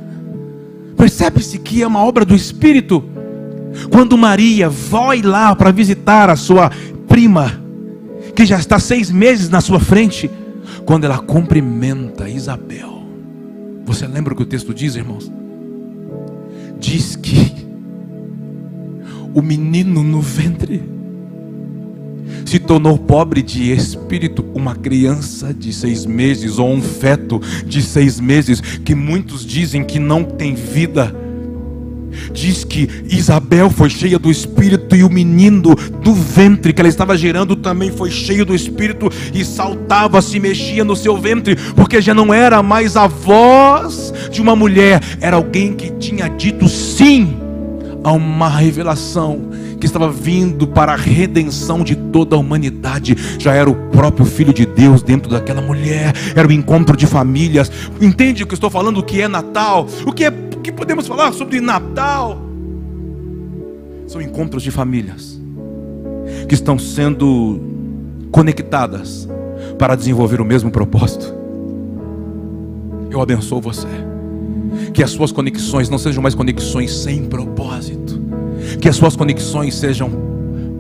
Percebe-se 0.98 1.60
que 1.60 1.84
é 1.84 1.88
uma 1.88 2.04
obra 2.04 2.26
do 2.26 2.36
Espírito. 2.36 3.04
Quando 3.92 4.18
Maria 4.18 4.70
vai 4.70 5.22
lá 5.22 5.56
para 5.56 5.72
visitar 5.72 6.30
a 6.30 6.36
sua 6.36 6.72
prima, 7.08 7.62
que 8.36 8.46
já 8.46 8.58
está 8.58 8.80
seis 8.80 9.12
meses 9.12 9.50
na 9.50 9.62
sua 9.62 9.80
frente, 9.80 10.30
quando 10.86 11.06
ela 11.06 11.20
cumprimenta 11.20 12.28
Isabel, 12.28 13.04
você 13.86 14.08
lembra 14.08 14.34
o 14.34 14.36
que 14.36 14.44
o 14.44 14.46
texto 14.46 14.74
diz, 14.74 14.96
irmãos? 14.96 15.32
Diz 16.80 17.16
que 17.16 17.68
o 19.34 19.42
menino 19.42 20.04
no 20.04 20.22
ventre 20.22 20.97
se 22.48 22.60
tornou 22.60 22.98
pobre 22.98 23.42
de 23.42 23.74
espírito, 23.74 24.46
uma 24.56 24.74
criança 24.74 25.54
de 25.54 25.74
seis 25.74 26.06
meses 26.06 26.58
ou 26.58 26.72
um 26.72 26.82
feto 26.82 27.42
de 27.66 27.82
seis 27.82 28.22
meses, 28.22 28.62
que 28.62 28.96
muitos 28.96 29.46
dizem 29.46 29.84
que 29.84 30.00
não 30.00 30.24
tem 30.24 30.56
vida. 30.56 31.14
Diz 32.32 32.64
que 32.64 32.90
Isabel 33.10 33.70
foi 33.70 33.90
cheia 33.90 34.18
do 34.18 34.32
Espírito 34.32 34.96
e 34.96 35.04
o 35.04 35.10
menino 35.10 35.76
do 35.76 36.14
ventre 36.14 36.72
que 36.72 36.82
ela 36.82 36.88
estava 36.88 37.18
gerando 37.18 37.56
também 37.56 37.92
foi 37.92 38.10
cheio 38.10 38.46
do 38.46 38.56
Espírito 38.56 39.10
e 39.34 39.44
saltava, 39.44 40.22
se 40.22 40.40
mexia 40.40 40.86
no 40.86 40.96
seu 40.96 41.18
ventre, 41.18 41.56
porque 41.76 42.02
já 42.02 42.14
não 42.14 42.34
era 42.34 42.64
mais 42.64 42.96
a 42.96 43.08
voz 43.08 44.14
de 44.32 44.42
uma 44.42 44.56
mulher, 44.56 45.02
era 45.20 45.36
alguém 45.36 45.74
que 45.74 45.92
tinha 45.92 46.30
dito 46.30 46.68
sim 46.70 47.36
a 48.04 48.12
uma 48.14 48.48
revelação 48.48 49.50
que 49.80 49.86
estava 49.86 50.10
vindo 50.12 50.68
para 50.68 50.94
a 50.94 50.96
redenção 50.96 51.84
de 51.84 51.96
toda 51.96 52.36
a 52.36 52.40
humanidade. 52.40 53.16
Já 53.38 53.54
era 53.54 53.70
o 53.70 53.76
próprio 53.90 54.26
Filho 54.26 54.54
de 54.54 54.66
Deus 54.66 55.02
dentro 55.02 55.30
daquela 55.30 55.62
mulher, 55.62 56.14
era 56.36 56.48
o 56.48 56.52
encontro 56.52 56.96
de 56.98 57.06
famílias. 57.06 57.72
Entende 58.02 58.44
o 58.44 58.48
que 58.48 58.54
estou 58.54 58.70
falando? 58.70 59.00
O 59.00 59.04
que 59.04 59.22
é 59.22 59.28
Natal? 59.28 59.88
O 60.06 60.12
que, 60.12 60.26
é, 60.26 60.30
o 60.30 60.60
que 60.62 60.72
podemos 60.72 61.08
falar 61.08 61.32
sobre 61.34 61.62
Natal? 61.62 62.42
São 64.08 64.22
encontros 64.22 64.64
de 64.64 64.72
famílias 64.72 65.40
que 66.48 66.56
estão 66.56 66.80
sendo 66.80 67.60
conectadas 68.32 69.28
para 69.78 69.96
desenvolver 69.96 70.42
o 70.42 70.46
mesmo 70.46 70.72
propósito. 70.72 71.34
Eu 73.12 73.22
abençoo 73.22 73.62
você. 73.62 73.88
Que 74.94 75.04
as 75.04 75.12
suas 75.12 75.32
conexões 75.32 75.90
não 75.90 75.98
sejam 75.98 76.22
mais 76.22 76.36
conexões 76.36 76.94
sem 76.94 77.26
propósito 77.26 77.97
que 78.82 78.88
as 78.88 78.96
suas 78.96 79.16
conexões 79.16 79.76
sejam 79.76 80.10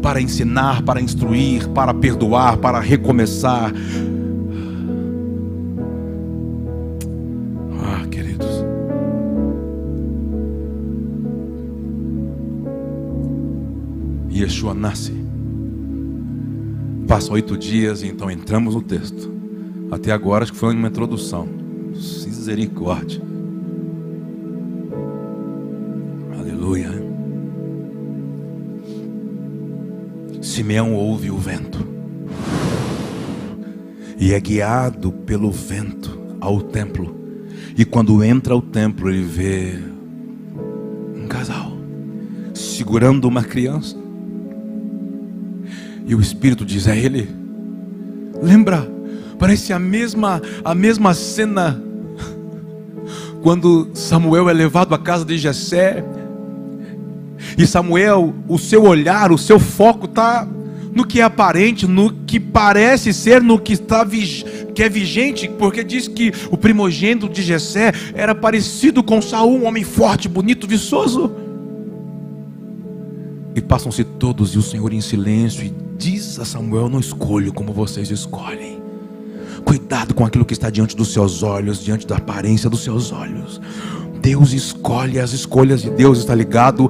para 0.01 0.21
ensinar, 0.21 0.83
para 0.83 1.01
instruir, 1.01 1.67
para 1.69 1.93
perdoar, 1.93 2.57
para 2.57 2.79
recomeçar. 2.79 3.73
Ah, 7.83 8.07
queridos. 8.09 8.47
Yeshua 14.31 14.73
nasce. 14.73 15.13
Passam 17.07 17.33
oito 17.35 17.57
dias 17.57 18.01
e 18.01 18.07
então 18.07 18.29
entramos 18.29 18.75
no 18.75 18.81
texto. 18.81 19.31
Até 19.91 20.11
agora 20.11 20.43
acho 20.43 20.51
que 20.51 20.59
foi 20.59 20.75
uma 20.75 20.87
introdução. 20.87 21.47
Misericórdia. 21.93 23.21
Aleluia. 26.37 27.06
Simeão 30.57 30.95
ouve 30.95 31.29
o 31.29 31.37
vento 31.37 31.87
e 34.17 34.33
é 34.33 34.39
guiado 34.39 35.11
pelo 35.11 35.51
vento 35.51 36.19
ao 36.41 36.59
templo. 36.59 37.15
E 37.77 37.85
quando 37.85 38.23
entra 38.23 38.55
ao 38.55 38.61
templo, 38.63 39.07
ele 39.07 39.21
vê 39.21 39.77
um 41.15 41.27
casal 41.27 41.73
segurando 42.55 43.25
uma 43.25 43.43
criança. 43.43 43.95
E 46.07 46.15
o 46.15 46.19
Espírito 46.19 46.65
diz 46.65 46.87
a 46.87 46.95
ele: 46.95 47.29
Lembra? 48.41 48.91
Parece 49.37 49.71
a 49.73 49.77
mesma 49.77 50.41
a 50.65 50.73
mesma 50.73 51.13
cena 51.13 51.79
quando 53.43 53.91
Samuel 53.93 54.49
é 54.49 54.53
levado 54.53 54.95
à 54.95 54.97
casa 54.97 55.23
de 55.23 55.37
Jessé 55.37 56.03
e 57.57 57.65
Samuel, 57.65 58.33
o 58.47 58.57
seu 58.57 58.83
olhar, 58.83 59.31
o 59.31 59.37
seu 59.37 59.59
foco 59.59 60.05
está 60.05 60.47
no 60.93 61.05
que 61.05 61.21
é 61.21 61.23
aparente, 61.23 61.85
no 61.85 62.11
que 62.11 62.39
parece 62.39 63.13
ser, 63.13 63.41
no 63.41 63.59
que 63.59 63.73
está 63.73 64.05
que 64.73 64.81
é 64.81 64.89
vigente, 64.89 65.47
porque 65.47 65.83
diz 65.83 66.07
que 66.07 66.33
o 66.49 66.57
primogênito 66.57 67.29
de 67.29 67.43
Jessé 67.43 67.93
era 68.13 68.33
parecido 68.33 69.03
com 69.03 69.21
Saul, 69.21 69.59
um 69.59 69.65
homem 69.65 69.83
forte, 69.83 70.27
bonito, 70.27 70.67
viçoso. 70.67 71.31
E 73.55 73.61
passam-se 73.61 74.03
todos 74.03 74.55
e 74.55 74.57
o 74.57 74.61
Senhor 74.61 74.91
em 74.91 75.01
silêncio 75.01 75.63
e 75.63 75.73
diz 75.97 76.39
a 76.39 76.45
Samuel: 76.45 76.89
Não 76.89 76.99
escolho 76.99 77.53
como 77.53 77.73
vocês 77.73 78.09
escolhem, 78.09 78.79
Cuidado 79.65 80.13
com 80.13 80.25
aquilo 80.25 80.45
que 80.45 80.53
está 80.53 80.69
diante 80.69 80.95
dos 80.95 81.11
seus 81.11 81.43
olhos, 81.43 81.83
diante 81.83 82.07
da 82.07 82.17
aparência 82.17 82.69
dos 82.69 82.83
seus 82.83 83.11
olhos. 83.11 83.59
Deus 84.21 84.53
escolhe, 84.53 85.19
as 85.19 85.33
escolhas 85.33 85.81
de 85.81 85.89
Deus 85.89 86.19
está 86.19 86.33
ligado 86.33 86.89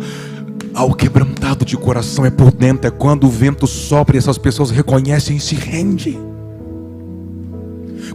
ao 0.78 0.93
quebrantado 0.93 1.65
de 1.65 1.75
coração, 1.75 2.23
é 2.23 2.30
por 2.30 2.51
dentro, 2.51 2.88
é 2.88 2.91
quando 2.91 3.25
o 3.25 3.32
vento 3.32 3.65
sopra 3.65 4.15
e 4.15 4.19
essas 4.19 4.38
pessoas 4.38 4.69
reconhecem 4.69 5.36
e 5.36 5.39
se 5.39 5.55
rendem. 5.55 6.19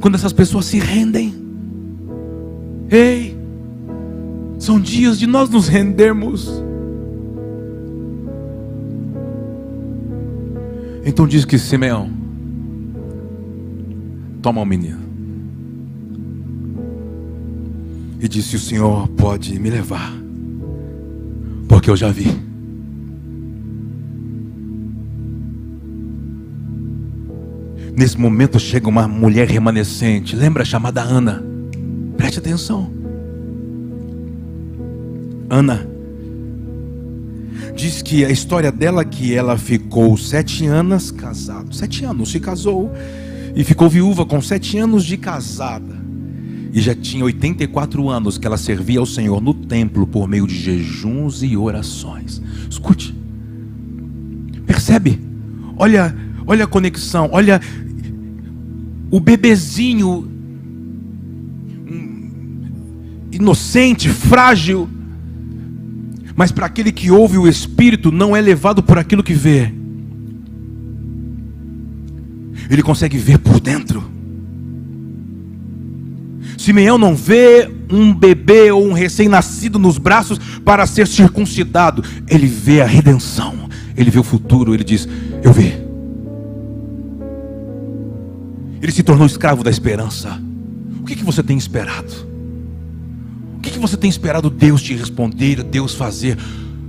Quando 0.00 0.14
essas 0.14 0.32
pessoas 0.32 0.66
se 0.66 0.78
rendem, 0.78 1.34
ei, 2.88 3.36
são 4.60 4.78
dias 4.78 5.18
de 5.18 5.26
nós 5.26 5.50
nos 5.50 5.66
rendermos. 5.66 6.62
Então 11.04 11.26
diz 11.26 11.44
que 11.44 11.58
Simeão 11.58 12.12
toma 14.40 14.60
o 14.60 14.64
menino 14.64 15.00
e 18.20 18.28
disse: 18.28 18.54
O 18.54 18.60
Senhor 18.60 19.08
pode 19.08 19.58
me 19.58 19.68
levar, 19.68 20.12
porque 21.66 21.90
eu 21.90 21.96
já 21.96 22.08
vi. 22.12 22.51
Nesse 27.95 28.18
momento 28.18 28.59
chega 28.59 28.88
uma 28.88 29.07
mulher 29.07 29.49
remanescente, 29.49 30.34
lembra 30.34 30.64
chamada 30.64 31.03
Ana. 31.03 31.43
Preste 32.16 32.38
atenção. 32.38 32.90
Ana 35.51 35.93
diz 37.74 38.03
que 38.03 38.24
a 38.24 38.30
história 38.30 38.70
dela 38.70 39.05
que 39.05 39.34
ela 39.34 39.57
ficou 39.57 40.16
sete 40.16 40.66
anos 40.66 41.11
casada, 41.11 41.72
sete 41.72 42.05
anos 42.05 42.30
se 42.30 42.38
casou 42.38 42.90
e 43.55 43.64
ficou 43.64 43.88
viúva 43.88 44.24
com 44.24 44.40
sete 44.40 44.78
anos 44.78 45.05
de 45.05 45.16
casada 45.16 46.03
e 46.72 46.80
já 46.80 46.95
tinha 46.95 47.24
84 47.24 48.09
anos 48.09 48.38
que 48.38 48.47
ela 48.47 48.57
servia 48.57 48.99
ao 48.99 49.05
Senhor 49.05 49.43
no 49.43 49.53
templo 49.53 50.07
por 50.07 50.26
meio 50.26 50.47
de 50.47 50.55
jejuns 50.55 51.43
e 51.43 51.55
orações. 51.55 52.40
Escute, 52.70 53.14
percebe? 54.66 55.20
Olha, 55.76 56.16
olha 56.47 56.64
a 56.64 56.66
conexão, 56.66 57.28
olha 57.32 57.61
o 59.11 59.20
bebezinho 59.20 60.28
inocente, 63.32 64.09
frágil, 64.09 64.88
mas 66.36 66.53
para 66.53 66.66
aquele 66.66 66.93
que 66.93 67.11
ouve 67.11 67.38
o 67.38 67.49
Espírito 67.49 68.12
não 68.12 68.36
é 68.36 68.40
levado 68.40 68.82
por 68.82 68.99
aquilo 68.99 69.22
que 69.22 69.34
vê. 69.34 69.72
Ele 72.70 72.82
consegue 72.82 73.18
ver 73.18 73.38
por 73.38 73.61
dentro. 73.61 74.03
Simeão 76.57 76.97
não 76.97 77.14
vê 77.14 77.68
um 77.90 78.14
bebê 78.14 78.70
ou 78.70 78.86
um 78.86 78.93
recém-nascido 78.93 79.78
nos 79.78 79.99
braços 79.99 80.38
para 80.64 80.86
ser 80.86 81.07
circuncidado. 81.07 82.05
Ele 82.28 82.47
vê 82.47 82.80
a 82.80 82.86
redenção. 82.86 83.68
Ele 83.97 84.11
vê 84.11 84.18
o 84.18 84.22
futuro. 84.22 84.72
Ele 84.72 84.84
diz: 84.84 85.09
Eu 85.43 85.53
vi. 85.53 85.91
Ele 88.82 88.92
se 88.92 89.02
tornou 89.02 89.26
escravo 89.26 89.62
da 89.62 89.70
esperança. 89.70 90.38
O 91.00 91.04
que, 91.04 91.16
que 91.16 91.24
você 91.24 91.42
tem 91.42 91.56
esperado? 91.56 92.12
O 93.56 93.60
que, 93.60 93.70
que 93.70 93.78
você 93.78 93.96
tem 93.96 94.10
esperado 94.10 94.50
Deus 94.50 94.82
te 94.82 94.94
responder, 94.94 95.62
Deus 95.62 95.94
fazer? 95.94 96.36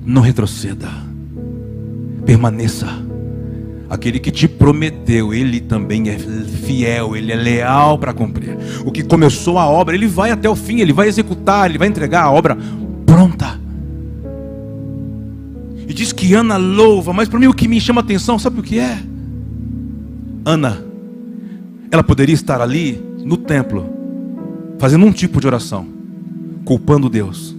Não 0.04 0.22
retroceda. 0.22 0.90
Permaneça 2.26 3.04
Aquele 3.94 4.20
que 4.20 4.32
te 4.32 4.48
prometeu, 4.48 5.36
ele 5.36 5.60
também 5.60 6.10
é 6.10 6.18
fiel, 6.18 7.16
ele 7.16 7.32
é 7.32 7.36
leal 7.36 8.00
para 8.00 8.12
cumprir. 8.12 8.58
O 8.84 8.92
que 8.92 9.04
começou 9.04 9.60
a 9.60 9.68
obra, 9.68 9.94
ele 9.94 10.08
vai 10.08 10.32
até 10.32 10.50
o 10.50 10.56
fim, 10.56 10.80
ele 10.80 10.92
vai 10.92 11.08
executar, 11.08 11.70
ele 11.70 11.78
vai 11.78 11.90
entregar 11.90 12.24
a 12.24 12.32
obra 12.32 12.58
pronta. 13.06 13.62
E 15.88 15.94
diz 15.94 16.12
que 16.12 16.34
Ana 16.34 16.58
louva, 16.58 17.14
mas 17.14 17.30
para 17.30 17.40
mim 17.40 17.46
o 17.46 17.54
que 17.54 17.68
me 17.68 17.80
chama 17.80 18.02
atenção, 18.02 18.40
sabe 18.40 18.62
o 18.62 18.64
que 18.64 18.80
é? 18.80 18.98
Ana, 20.44 20.84
ela 21.94 22.04
poderia 22.04 22.34
estar 22.34 22.60
ali 22.60 23.00
no 23.24 23.38
templo, 23.38 23.88
fazendo 24.80 25.06
um 25.06 25.12
tipo 25.12 25.40
de 25.40 25.48
oração, 25.48 25.88
culpando 26.66 27.08
Deus, 27.08 27.56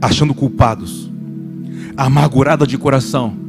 achando 0.00 0.34
culpados, 0.34 1.08
amargurada 1.96 2.66
de 2.66 2.76
coração 2.76 3.42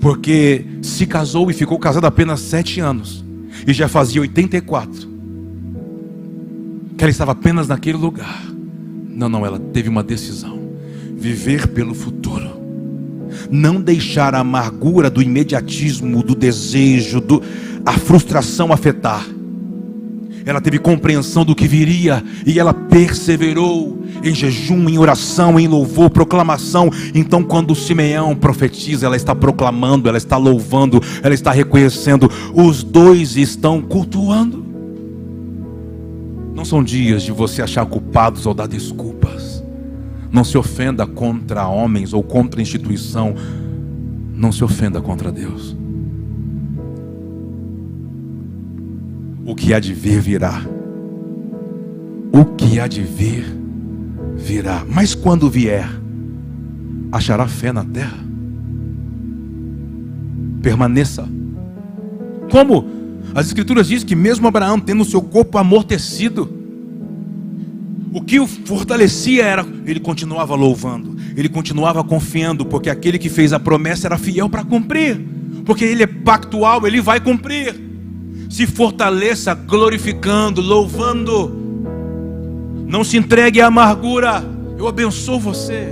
porque 0.00 0.64
se 0.82 1.06
casou 1.06 1.50
e 1.50 1.54
ficou 1.54 1.78
casada 1.78 2.06
apenas 2.06 2.40
sete 2.40 2.80
anos, 2.80 3.24
e 3.66 3.72
já 3.72 3.88
fazia 3.88 4.20
84, 4.20 5.08
que 6.96 7.04
ela 7.04 7.10
estava 7.10 7.32
apenas 7.32 7.68
naquele 7.68 7.98
lugar. 7.98 8.42
Não, 9.08 9.28
não, 9.28 9.44
ela 9.44 9.58
teve 9.58 9.88
uma 9.88 10.02
decisão: 10.02 10.58
viver 11.16 11.68
pelo 11.68 11.94
futuro, 11.94 12.50
não 13.50 13.80
deixar 13.80 14.34
a 14.34 14.40
amargura 14.40 15.10
do 15.10 15.22
imediatismo, 15.22 16.22
do 16.22 16.34
desejo, 16.34 17.20
do, 17.20 17.42
a 17.84 17.92
frustração 17.92 18.72
afetar. 18.72 19.26
Ela 20.44 20.60
teve 20.60 20.78
compreensão 20.78 21.44
do 21.44 21.54
que 21.54 21.68
viria 21.68 22.24
e 22.46 22.58
ela 22.58 22.72
perseverou 22.72 24.02
em 24.22 24.34
jejum, 24.34 24.88
em 24.88 24.98
oração, 24.98 25.60
em 25.60 25.68
louvor, 25.68 26.10
proclamação. 26.10 26.90
Então, 27.14 27.42
quando 27.42 27.74
Simeão 27.74 28.34
profetiza, 28.34 29.06
ela 29.06 29.16
está 29.16 29.34
proclamando, 29.34 30.08
ela 30.08 30.18
está 30.18 30.36
louvando, 30.36 31.00
ela 31.22 31.34
está 31.34 31.50
reconhecendo. 31.50 32.30
Os 32.54 32.82
dois 32.82 33.36
estão 33.36 33.80
cultuando. 33.82 34.64
Não 36.54 36.64
são 36.64 36.82
dias 36.82 37.22
de 37.22 37.32
você 37.32 37.62
achar 37.62 37.86
culpados 37.86 38.46
ou 38.46 38.54
dar 38.54 38.66
desculpas. 38.66 39.62
Não 40.32 40.44
se 40.44 40.56
ofenda 40.56 41.06
contra 41.06 41.66
homens 41.66 42.12
ou 42.12 42.22
contra 42.22 42.62
instituição. 42.62 43.34
Não 44.34 44.52
se 44.52 44.64
ofenda 44.64 45.00
contra 45.00 45.30
Deus. 45.30 45.79
O 49.50 49.54
que 49.56 49.74
há 49.74 49.80
de 49.80 49.92
vir 49.92 50.20
virá. 50.20 50.62
O 52.32 52.44
que 52.54 52.78
há 52.78 52.86
de 52.86 53.02
vir 53.02 53.44
virá. 54.36 54.86
Mas 54.88 55.12
quando 55.12 55.50
vier, 55.50 55.90
achará 57.10 57.48
fé 57.48 57.72
na 57.72 57.84
terra? 57.84 58.16
Permaneça. 60.62 61.28
Como? 62.48 62.86
As 63.34 63.48
Escrituras 63.48 63.88
dizem 63.88 64.06
que 64.06 64.14
mesmo 64.14 64.46
Abraão, 64.46 64.78
tendo 64.78 65.02
o 65.02 65.04
seu 65.04 65.20
corpo 65.20 65.58
amortecido, 65.58 66.48
o 68.12 68.20
que 68.20 68.38
o 68.38 68.46
fortalecia 68.46 69.44
era, 69.44 69.66
ele 69.84 69.98
continuava 69.98 70.54
louvando, 70.54 71.16
ele 71.36 71.48
continuava 71.48 72.04
confiando, 72.04 72.64
porque 72.64 72.88
aquele 72.88 73.18
que 73.18 73.28
fez 73.28 73.52
a 73.52 73.58
promessa 73.58 74.06
era 74.06 74.16
fiel 74.16 74.48
para 74.48 74.62
cumprir, 74.62 75.20
porque 75.66 75.84
ele 75.84 76.04
é 76.04 76.06
pactual, 76.06 76.86
ele 76.86 77.00
vai 77.00 77.18
cumprir. 77.18 77.89
Se 78.50 78.66
fortaleça 78.66 79.54
glorificando, 79.54 80.60
louvando, 80.60 81.56
não 82.84 83.04
se 83.04 83.16
entregue 83.16 83.60
à 83.60 83.68
amargura. 83.68 84.44
Eu 84.76 84.88
abençoo 84.88 85.38
você. 85.38 85.86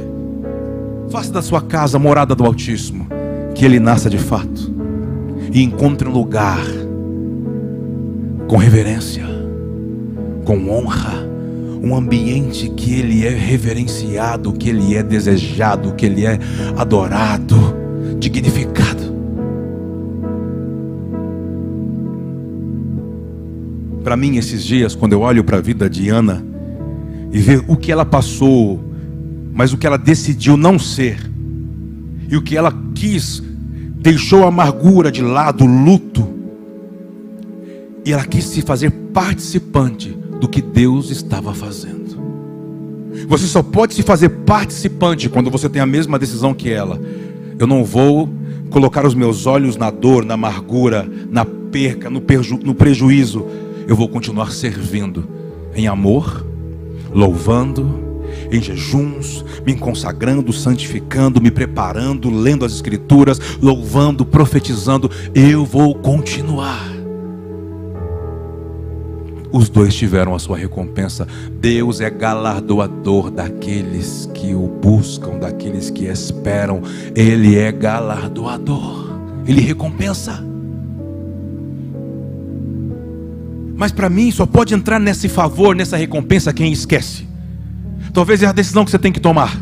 Faça 1.09 1.33
da 1.33 1.41
sua 1.41 1.63
casa 1.63 2.01
morada 2.01 2.35
do 2.35 2.45
Altíssimo. 2.45 3.07
Que 3.55 3.65
ele 3.65 3.79
nasça 3.79 4.11
de 4.11 4.19
fato. 4.19 4.75
E 5.53 5.63
encontre 5.63 6.09
um 6.09 6.13
lugar 6.13 6.61
com 8.49 8.57
reverência, 8.57 9.25
com 10.45 10.69
honra, 10.69 11.25
um 11.81 11.95
ambiente 11.95 12.69
que 12.71 12.99
ele 12.99 13.25
é 13.25 13.31
reverenciado, 13.31 14.53
que 14.53 14.69
ele 14.69 14.97
é 14.97 15.03
desejado, 15.03 15.95
que 15.95 16.07
ele 16.07 16.27
é 16.27 16.41
adorado, 16.77 17.57
dignificado. 18.19 19.08
Para 24.09 24.17
mim, 24.17 24.39
esses 24.39 24.65
dias, 24.65 24.95
quando 24.95 25.13
eu 25.13 25.21
olho 25.21 25.45
para 25.45 25.59
a 25.59 25.61
vida 25.61 25.87
de 25.91 26.09
Ana, 26.09 26.43
e 27.31 27.39
ver 27.41 27.63
o 27.69 27.77
que 27.77 27.93
ela 27.93 28.07
passou, 28.07 28.83
mas 29.53 29.75
o 29.75 29.77
que 29.77 29.87
ela 29.87 29.99
decidiu 29.99 30.57
não 30.57 30.79
ser, 30.79 31.31
e 32.27 32.35
o 32.35 32.41
que 32.41 32.57
ela 32.57 32.73
quis, 32.95 33.43
deixou 34.01 34.45
a 34.45 34.49
amargura 34.49 35.13
de 35.13 35.21
lado, 35.21 35.65
o 35.65 35.67
luto, 35.67 36.27
e 38.03 38.11
ela 38.11 38.25
quis 38.25 38.47
se 38.47 38.63
fazer 38.63 38.91
participante 39.13 40.17
do 40.41 40.49
que 40.49 40.63
Deus 40.63 41.11
estava 41.11 41.53
fazendo. 41.53 42.17
Você 43.29 43.47
só 43.47 43.63
pode 43.63 43.93
se 43.93 44.03
fazer 44.03 44.31
participante 44.31 45.29
quando 45.29 45.51
você 45.51 45.69
tem 45.69 45.83
a 45.83 45.87
mesma 45.87 46.19
decisão 46.19 46.55
que 46.55 46.71
ela. 46.71 46.99
Eu 47.59 47.67
não 47.67 47.85
vou 47.85 48.27
colocar 48.71 49.05
os 49.05 49.15
meus 49.15 49.45
olhos 49.45 49.77
na 49.77 49.91
dor, 49.91 50.25
na 50.25 50.33
amargura, 50.33 51.07
na 51.31 51.45
perca, 51.45 52.09
no, 52.09 52.23
no 52.65 52.75
prejuízo. 52.75 53.68
Eu 53.89 53.97
vou 53.97 54.07
continuar 54.07 54.53
servindo 54.53 55.27
em 55.75 55.89
amor, 55.89 56.47
louvando, 57.11 58.07
em 58.53 58.61
jejuns, 58.63 59.43
me 59.65 59.75
consagrando, 59.75 60.53
santificando, 60.53 61.41
me 61.41 61.51
preparando, 61.51 62.29
lendo 62.29 62.67
as 62.67 62.75
Escrituras, 62.75 63.41
louvando, 63.63 64.27
profetizando. 64.27 65.11
Eu 65.35 65.65
vou 65.65 65.95
continuar. 65.95 66.99
os 69.51 69.71
dois 69.71 69.95
tiveram 69.95 70.35
a 70.35 70.39
sua 70.39 70.59
recompensa. 70.59 71.27
Deus 71.59 72.03
é 72.03 72.11
galardoador 72.11 73.31
daqueles 73.31 74.29
que 74.35 74.55
o 74.55 74.69
buscam, 74.69 75.39
daqueles 75.39 75.89
que 75.89 76.05
esperam. 76.05 76.83
Ele 77.17 77.57
é 77.57 77.73
galardoador. 77.73 79.19
Ele 79.47 79.63
recompensa. 79.63 80.48
Mas 83.79 83.93
para 83.93 84.11
mim 84.11 84.33
só 84.33 84.45
pode 84.45 84.75
entrar 84.75 84.99
nesse 84.99 85.29
favor, 85.29 85.77
nessa 85.77 85.97
recompensa 85.97 86.53
quem 86.53 86.73
esquece. 86.73 87.25
Talvez 88.13 88.43
é 88.43 88.47
a 88.47 88.53
decisão 88.53 88.85
que 88.85 88.91
você 88.91 88.99
tem 88.99 89.13
que 89.13 89.21
tomar. 89.21 89.57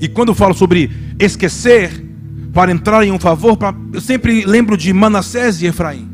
E 0.00 0.06
quando 0.06 0.28
eu 0.28 0.36
falo 0.36 0.54
sobre 0.54 0.88
esquecer 1.18 1.90
para 2.52 2.70
entrar 2.70 3.04
em 3.04 3.10
um 3.10 3.18
favor, 3.18 3.58
eu 3.92 4.00
sempre 4.00 4.44
lembro 4.44 4.76
de 4.76 4.92
Manassés 4.92 5.60
e 5.60 5.66
Efraim. 5.66 6.08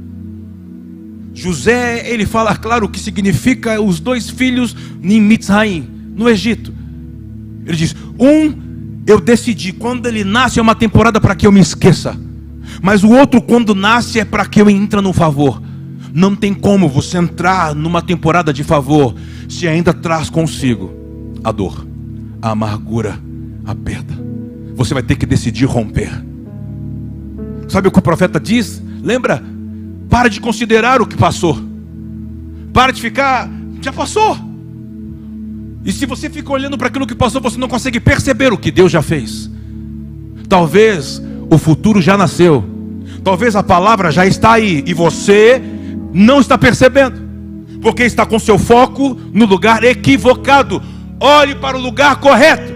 José, 1.35 2.09
ele 2.09 2.25
fala 2.25 2.57
claro 2.57 2.87
o 2.87 2.89
que 2.89 2.99
significa 2.99 3.79
os 3.83 4.01
dois 4.01 4.31
filhos 4.31 4.75
em 5.03 5.21
Mitzraim, 5.21 5.87
no 6.17 6.27
Egito. 6.27 6.73
Ele 7.67 7.77
diz: 7.77 7.95
um 8.19 8.55
eu 9.07 9.21
decidi, 9.21 9.73
quando 9.73 10.07
ele 10.07 10.25
nasce 10.25 10.59
é 10.59 10.63
uma 10.63 10.75
temporada 10.75 11.21
para 11.21 11.35
que 11.35 11.47
eu 11.47 11.53
me 11.53 11.61
esqueça, 11.61 12.19
mas 12.81 13.05
o 13.05 13.11
outro, 13.11 13.43
quando 13.43 13.75
nasce, 13.75 14.19
é 14.19 14.25
para 14.25 14.47
que 14.47 14.63
eu 14.63 14.71
entre 14.71 15.03
no 15.03 15.13
favor. 15.13 15.61
Não 16.15 16.37
tem 16.37 16.55
como 16.55 16.89
você 16.89 17.19
entrar 17.19 17.75
numa 17.75 18.01
temporada 18.01 18.53
de 18.53 18.63
favor 18.63 19.17
se 19.49 19.67
ainda 19.67 19.93
traz 19.93 20.31
consigo 20.31 20.95
a 21.43 21.51
dor, 21.51 21.85
a 22.41 22.51
amargura, 22.51 23.19
a 23.67 23.75
perda. 23.75 24.17
Você 24.77 24.95
vai 24.95 25.03
ter 25.03 25.17
que 25.17 25.27
decidir 25.27 25.65
romper. 25.65 26.13
Sabe 27.69 27.89
o 27.89 27.91
que 27.91 27.99
o 27.99 28.03
profeta 28.03 28.39
diz? 28.39 28.81
Lembra? 29.03 29.43
Para 30.09 30.29
de 30.29 30.41
considerar 30.41 31.03
o 31.03 31.07
que 31.07 31.17
passou. 31.17 31.59
Para 32.73 32.93
de 32.93 33.01
ficar, 33.01 33.51
já 33.83 33.93
passou. 33.93 34.39
E 35.85 35.91
se 35.91 36.07
você 36.07 36.31
fica 36.31 36.53
olhando 36.53 36.79
para 36.79 36.87
aquilo 36.87 37.09
que 37.09 37.15
passou, 37.17 37.41
você 37.41 37.59
não 37.59 37.67
consegue 37.67 37.99
perceber 37.99 38.53
o 38.53 38.59
que 38.59 38.71
Deus 38.71 38.93
já 38.93 39.03
fez. 39.03 39.51
Talvez 40.49 41.21
o 41.51 41.59
futuro 41.59 42.01
já 42.01 42.17
nasceu. 42.17 42.65
Talvez 43.25 43.57
a 43.57 43.65
palavra 43.65 44.13
já 44.13 44.25
está 44.25 44.53
aí 44.53 44.85
e 44.87 44.95
você 44.95 45.74
não 46.15 46.41
está 46.41 46.57
percebendo. 46.57 47.21
Porque 47.83 48.05
está 48.05 48.25
com 48.25 48.39
seu 48.39 48.59
foco 48.59 49.19
no 49.33 49.45
lugar 49.45 49.85
equivocado. 49.85 50.81
Olhe 51.21 51.55
para 51.55 51.77
o 51.77 51.81
lugar 51.81 52.19
correto. 52.21 52.73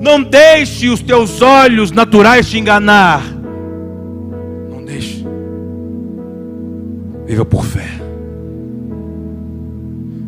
Não 0.00 0.22
deixe 0.22 0.88
os 0.88 1.00
teus 1.00 1.42
olhos 1.42 1.90
naturais 1.90 2.48
te 2.48 2.58
enganar. 2.58 3.22
Viva 7.32 7.46
por 7.46 7.64
fé. 7.64 7.88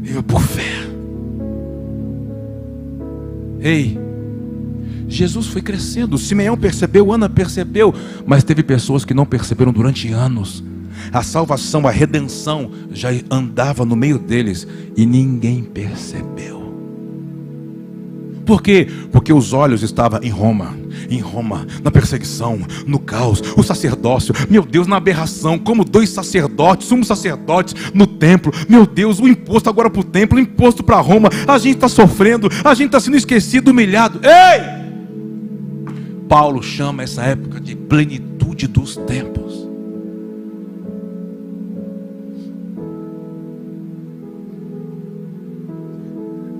Viva 0.01 0.22
por 0.22 0.40
fé. 0.40 0.88
Ei, 3.61 3.99
Jesus 5.07 5.47
foi 5.49 5.61
crescendo. 5.61 6.16
Simeão 6.16 6.57
percebeu, 6.57 7.12
Ana 7.12 7.28
percebeu, 7.28 7.95
mas 8.24 8.42
teve 8.42 8.62
pessoas 8.62 9.05
que 9.05 9.12
não 9.12 9.26
perceberam 9.26 9.70
durante 9.70 10.11
anos. 10.12 10.64
A 11.12 11.22
salvação, 11.22 11.86
a 11.86 11.90
redenção 11.90 12.70
já 12.90 13.11
andava 13.30 13.84
no 13.84 13.96
meio 13.96 14.18
deles 14.18 14.66
e 14.96 15.07
ninguém 15.07 15.62
percebeu. 15.62 16.64
Por 18.44 18.62
quê? 18.62 18.86
Porque 19.11 19.32
os 19.32 19.52
olhos 19.52 19.82
estavam 19.82 20.20
em 20.22 20.28
Roma, 20.28 20.76
em 21.09 21.18
Roma, 21.18 21.66
na 21.82 21.90
perseguição, 21.90 22.61
no 22.86 22.98
caos, 22.98 23.42
o 23.57 23.62
sacerdócio, 23.62 24.34
meu 24.50 24.62
Deus, 24.62 24.86
na 24.86 24.96
aberração, 24.96 25.59
como 25.59 25.84
dois 25.84 26.11
sacerdotes, 26.11 26.86
sumos 26.86 27.07
sacerdotes 27.07 27.74
no 27.94 28.07
templo, 28.07 28.52
meu 28.68 28.86
Deus, 28.86 29.18
o 29.18 29.26
imposto 29.26 29.70
agora 29.70 29.88
para 29.88 30.00
o 30.00 30.05
templo, 30.05 30.36
o 30.36 30.40
imposto 30.40 30.82
para 30.82 31.00
Roma, 31.00 31.30
a 31.46 31.59
gente 31.59 31.76
está 31.76 31.88
sofrendo, 31.88 32.48
a 32.62 32.74
gente 32.74 32.86
está 32.86 33.00
sendo 33.00 33.16
esquecido, 33.16 33.70
humilhado. 33.70 34.20
Ei! 34.22 34.84
Paulo 36.28 36.62
chama 36.62 37.02
essa 37.02 37.22
época 37.22 37.61
de 37.61 37.74
plenitude 37.74 38.66
dos 38.66 38.96
tempos. 38.96 39.43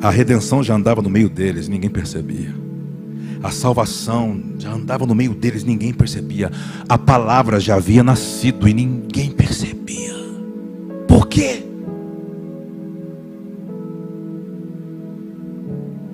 A 0.05 0.11
redenção 0.11 0.63
já 0.63 0.75
andava 0.75 1.01
no 1.01 1.09
meio 1.09 1.31
deles, 1.31 1.67
ninguém 1.67 1.89
percebia. 1.89 2.55
A 3.43 3.51
salvação 3.51 4.39
já 4.59 4.71
andava 4.71 5.07
no 5.07 5.15
meio 5.15 5.33
deles, 5.33 5.65
ninguém 5.65 5.95
percebia. 5.95 6.53
A 6.87 6.99
palavra 6.99 7.59
já 7.59 7.77
havia 7.77 8.05
nascido 8.05 8.69
e 8.69 8.75
ninguém 8.75 9.31
percebia. 9.31 10.13
Por 11.09 11.27
quê? 11.27 11.65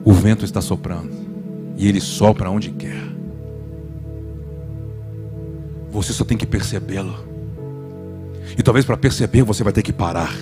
O 0.04 0.12
vento 0.12 0.44
está 0.44 0.60
soprando 0.60 1.10
e 1.76 1.88
ele 1.88 2.00
sopra 2.00 2.48
onde 2.48 2.70
quer. 2.70 3.02
Você 5.90 6.12
só 6.12 6.24
tem 6.24 6.38
que 6.38 6.46
percebê-lo. 6.46 7.18
E 8.56 8.62
talvez 8.62 8.86
para 8.86 8.96
perceber 8.96 9.42
você 9.42 9.64
vai 9.64 9.72
ter 9.72 9.82
que 9.82 9.92
parar 9.92 10.32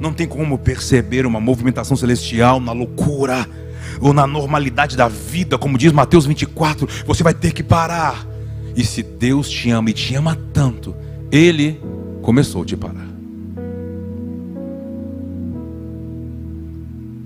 não 0.00 0.12
tem 0.14 0.26
como 0.26 0.58
perceber 0.58 1.26
uma 1.26 1.38
movimentação 1.38 1.96
celestial 1.96 2.58
na 2.58 2.72
loucura 2.72 3.46
ou 4.00 4.14
na 4.14 4.26
normalidade 4.26 4.96
da 4.96 5.06
vida, 5.08 5.58
como 5.58 5.76
diz 5.76 5.92
Mateus 5.92 6.24
24, 6.24 6.88
você 7.06 7.22
vai 7.22 7.34
ter 7.34 7.52
que 7.52 7.62
parar. 7.62 8.26
E 8.74 8.82
se 8.82 9.02
Deus 9.02 9.48
te 9.50 9.70
ama 9.70 9.90
e 9.90 9.92
te 9.92 10.14
ama 10.14 10.38
tanto, 10.54 10.96
Ele 11.30 11.78
começou 12.22 12.62
a 12.62 12.64
te 12.64 12.76
parar. 12.76 13.10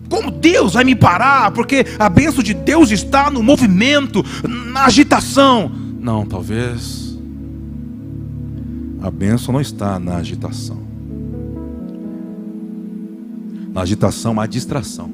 Como 0.09 0.33
Deus 0.33 0.75
vai 0.75 0.85
me 0.85 0.97
parar? 0.97 1.53
Porque 1.53 1.87
a 1.99 2.09
bênção 2.09 2.43
de 2.43 2.55
Deus 2.55 2.91
está 2.91 3.31
no 3.31 3.43
movimento, 3.43 4.25
na 4.73 4.87
agitação. 4.87 5.71
Não, 6.01 6.27
talvez 6.27 7.17
a 9.01 9.11
bênção 9.11 9.53
não 9.53 9.61
está 9.61 9.99
na 9.99 10.17
agitação. 10.17 10.84
Na 13.75 13.83
agitação 13.83 14.41
há 14.41 14.47
distração. 14.47 15.11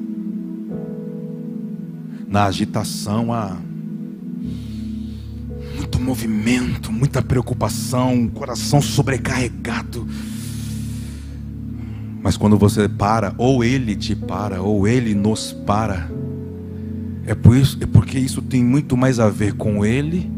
Na 2.27 2.45
agitação 2.45 3.33
há 3.33 3.57
muito 5.75 5.99
movimento, 5.99 6.91
muita 6.91 7.23
preocupação, 7.23 8.27
coração 8.27 8.79
sobrecarregado. 8.79 10.07
Mas 12.21 12.37
quando 12.37 12.55
você 12.55 12.87
para, 12.87 13.33
ou 13.35 13.63
ele 13.63 13.95
te 13.95 14.15
para, 14.15 14.61
ou 14.61 14.87
ele 14.87 15.15
nos 15.15 15.51
para, 15.51 16.07
é 17.25 17.33
por 17.33 17.57
isso, 17.57 17.79
é 17.81 17.87
porque 17.87 18.19
isso 18.19 18.43
tem 18.43 18.63
muito 18.63 18.95
mais 18.95 19.19
a 19.19 19.27
ver 19.27 19.53
com 19.53 19.83
ele 19.83 20.29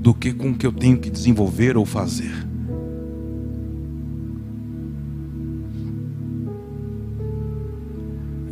do 0.00 0.12
que 0.12 0.32
com 0.32 0.50
o 0.50 0.54
que 0.54 0.66
eu 0.66 0.72
tenho 0.72 0.98
que 0.98 1.08
desenvolver 1.08 1.76
ou 1.76 1.86
fazer. 1.86 2.51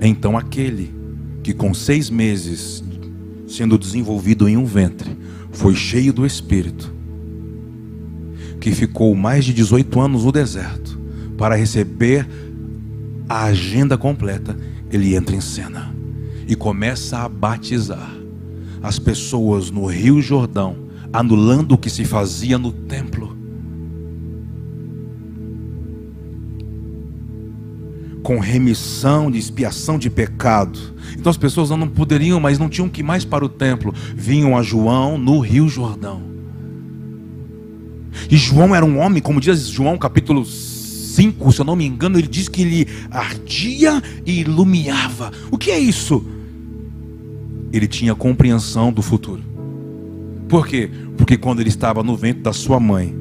Então 0.09 0.39
aquele 0.39 0.95
que 1.43 1.53
com 1.53 1.75
seis 1.75 2.09
meses 2.09 2.83
sendo 3.47 3.77
desenvolvido 3.77 4.49
em 4.49 4.57
um 4.57 4.65
ventre 4.65 5.17
foi 5.51 5.75
cheio 5.75 6.13
do 6.13 6.25
Espírito, 6.25 6.95
que 8.61 8.71
ficou 8.73 9.15
mais 9.15 9.45
de 9.45 9.53
18 9.53 10.01
anos 10.01 10.25
no 10.25 10.33
deserto 10.33 10.99
para 11.37 11.57
receber 11.57 12.29
a 13.29 13.45
agenda 13.45 13.99
completa, 13.99 14.57
ele 14.91 15.15
entra 15.15 15.35
em 15.35 15.41
cena 15.41 15.95
e 16.47 16.55
começa 16.55 17.19
a 17.19 17.29
batizar 17.29 18.13
as 18.83 18.99
pessoas 18.99 19.71
no 19.71 19.87
Rio 19.87 20.21
Jordão, 20.23 20.77
anulando 21.13 21.73
o 21.73 21.79
que 21.79 21.91
se 21.91 22.05
fazia 22.05 22.57
no 22.59 22.73
templo 22.73 23.30
com 28.31 28.39
remissão 28.39 29.29
de 29.29 29.39
expiação 29.39 29.99
de 29.99 30.09
pecado. 30.09 30.79
Então 31.19 31.29
as 31.31 31.37
pessoas 31.37 31.69
não 31.71 31.89
poderiam, 31.89 32.39
mas 32.39 32.61
não 32.61 32.69
tinham 32.69 32.89
que 32.89 33.03
mais 33.03 33.25
para 33.25 33.45
o 33.45 33.49
templo. 33.49 33.93
Vinham 34.15 34.57
a 34.57 34.63
João 34.63 35.19
no 35.19 35.41
Rio 35.41 35.69
Jordão. 35.69 36.23
E 38.31 38.37
João 38.37 38.73
era 38.73 38.87
um 38.87 39.01
homem, 39.01 39.21
como 39.21 39.41
diz 39.41 39.67
João 39.67 39.99
capítulo 39.99 40.47
5, 40.47 41.51
se 41.51 41.61
eu 41.61 41.65
não 41.65 41.75
me 41.75 41.85
engano, 41.85 42.21
ele 42.21 42.29
diz 42.29 42.47
que 42.47 42.63
ele 42.63 42.87
ardia 43.11 44.01
e 44.25 44.43
iluminava. 44.43 45.33
O 45.51 45.59
que 45.59 45.73
é 45.73 45.79
isso? 45.81 46.25
Ele 47.73 47.89
tinha 47.89 48.15
compreensão 48.15 48.93
do 48.93 49.03
futuro. 49.03 49.43
Por 50.49 50.69
quê? 50.69 50.89
Porque 51.17 51.37
quando 51.37 51.59
ele 51.59 51.69
estava 51.69 52.01
no 52.05 52.17
ventre 52.17 52.45
da 52.45 52.53
sua 52.53 52.79
mãe, 52.79 53.13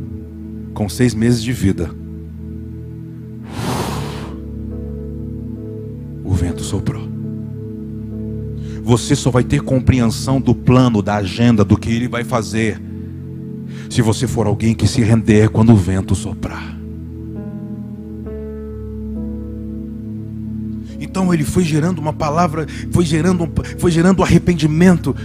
com 0.75 0.87
seis 0.87 1.15
meses 1.15 1.41
de 1.41 1.51
vida, 1.51 1.89
soprou. 6.69 7.09
Você 8.83 9.15
só 9.15 9.29
vai 9.29 9.43
ter 9.43 9.61
compreensão 9.61 10.39
do 10.39 10.53
plano, 10.55 11.01
da 11.01 11.15
agenda, 11.15 11.65
do 11.65 11.77
que 11.77 11.89
ele 11.89 12.07
vai 12.07 12.23
fazer, 12.23 12.81
se 13.89 14.01
você 14.01 14.27
for 14.27 14.45
alguém 14.47 14.73
que 14.73 14.87
se 14.87 15.01
render 15.01 15.49
quando 15.49 15.73
o 15.73 15.75
vento 15.75 16.15
soprar. 16.15 16.77
Então 20.99 21.33
ele 21.33 21.43
foi 21.43 21.63
gerando 21.63 21.99
uma 21.99 22.13
palavra, 22.13 22.67
foi 22.91 23.03
gerando, 23.03 23.49
foi 23.77 23.89
gerando 23.89 24.21
arrependimento. 24.21 25.15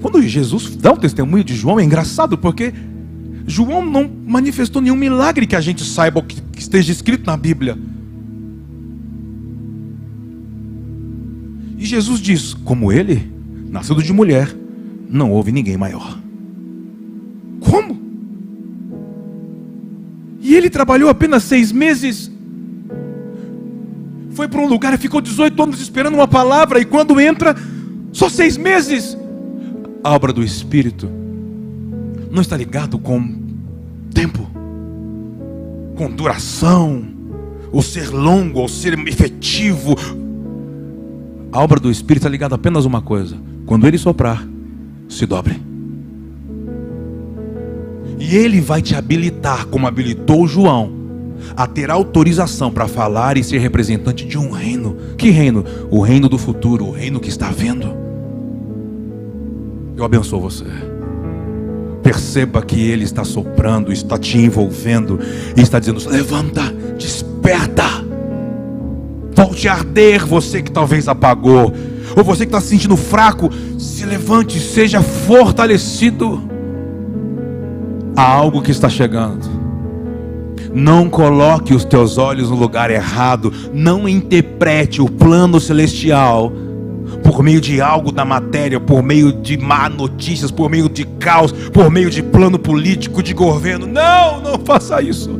Quando 0.00 0.22
Jesus 0.22 0.74
dá 0.76 0.92
o 0.92 0.96
testemunho 0.96 1.44
de 1.44 1.54
João, 1.54 1.78
é 1.78 1.84
engraçado 1.84 2.38
porque 2.38 2.72
João 3.46 3.84
não 3.84 4.10
manifestou 4.26 4.80
nenhum 4.80 4.96
milagre 4.96 5.46
que 5.46 5.56
a 5.56 5.60
gente 5.60 5.84
saiba 5.84 6.22
que 6.22 6.42
esteja 6.58 6.92
escrito 6.92 7.26
na 7.26 7.36
Bíblia. 7.36 7.76
E 11.84 11.86
Jesus 11.86 12.18
diz: 12.18 12.54
como 12.54 12.90
ele, 12.90 13.30
nascido 13.68 14.02
de 14.02 14.10
mulher, 14.10 14.50
não 15.06 15.30
houve 15.30 15.52
ninguém 15.52 15.76
maior. 15.76 16.18
Como? 17.60 18.00
E 20.40 20.54
ele 20.54 20.70
trabalhou 20.70 21.10
apenas 21.10 21.42
seis 21.42 21.70
meses. 21.70 22.32
Foi 24.30 24.48
para 24.48 24.62
um 24.62 24.66
lugar 24.66 24.94
e 24.94 24.96
ficou 24.96 25.20
18 25.20 25.62
anos 25.62 25.78
esperando 25.78 26.14
uma 26.14 26.26
palavra, 26.26 26.80
e 26.80 26.86
quando 26.86 27.20
entra, 27.20 27.54
só 28.14 28.30
seis 28.30 28.56
meses. 28.56 29.14
A 30.02 30.14
obra 30.14 30.32
do 30.32 30.42
Espírito 30.42 31.06
não 32.30 32.40
está 32.40 32.56
ligado 32.56 32.98
com 32.98 33.42
tempo, 34.14 34.50
com 35.96 36.10
duração, 36.10 37.04
ou 37.70 37.82
ser 37.82 38.08
longo, 38.08 38.60
ou 38.60 38.68
ser 38.68 38.98
efetivo. 39.06 39.94
A 41.54 41.60
obra 41.60 41.78
do 41.78 41.88
Espírito 41.88 42.22
está 42.22 42.28
ligada 42.28 42.56
apenas 42.56 42.84
a 42.84 42.88
uma 42.88 43.00
coisa: 43.00 43.36
quando 43.64 43.86
ele 43.86 43.96
soprar, 43.96 44.44
se 45.08 45.24
dobre. 45.24 45.62
E 48.18 48.34
ele 48.34 48.60
vai 48.60 48.82
te 48.82 48.96
habilitar, 48.96 49.66
como 49.66 49.86
habilitou 49.86 50.48
João, 50.48 50.90
a 51.56 51.64
ter 51.64 51.92
autorização 51.92 52.72
para 52.72 52.88
falar 52.88 53.36
e 53.36 53.44
ser 53.44 53.58
representante 53.58 54.26
de 54.26 54.36
um 54.36 54.50
reino. 54.50 54.96
Que 55.16 55.30
reino? 55.30 55.64
O 55.92 56.00
reino 56.00 56.28
do 56.28 56.38
futuro, 56.38 56.86
o 56.86 56.90
reino 56.90 57.20
que 57.20 57.28
está 57.28 57.50
vendo. 57.50 57.94
Eu 59.96 60.04
abençoo 60.04 60.40
você. 60.40 60.64
Perceba 62.02 62.62
que 62.62 62.80
Ele 62.80 63.04
está 63.04 63.22
soprando, 63.22 63.92
está 63.92 64.18
te 64.18 64.38
envolvendo 64.38 65.20
e 65.56 65.60
está 65.60 65.78
dizendo: 65.78 66.00
levanta, 66.10 66.62
desperta, 66.98 68.03
volte 69.34 69.68
a 69.68 69.72
arder. 69.74 70.26
Você 70.26 70.62
que 70.62 70.70
talvez 70.70 71.08
apagou, 71.08 71.72
ou 72.16 72.24
você 72.24 72.44
que 72.44 72.50
está 72.50 72.60
se 72.60 72.68
sentindo 72.68 72.96
fraco, 72.96 73.50
se 73.78 74.04
levante, 74.04 74.58
seja 74.58 75.02
fortalecido. 75.02 76.42
Há 78.16 78.22
algo 78.22 78.62
que 78.62 78.70
está 78.70 78.88
chegando. 78.88 79.64
Não 80.72 81.08
coloque 81.08 81.72
os 81.72 81.84
teus 81.84 82.18
olhos 82.18 82.50
no 82.50 82.56
lugar 82.56 82.90
errado. 82.90 83.52
Não 83.72 84.08
interprete 84.08 85.00
o 85.00 85.08
plano 85.08 85.60
celestial 85.60 86.52
por 87.22 87.42
meio 87.42 87.60
de 87.60 87.80
algo 87.80 88.10
da 88.12 88.24
matéria, 88.24 88.80
por 88.80 89.02
meio 89.02 89.32
de 89.32 89.56
má 89.56 89.88
notícias, 89.88 90.50
por 90.50 90.68
meio 90.68 90.88
de 90.88 91.04
caos, 91.04 91.52
por 91.52 91.90
meio 91.90 92.10
de 92.10 92.22
plano 92.22 92.58
político, 92.58 93.22
de 93.22 93.32
governo. 93.32 93.86
Não, 93.86 94.40
não 94.40 94.58
faça 94.58 95.00
isso. 95.00 95.30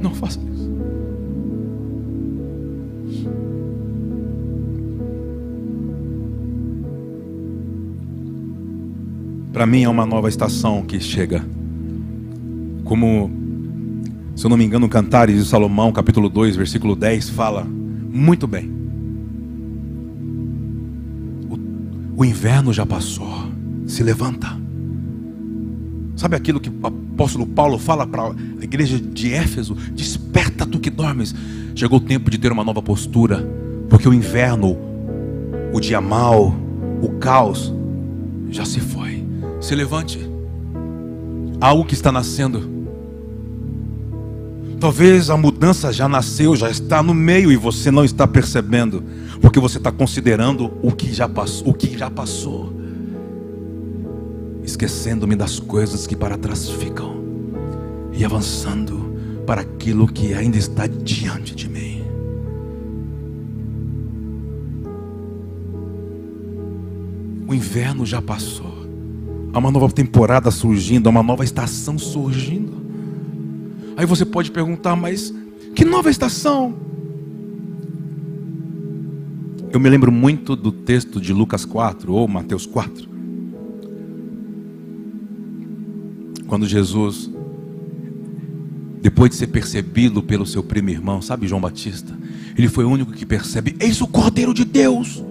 Não 0.00 0.14
faça 0.14 0.38
isso. 0.38 0.55
Para 9.56 9.64
mim 9.64 9.84
é 9.84 9.88
uma 9.88 10.04
nova 10.04 10.28
estação 10.28 10.82
que 10.82 11.00
chega. 11.00 11.42
Como, 12.84 13.30
se 14.34 14.44
eu 14.44 14.50
não 14.50 14.56
me 14.58 14.66
engano, 14.66 14.86
Cantares 14.86 15.42
de 15.42 15.48
Salomão, 15.48 15.90
capítulo 15.92 16.28
2, 16.28 16.56
versículo 16.56 16.94
10, 16.94 17.30
fala 17.30 17.64
muito 17.64 18.46
bem. 18.46 18.70
O 22.14 22.22
inverno 22.22 22.70
já 22.70 22.84
passou. 22.84 23.50
Se 23.86 24.02
levanta. 24.02 24.46
Sabe 26.16 26.36
aquilo 26.36 26.60
que 26.60 26.68
o 26.68 26.86
apóstolo 26.86 27.46
Paulo 27.46 27.78
fala 27.78 28.06
para 28.06 28.24
a 28.24 28.34
igreja 28.62 29.00
de 29.00 29.32
Éfeso? 29.32 29.74
Desperta 29.94 30.66
tu 30.66 30.78
que 30.78 30.90
dormes. 30.90 31.34
Chegou 31.74 31.96
o 31.96 32.02
tempo 32.02 32.30
de 32.30 32.36
ter 32.36 32.52
uma 32.52 32.62
nova 32.62 32.82
postura, 32.82 33.42
porque 33.88 34.06
o 34.06 34.12
inverno, 34.12 34.76
o 35.72 35.80
dia 35.80 36.02
mau, 36.02 36.54
o 37.00 37.08
caos 37.18 37.72
já 38.50 38.66
se 38.66 38.80
foi. 38.80 39.15
Se 39.66 39.74
levante. 39.74 40.20
Algo 41.60 41.84
que 41.84 41.94
está 41.94 42.12
nascendo. 42.12 42.62
Talvez 44.78 45.28
a 45.28 45.36
mudança 45.36 45.92
já 45.92 46.08
nasceu, 46.08 46.54
já 46.54 46.70
está 46.70 47.02
no 47.02 47.12
meio 47.12 47.50
e 47.50 47.56
você 47.56 47.90
não 47.90 48.04
está 48.04 48.28
percebendo 48.28 49.02
porque 49.40 49.58
você 49.58 49.78
está 49.78 49.90
considerando 49.90 50.72
o 50.80 50.92
que 50.92 51.12
já 51.12 51.28
passou, 51.28 51.68
o 51.68 51.74
que 51.74 51.98
já 51.98 52.08
passou, 52.08 52.72
esquecendo-me 54.62 55.34
das 55.34 55.58
coisas 55.58 56.06
que 56.06 56.14
para 56.14 56.38
trás 56.38 56.70
ficam 56.70 57.16
e 58.12 58.24
avançando 58.24 59.42
para 59.44 59.62
aquilo 59.62 60.06
que 60.06 60.32
ainda 60.32 60.56
está 60.56 60.86
diante 60.86 61.56
de 61.56 61.68
mim. 61.68 62.04
O 67.48 67.52
inverno 67.52 68.06
já 68.06 68.22
passou. 68.22 68.75
Há 69.52 69.58
uma 69.58 69.70
nova 69.70 69.92
temporada 69.92 70.50
surgindo, 70.50 71.08
há 71.08 71.10
uma 71.10 71.22
nova 71.22 71.44
estação 71.44 71.98
surgindo. 71.98 72.84
Aí 73.96 74.04
você 74.04 74.24
pode 74.24 74.50
perguntar, 74.50 74.94
mas 74.94 75.32
que 75.74 75.84
nova 75.84 76.10
estação? 76.10 76.74
Eu 79.72 79.80
me 79.80 79.90
lembro 79.90 80.12
muito 80.12 80.54
do 80.56 80.70
texto 80.72 81.20
de 81.20 81.32
Lucas 81.32 81.64
4 81.64 82.12
ou 82.12 82.28
Mateus 82.28 82.66
4. 82.66 83.08
Quando 86.46 86.66
Jesus, 86.66 87.30
depois 89.02 89.30
de 89.30 89.36
ser 89.36 89.48
percebido 89.48 90.22
pelo 90.22 90.46
seu 90.46 90.62
primo 90.62 90.90
irmão, 90.90 91.20
sabe 91.20 91.48
João 91.48 91.60
Batista, 91.60 92.16
ele 92.56 92.68
foi 92.68 92.84
o 92.84 92.90
único 92.90 93.12
que 93.12 93.26
percebe: 93.26 93.76
Eis 93.80 94.00
o 94.00 94.06
Cordeiro 94.06 94.54
de 94.54 94.64
Deus, 94.64 95.22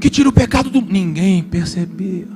que 0.00 0.10
tira 0.10 0.28
o 0.28 0.32
pecado 0.32 0.68
do. 0.68 0.80
Ninguém 0.80 1.42
percebia. 1.42 2.26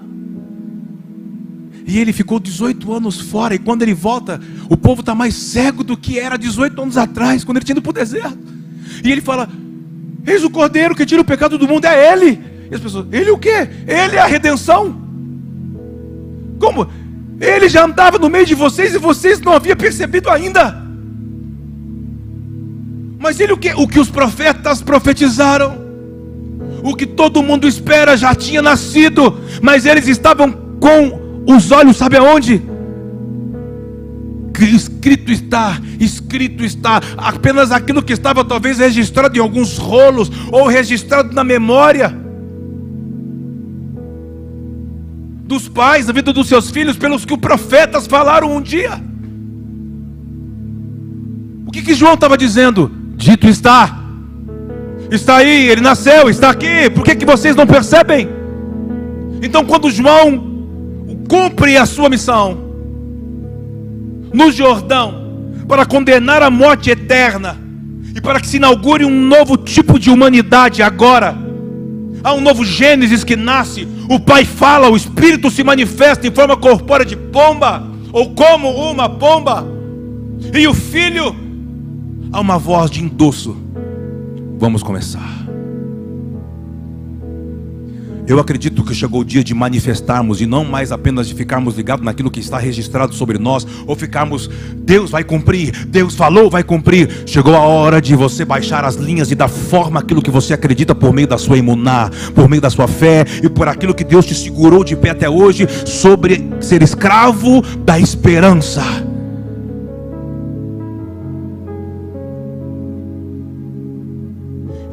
E 1.86 1.98
ele 1.98 2.12
ficou 2.12 2.38
18 2.38 2.92
anos 2.92 3.20
fora, 3.20 3.54
e 3.54 3.58
quando 3.58 3.82
ele 3.82 3.94
volta, 3.94 4.40
o 4.68 4.76
povo 4.76 5.00
está 5.00 5.14
mais 5.14 5.34
cego 5.34 5.82
do 5.82 5.96
que 5.96 6.18
era 6.18 6.36
18 6.36 6.80
anos 6.80 6.96
atrás, 6.96 7.44
quando 7.44 7.56
ele 7.56 7.64
tinha 7.64 7.74
ido 7.74 7.82
para 7.82 7.90
o 7.90 7.94
deserto. 7.94 8.38
E 9.04 9.10
ele 9.10 9.20
fala: 9.20 9.48
Eis 10.26 10.44
o 10.44 10.50
cordeiro 10.50 10.94
que 10.94 11.04
tira 11.04 11.20
o 11.20 11.24
pecado 11.24 11.58
do 11.58 11.66
mundo, 11.66 11.84
é 11.84 12.12
Ele. 12.12 12.40
E 12.70 12.74
as 12.74 12.80
pessoas, 12.80 13.06
Ele 13.10 13.30
o 13.30 13.38
quê? 13.38 13.68
Ele 13.86 14.16
é 14.16 14.20
a 14.20 14.26
redenção. 14.26 14.96
Como? 16.58 16.88
Ele 17.40 17.68
já 17.68 17.84
andava 17.84 18.18
no 18.18 18.30
meio 18.30 18.46
de 18.46 18.54
vocês 18.54 18.94
e 18.94 18.98
vocês 18.98 19.40
não 19.40 19.52
haviam 19.52 19.76
percebido 19.76 20.30
ainda. 20.30 20.80
Mas 23.18 23.40
ele 23.40 23.52
o 23.52 23.56
que? 23.56 23.72
O 23.74 23.88
que 23.88 23.98
os 23.98 24.08
profetas 24.08 24.80
profetizaram. 24.80 25.80
O 26.84 26.94
que 26.94 27.06
todo 27.06 27.42
mundo 27.42 27.66
espera 27.66 28.16
já 28.16 28.34
tinha 28.34 28.62
nascido. 28.62 29.40
Mas 29.60 29.86
eles 29.86 30.06
estavam 30.06 30.52
com 30.78 31.21
os 31.46 31.70
olhos, 31.70 31.96
sabe 31.96 32.16
aonde? 32.16 32.62
escrito 34.64 35.32
está, 35.32 35.80
escrito 35.98 36.64
está, 36.64 37.00
apenas 37.16 37.72
aquilo 37.72 38.02
que 38.02 38.12
estava 38.12 38.44
talvez 38.44 38.78
registrado 38.78 39.36
em 39.36 39.40
alguns 39.40 39.76
rolos 39.76 40.30
ou 40.50 40.66
registrado 40.66 41.34
na 41.34 41.42
memória 41.42 42.14
dos 45.44 45.68
pais, 45.68 46.06
na 46.06 46.12
vida 46.12 46.32
dos 46.32 46.48
seus 46.48 46.70
filhos, 46.70 46.96
pelos 46.96 47.24
que 47.24 47.34
os 47.34 47.40
profetas 47.40 48.06
falaram 48.06 48.56
um 48.56 48.60
dia. 48.60 48.92
O 51.66 51.70
que, 51.70 51.82
que 51.82 51.94
João 51.94 52.14
estava 52.14 52.38
dizendo? 52.38 52.90
Dito 53.16 53.46
está, 53.46 53.98
está 55.10 55.36
aí, 55.36 55.68
ele 55.68 55.80
nasceu, 55.80 56.30
está 56.30 56.50
aqui, 56.50 56.88
por 56.90 57.04
que, 57.04 57.14
que 57.14 57.26
vocês 57.26 57.54
não 57.54 57.66
percebem? 57.66 58.28
Então, 59.42 59.64
quando 59.64 59.90
João 59.90 60.51
cumpre 61.32 61.78
a 61.78 61.86
sua 61.86 62.10
missão, 62.10 62.58
no 64.34 64.52
Jordão 64.52 65.54
para 65.66 65.86
condenar 65.86 66.42
a 66.42 66.50
morte 66.50 66.90
eterna 66.90 67.58
e 68.14 68.20
para 68.20 68.38
que 68.38 68.46
se 68.46 68.58
inaugure 68.58 69.06
um 69.06 69.28
novo 69.28 69.56
tipo 69.56 69.98
de 69.98 70.10
humanidade 70.10 70.82
agora. 70.82 71.34
Há 72.22 72.34
um 72.34 72.40
novo 72.42 72.66
Gênesis 72.66 73.24
que 73.24 73.34
nasce, 73.34 73.88
o 74.10 74.20
Pai 74.20 74.44
fala, 74.44 74.90
o 74.90 74.96
Espírito 74.96 75.50
se 75.50 75.64
manifesta 75.64 76.26
em 76.26 76.30
forma 76.30 76.54
corpórea 76.54 77.06
de 77.06 77.16
pomba, 77.16 77.82
ou 78.12 78.34
como 78.34 78.68
uma 78.68 79.08
pomba, 79.08 79.66
e 80.52 80.68
o 80.68 80.74
Filho, 80.74 81.34
há 82.30 82.40
uma 82.40 82.58
voz 82.58 82.90
de 82.90 83.02
endosso. 83.02 83.56
Vamos 84.58 84.82
começar. 84.82 85.41
Eu 88.32 88.40
acredito 88.40 88.82
que 88.82 88.94
chegou 88.94 89.20
o 89.20 89.24
dia 89.26 89.44
de 89.44 89.52
manifestarmos 89.52 90.40
e 90.40 90.46
não 90.46 90.64
mais 90.64 90.90
apenas 90.90 91.28
de 91.28 91.34
ficarmos 91.34 91.76
ligados 91.76 92.02
naquilo 92.02 92.30
que 92.30 92.40
está 92.40 92.56
registrado 92.56 93.14
sobre 93.14 93.36
nós, 93.36 93.66
ou 93.86 93.94
ficarmos, 93.94 94.48
Deus 94.74 95.10
vai 95.10 95.22
cumprir, 95.22 95.84
Deus 95.84 96.14
falou, 96.14 96.48
vai 96.48 96.64
cumprir. 96.64 97.24
Chegou 97.26 97.54
a 97.54 97.58
hora 97.58 98.00
de 98.00 98.16
você 98.16 98.42
baixar 98.42 98.86
as 98.86 98.94
linhas 98.94 99.30
e 99.30 99.34
dar 99.34 99.48
forma 99.48 100.00
àquilo 100.00 100.22
que 100.22 100.30
você 100.30 100.54
acredita 100.54 100.94
por 100.94 101.12
meio 101.12 101.28
da 101.28 101.36
sua 101.36 101.58
imunar, 101.58 102.10
por 102.34 102.48
meio 102.48 102.62
da 102.62 102.70
sua 102.70 102.88
fé 102.88 103.26
e 103.42 103.50
por 103.50 103.68
aquilo 103.68 103.94
que 103.94 104.02
Deus 104.02 104.24
te 104.24 104.34
segurou 104.34 104.82
de 104.82 104.96
pé 104.96 105.10
até 105.10 105.28
hoje, 105.28 105.68
sobre 105.84 106.42
ser 106.58 106.80
escravo 106.82 107.60
da 107.84 108.00
esperança. 108.00 108.82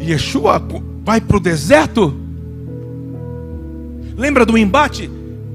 Yeshua 0.01 0.61
vai 1.05 1.21
para 1.21 1.37
o 1.37 1.39
deserto. 1.39 2.28
Lembra 4.19 4.45
do 4.45 4.57
embate? 4.57 5.09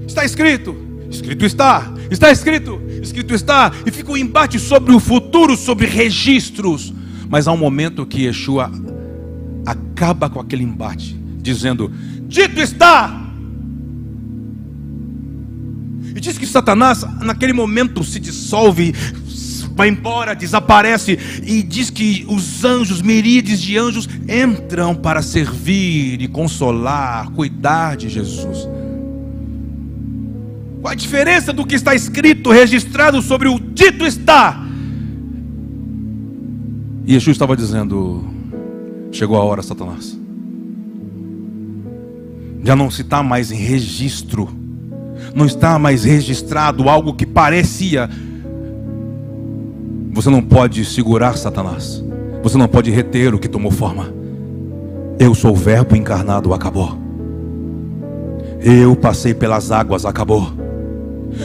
Está 0.06 0.24
escrito, 0.24 0.74
escrito 1.10 1.44
está, 1.44 1.92
está 2.10 2.30
escrito, 2.30 2.80
escrito 3.02 3.34
está, 3.34 3.70
e 3.84 3.90
fica 3.90 4.10
o 4.10 4.16
embate 4.16 4.58
sobre 4.58 4.94
o 4.94 4.98
futuro, 4.98 5.54
sobre 5.54 5.86
registros. 5.86 6.90
Mas 7.28 7.46
há 7.46 7.52
um 7.52 7.58
momento 7.58 8.06
que 8.06 8.22
Yeshua 8.22 8.72
acaba 9.66 10.30
com 10.30 10.40
aquele 10.40 10.64
embate, 10.64 11.14
dizendo: 11.42 11.92
Dito 12.22 12.58
está. 12.58 13.20
E 16.16 16.20
diz 16.20 16.38
que 16.38 16.46
Satanás, 16.46 17.04
naquele 17.20 17.52
momento, 17.52 18.02
se 18.02 18.18
dissolve, 18.18 18.94
vai 19.74 19.88
embora, 19.88 20.34
desaparece, 20.34 21.18
e 21.42 21.62
diz 21.62 21.90
que 21.90 22.24
os 22.28 22.64
anjos, 22.64 23.02
miríades 23.02 23.60
de 23.60 23.76
anjos, 23.76 24.08
entram 24.28 24.94
para 24.94 25.20
servir 25.20 26.22
e 26.22 26.28
consolar, 26.28 27.30
cuidar 27.30 27.96
de 27.96 28.08
Jesus. 28.08 28.68
Qual 30.80 30.92
a 30.92 30.94
diferença 30.94 31.52
do 31.52 31.66
que 31.66 31.74
está 31.74 31.94
escrito, 31.94 32.50
registrado 32.50 33.20
sobre 33.20 33.48
o 33.48 33.58
dito 33.58 34.04
está? 34.06 34.64
E 37.06 37.12
Jesus 37.12 37.34
estava 37.34 37.56
dizendo: 37.56 38.24
chegou 39.10 39.36
a 39.36 39.44
hora, 39.44 39.62
Satanás. 39.62 40.18
Já 42.62 42.74
não 42.74 42.90
se 42.90 43.02
está 43.02 43.22
mais 43.22 43.50
em 43.50 43.56
registro, 43.56 44.48
não 45.34 45.46
está 45.46 45.78
mais 45.78 46.04
registrado 46.04 46.88
algo 46.88 47.12
que 47.14 47.26
parecia 47.26 48.08
você 50.14 50.30
não 50.30 50.40
pode 50.40 50.84
segurar 50.84 51.36
Satanás. 51.36 52.02
Você 52.40 52.56
não 52.56 52.68
pode 52.68 52.88
reter 52.88 53.34
o 53.34 53.38
que 53.38 53.48
tomou 53.48 53.72
forma. 53.72 54.14
Eu 55.18 55.34
sou 55.34 55.50
o 55.50 55.56
Verbo 55.56 55.96
encarnado, 55.96 56.54
acabou. 56.54 56.96
Eu 58.60 58.94
passei 58.94 59.34
pelas 59.34 59.72
águas, 59.72 60.06
acabou. 60.06 60.52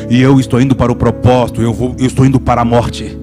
E 0.08 0.22
eu 0.22 0.40
estou 0.40 0.62
indo 0.62 0.76
para 0.76 0.92
o 0.92 0.96
propósito, 0.96 1.64
eu, 1.64 1.74
vou, 1.74 1.96
eu 1.98 2.06
estou 2.06 2.24
indo 2.24 2.40
para 2.40 2.62
a 2.62 2.66
morte. 2.66 3.18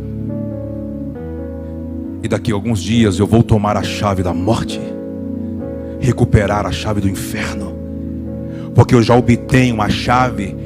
E 2.25 2.27
daqui 2.27 2.51
a 2.51 2.55
alguns 2.55 2.83
dias 2.83 3.21
eu 3.21 3.27
vou 3.27 3.45
tomar 3.45 3.77
a 3.77 3.85
chave 3.85 4.25
da 4.25 4.35
morte, 4.35 4.81
recuperar 6.01 6.67
a 6.67 6.73
chave 6.73 7.01
do 7.01 7.09
inferno, 7.09 7.73
porque 8.75 8.97
eu 8.97 9.03
já 9.03 9.15
obtenho 9.15 9.81
a 9.81 9.89
chave 9.89 10.57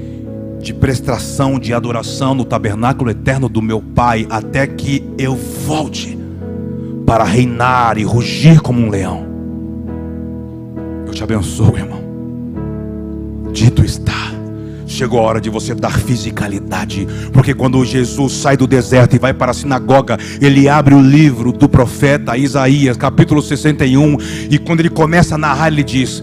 de 0.61 0.75
prestação 0.75 1.59
de 1.59 1.73
adoração 1.73 2.35
no 2.35 2.45
tabernáculo 2.45 3.11
eterno 3.11 3.49
do 3.49 3.63
meu 3.63 3.81
Pai, 3.81 4.27
até 4.29 4.67
que 4.67 5.03
eu 5.19 5.35
volte 5.35 6.19
para 7.07 7.25
reinar 7.25 7.99
e 7.99 8.05
rugir 8.05 8.61
como 8.61 8.81
um 8.81 8.91
leão. 8.91 9.27
Eu 11.07 11.13
te 11.13 11.25
abençoo, 11.25 11.77
irmão. 11.77 12.01
Dito 13.53 13.85
está. 13.85 14.31
Chegou 14.87 15.21
a 15.21 15.23
hora 15.23 15.41
de 15.41 15.49
você 15.49 15.75
dar 15.75 15.99
fisicalidade, 15.99 17.07
porque 17.33 17.55
quando 17.55 17.85
Jesus 17.85 18.33
sai 18.33 18.57
do 18.57 18.67
deserto 18.67 19.15
e 19.15 19.19
vai 19.19 19.33
para 19.33 19.53
a 19.53 19.55
sinagoga, 19.55 20.19
ele 20.41 20.69
abre 20.69 20.95
o 20.95 21.01
livro 21.01 21.53
do 21.53 21.69
profeta 21.69 22.37
Isaías, 22.37 22.97
capítulo 22.97 23.41
61, 23.41 24.17
e 24.51 24.59
quando 24.59 24.81
ele 24.81 24.91
começa 24.91 25.37
a 25.37 25.39
narrar, 25.39 25.69
ele 25.69 25.85
diz: 25.85 26.23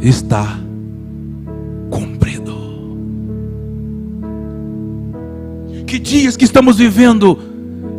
Está 0.00 0.58
dias 6.02 6.36
que 6.36 6.44
estamos 6.44 6.76
vivendo. 6.76 7.38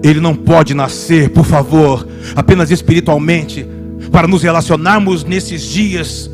Ele 0.04 0.20
não 0.20 0.36
pode 0.36 0.74
nascer, 0.74 1.30
por 1.30 1.46
favor, 1.46 2.08
apenas 2.36 2.70
espiritualmente, 2.70 3.66
para 4.12 4.28
nos 4.28 4.44
relacionarmos 4.44 5.24
nesses 5.24 5.62
dias 5.64 6.30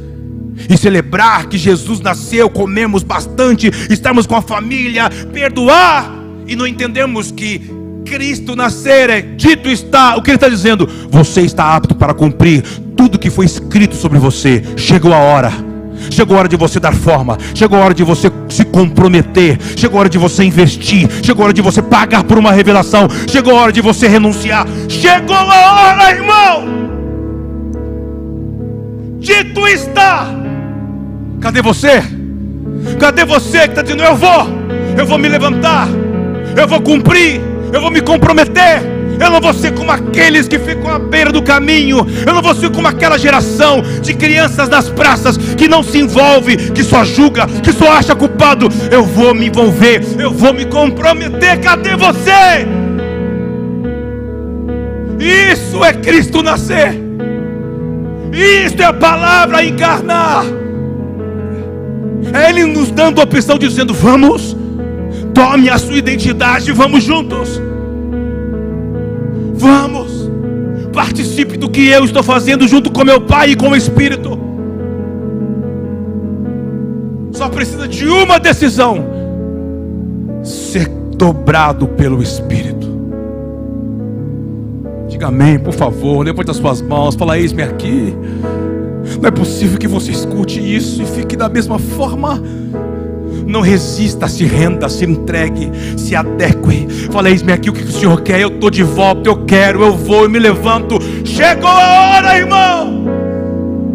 e 0.68 0.76
celebrar 0.76 1.48
que 1.48 1.58
Jesus 1.58 2.00
nasceu, 2.00 2.50
comemos 2.50 3.04
bastante, 3.04 3.72
estamos 3.90 4.26
com 4.26 4.36
a 4.36 4.42
família, 4.42 5.10
perdoar 5.32 6.12
e 6.48 6.56
não 6.56 6.66
entendemos 6.66 7.32
que 7.32 7.62
Cristo 8.06 8.56
nascer 8.56 9.10
é 9.10 9.22
dito 9.22 9.70
está. 9.70 10.18
O 10.18 10.22
que 10.24 10.32
ele 10.32 10.38
está 10.38 10.50
dizendo? 10.50 10.90
Você 11.10 11.42
está 11.42 11.76
apto 11.76 11.94
para 11.94 12.14
cumprir 12.14 12.64
tudo 12.98 13.20
que 13.20 13.30
foi 13.30 13.46
escrito 13.46 13.96
sobre 13.96 14.18
você. 14.18 14.64
Chegou 14.76 15.14
a 15.14 15.20
hora 15.20 15.69
Chegou 16.10 16.36
a 16.36 16.40
hora 16.40 16.48
de 16.48 16.58
você 16.58 16.80
dar 16.80 16.94
forma. 16.94 17.38
Chegou 17.54 17.80
a 17.80 17.86
hora 17.86 17.94
de 17.94 18.04
você 18.04 18.32
se 18.50 18.66
comprometer. 18.66 19.58
Chegou 19.76 19.98
a 19.98 20.02
hora 20.02 20.10
de 20.10 20.18
você 20.18 20.44
investir. 20.44 21.10
Chegou 21.24 21.44
a 21.44 21.46
hora 21.46 21.54
de 21.54 21.62
você 21.62 21.82
pagar 21.82 22.24
por 22.24 22.38
uma 22.38 22.52
revelação. 22.52 23.08
Chegou 23.28 23.58
a 23.58 23.62
hora 23.62 23.72
de 23.72 23.82
você 23.82 24.08
renunciar. 24.08 24.66
Chegou 24.88 25.36
a 25.36 25.94
hora, 25.94 26.12
irmão. 26.12 26.80
Dito 29.20 29.68
está. 29.68 30.28
Cadê 31.42 31.62
você? 31.62 32.04
Cadê 33.00 33.26
você 33.26 33.60
que 33.60 33.70
está 33.70 33.82
dizendo: 33.82 34.04
Eu 34.04 34.16
vou, 34.16 34.48
eu 34.98 35.06
vou 35.06 35.18
me 35.18 35.28
levantar, 35.28 35.88
eu 36.56 36.68
vou 36.68 36.82
cumprir, 36.82 37.42
eu 37.72 37.82
vou 37.82 37.92
me 37.92 38.02
comprometer. 38.02 38.99
Eu 39.20 39.30
não 39.30 39.42
vou 39.42 39.54
ser 39.54 39.74
como 39.74 39.92
aqueles 39.92 40.48
que 40.48 40.58
ficam 40.58 40.90
à 40.90 40.98
beira 40.98 41.32
do 41.32 41.42
caminho. 41.42 42.08
Eu 42.26 42.34
não 42.34 42.42
vou 42.42 42.56
ser 42.56 42.70
como 42.72 42.88
aquela 42.88 43.18
geração 43.18 43.82
de 44.02 44.14
crianças 44.14 44.70
das 44.70 44.90
praças 44.90 45.38
que 45.38 45.68
não 45.68 45.84
se 45.84 46.00
envolve, 46.00 46.56
que 46.72 46.84
só 46.84 47.04
julga, 47.04 47.46
que 47.48 47.74
só 47.74 47.92
acha 47.92 48.16
culpado. 48.16 48.70
Eu 48.90 49.04
vou 49.04 49.36
me 49.36 49.48
envolver, 49.48 50.02
eu 50.18 50.32
vou 50.32 50.54
me 50.54 50.66
comprometer. 50.66 51.60
Cadê 51.60 51.96
você? 51.98 52.66
Isso 55.20 55.84
é 55.84 55.92
Cristo 55.92 56.42
nascer. 56.42 56.98
Isto 58.32 58.82
é 58.82 58.86
a 58.86 58.94
palavra 58.94 59.64
encarnar. 59.66 60.46
É 62.34 62.50
Ele 62.50 62.66
nos 62.66 62.90
dando 62.90 63.20
a 63.20 63.26
opção, 63.26 63.58
dizendo: 63.58 63.94
Vamos, 63.94 64.56
tome 65.34 65.70
a 65.70 65.78
sua 65.78 65.98
identidade, 65.98 66.72
vamos 66.72 67.04
juntos. 67.04 67.69
Vamos, 69.60 70.32
participe 70.94 71.58
do 71.58 71.70
que 71.70 71.88
eu 71.90 72.06
estou 72.06 72.24
fazendo 72.24 72.66
junto 72.66 72.90
com 72.90 73.04
meu 73.04 73.20
Pai 73.20 73.52
e 73.52 73.56
com 73.58 73.70
o 73.70 73.76
Espírito. 73.76 74.40
Só 77.34 77.50
precisa 77.50 77.86
de 77.86 78.08
uma 78.08 78.40
decisão: 78.40 79.06
ser 80.42 80.88
dobrado 80.88 81.90
pelo 81.90 82.24
Espírito. 82.24 82.88
Diga 85.10 85.28
amém, 85.28 85.60
por 85.60 85.74
favor. 85.74 86.26
Levante 86.26 86.52
as 86.52 86.58
suas 86.58 86.82
mãos. 86.82 87.16
Fala, 87.16 87.38
eis-me 87.38 87.62
aqui. 87.62 88.16
Não 89.22 89.28
é 89.28 89.32
possível 89.32 89.78
que 89.78 89.88
você 89.88 90.12
escute 90.12 90.60
isso 90.60 91.02
e 91.02 91.06
fique 91.06 91.36
da 91.36 91.50
mesma 91.50 91.78
forma. 91.78 92.42
Não 93.50 93.62
resista, 93.62 94.28
se 94.28 94.46
renda, 94.46 94.88
se 94.88 95.04
entregue, 95.06 95.72
se 95.98 96.16
adeque. 96.16 96.88
Fala, 97.12 97.32
eis-me 97.32 97.52
aqui 97.52 97.68
o 97.72 97.74
que 97.74 97.82
o 97.82 97.92
Senhor 97.92 98.22
quer. 98.22 98.42
Eu 98.42 98.50
estou 98.50 98.70
de 98.70 98.84
volta, 98.84 99.28
eu 99.28 99.44
quero, 99.44 99.84
eu 99.84 99.98
vou, 99.98 100.26
eu 100.26 100.30
me 100.30 100.38
levanto. 100.38 101.00
Chegou 101.26 101.68
a 101.68 102.18
hora, 102.18 102.38
irmão. 102.38 103.06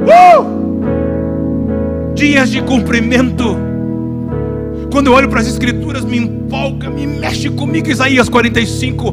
Uh! 0.02 0.64
Dias 2.16 2.50
de 2.50 2.62
cumprimento. 2.62 3.56
Quando 4.90 5.06
eu 5.06 5.12
olho 5.12 5.28
para 5.28 5.38
as 5.38 5.46
Escrituras, 5.46 6.04
me 6.04 6.18
empolga, 6.18 6.90
me 6.90 7.06
mexe 7.06 7.48
comigo. 7.48 7.88
Isaías 7.88 8.28
45. 8.28 9.12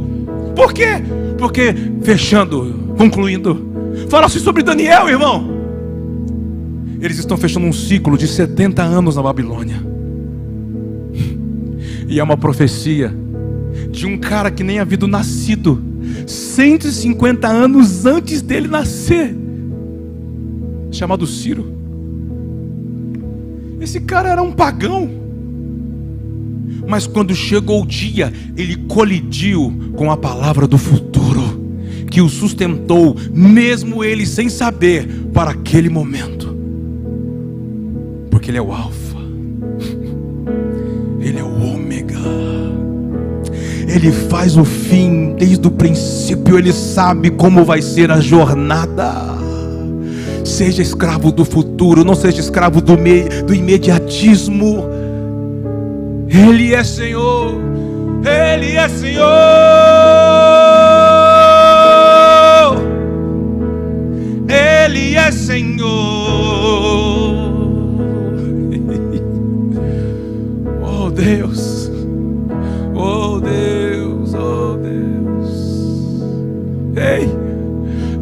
Por 0.56 0.74
quê? 0.74 1.04
Porque, 1.38 1.76
fechando, 2.02 2.96
concluindo, 2.98 4.08
fala-se 4.10 4.40
sobre 4.40 4.64
Daniel, 4.64 5.08
irmão. 5.08 5.52
Eles 7.00 7.20
estão 7.20 7.38
fechando 7.38 7.68
um 7.68 7.74
ciclo 7.74 8.18
de 8.18 8.28
70 8.28 8.82
anos 8.82 9.18
na 9.18 9.22
Babilônia. 9.22 9.91
E 12.12 12.20
é 12.20 12.24
uma 12.24 12.36
profecia 12.36 13.16
de 13.90 14.06
um 14.06 14.18
cara 14.18 14.52
que 14.52 14.66
nem 14.66 14.80
havia 14.80 15.08
nascido, 15.08 15.82
150 16.28 17.48
anos 17.48 18.06
antes 18.06 18.42
dele 18.42 18.68
nascer, 18.68 19.34
chamado 20.92 21.26
Ciro. 21.26 21.74
Esse 23.80 24.02
cara 24.02 24.28
era 24.28 24.42
um 24.42 24.52
pagão. 24.52 25.10
Mas 26.86 27.08
quando 27.08 27.34
chegou 27.34 27.82
o 27.82 27.88
dia, 27.88 28.34
ele 28.58 28.76
colidiu 28.76 29.74
com 29.96 30.12
a 30.12 30.18
palavra 30.18 30.68
do 30.68 30.78
futuro, 30.78 31.62
que 32.10 32.20
o 32.20 32.28
sustentou, 32.28 33.16
mesmo 33.34 34.04
ele 34.04 34.26
sem 34.26 34.50
saber, 34.50 35.08
para 35.34 35.52
aquele 35.52 35.88
momento. 35.88 36.54
Porque 38.30 38.52
Ele 38.52 38.58
é 38.58 38.62
o 38.62 38.74
Alfa, 38.74 39.01
Ele 43.94 44.10
faz 44.10 44.56
o 44.56 44.64
fim 44.64 45.36
desde 45.38 45.68
o 45.68 45.72
princípio, 45.72 46.58
Ele 46.58 46.72
sabe 46.72 47.30
como 47.30 47.66
vai 47.66 47.82
ser 47.82 48.10
a 48.10 48.22
jornada. 48.22 49.12
Seja 50.46 50.82
escravo 50.82 51.30
do 51.30 51.44
futuro, 51.44 52.06
não 52.06 52.16
seja 52.16 52.40
escravo 52.40 52.80
do, 52.80 52.96
do 53.46 53.54
imediatismo. 53.54 54.86
Ele 56.30 56.74
é 56.74 56.86
Senhor, 56.86 57.54
Ele 58.24 58.78
é 58.78 58.88
Senhor. 58.88 59.28
Ele 64.48 65.16
é 65.16 65.32
Senhor. 65.32 65.82
Oh 70.84 71.10
Deus, 71.10 71.61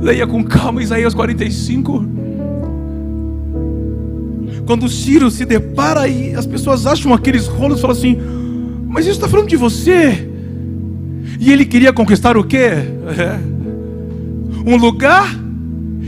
leia 0.01 0.25
com 0.25 0.43
calma 0.43 0.81
Isaías 0.81 1.13
45. 1.13 2.05
Quando 4.65 4.87
Ciro 4.87 5.31
se 5.31 5.45
depara 5.45 6.07
e 6.07 6.35
as 6.35 6.45
pessoas 6.45 6.85
acham 6.85 7.13
aqueles 7.13 7.47
rolos 7.47 7.79
e 7.79 7.81
falam 7.81 7.97
assim: 7.97 8.17
Mas 8.87 9.05
isso 9.05 9.15
está 9.15 9.27
falando 9.27 9.47
de 9.47 9.57
você. 9.57 10.29
E 11.39 11.51
ele 11.51 11.65
queria 11.65 11.93
conquistar 11.93 12.37
o 12.37 12.43
quê? 12.43 12.71
Um 14.65 14.75
lugar 14.75 15.25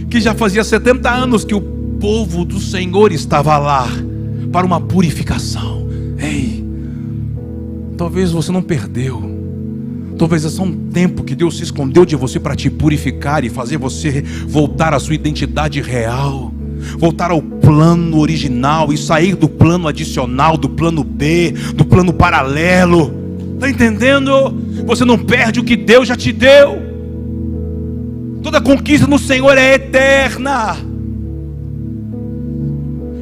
que 0.09 0.19
já 0.19 0.35
fazia 0.35 0.63
70 0.63 1.09
anos 1.09 1.45
que 1.45 1.55
o 1.55 1.61
povo 1.61 2.43
do 2.43 2.59
Senhor 2.59 3.11
estava 3.11 3.57
lá 3.57 3.87
para 4.51 4.65
uma 4.65 4.79
purificação. 4.79 5.87
Ei, 6.19 6.63
talvez 7.97 8.31
você 8.31 8.51
não 8.51 8.61
perdeu. 8.61 9.40
Talvez 10.21 10.45
é 10.45 10.49
só 10.49 10.61
um 10.61 10.71
tempo 10.71 11.23
que 11.23 11.33
Deus 11.33 11.57
se 11.57 11.63
escondeu 11.63 12.05
de 12.05 12.15
você 12.15 12.39
para 12.39 12.55
te 12.55 12.69
purificar 12.69 13.43
e 13.43 13.49
fazer 13.49 13.77
você 13.77 14.21
voltar 14.45 14.93
à 14.93 14.99
sua 14.99 15.15
identidade 15.15 15.81
real 15.81 16.53
voltar 16.99 17.31
ao 17.31 17.41
plano 17.41 18.19
original 18.19 18.93
e 18.93 18.97
sair 18.97 19.35
do 19.35 19.49
plano 19.49 19.87
adicional, 19.87 20.57
do 20.57 20.69
plano 20.69 21.03
B, 21.03 21.55
do 21.73 21.83
plano 21.83 22.13
paralelo. 22.13 23.11
Está 23.55 23.67
entendendo? 23.67 24.51
Você 24.85 25.03
não 25.03 25.17
perde 25.17 25.59
o 25.59 25.63
que 25.63 25.75
Deus 25.75 26.07
já 26.07 26.15
te 26.15 26.31
deu. 26.31 26.79
Toda 28.43 28.61
conquista 28.61 29.07
no 29.07 29.17
Senhor 29.17 29.57
é 29.57 29.73
eterna. 29.73 30.77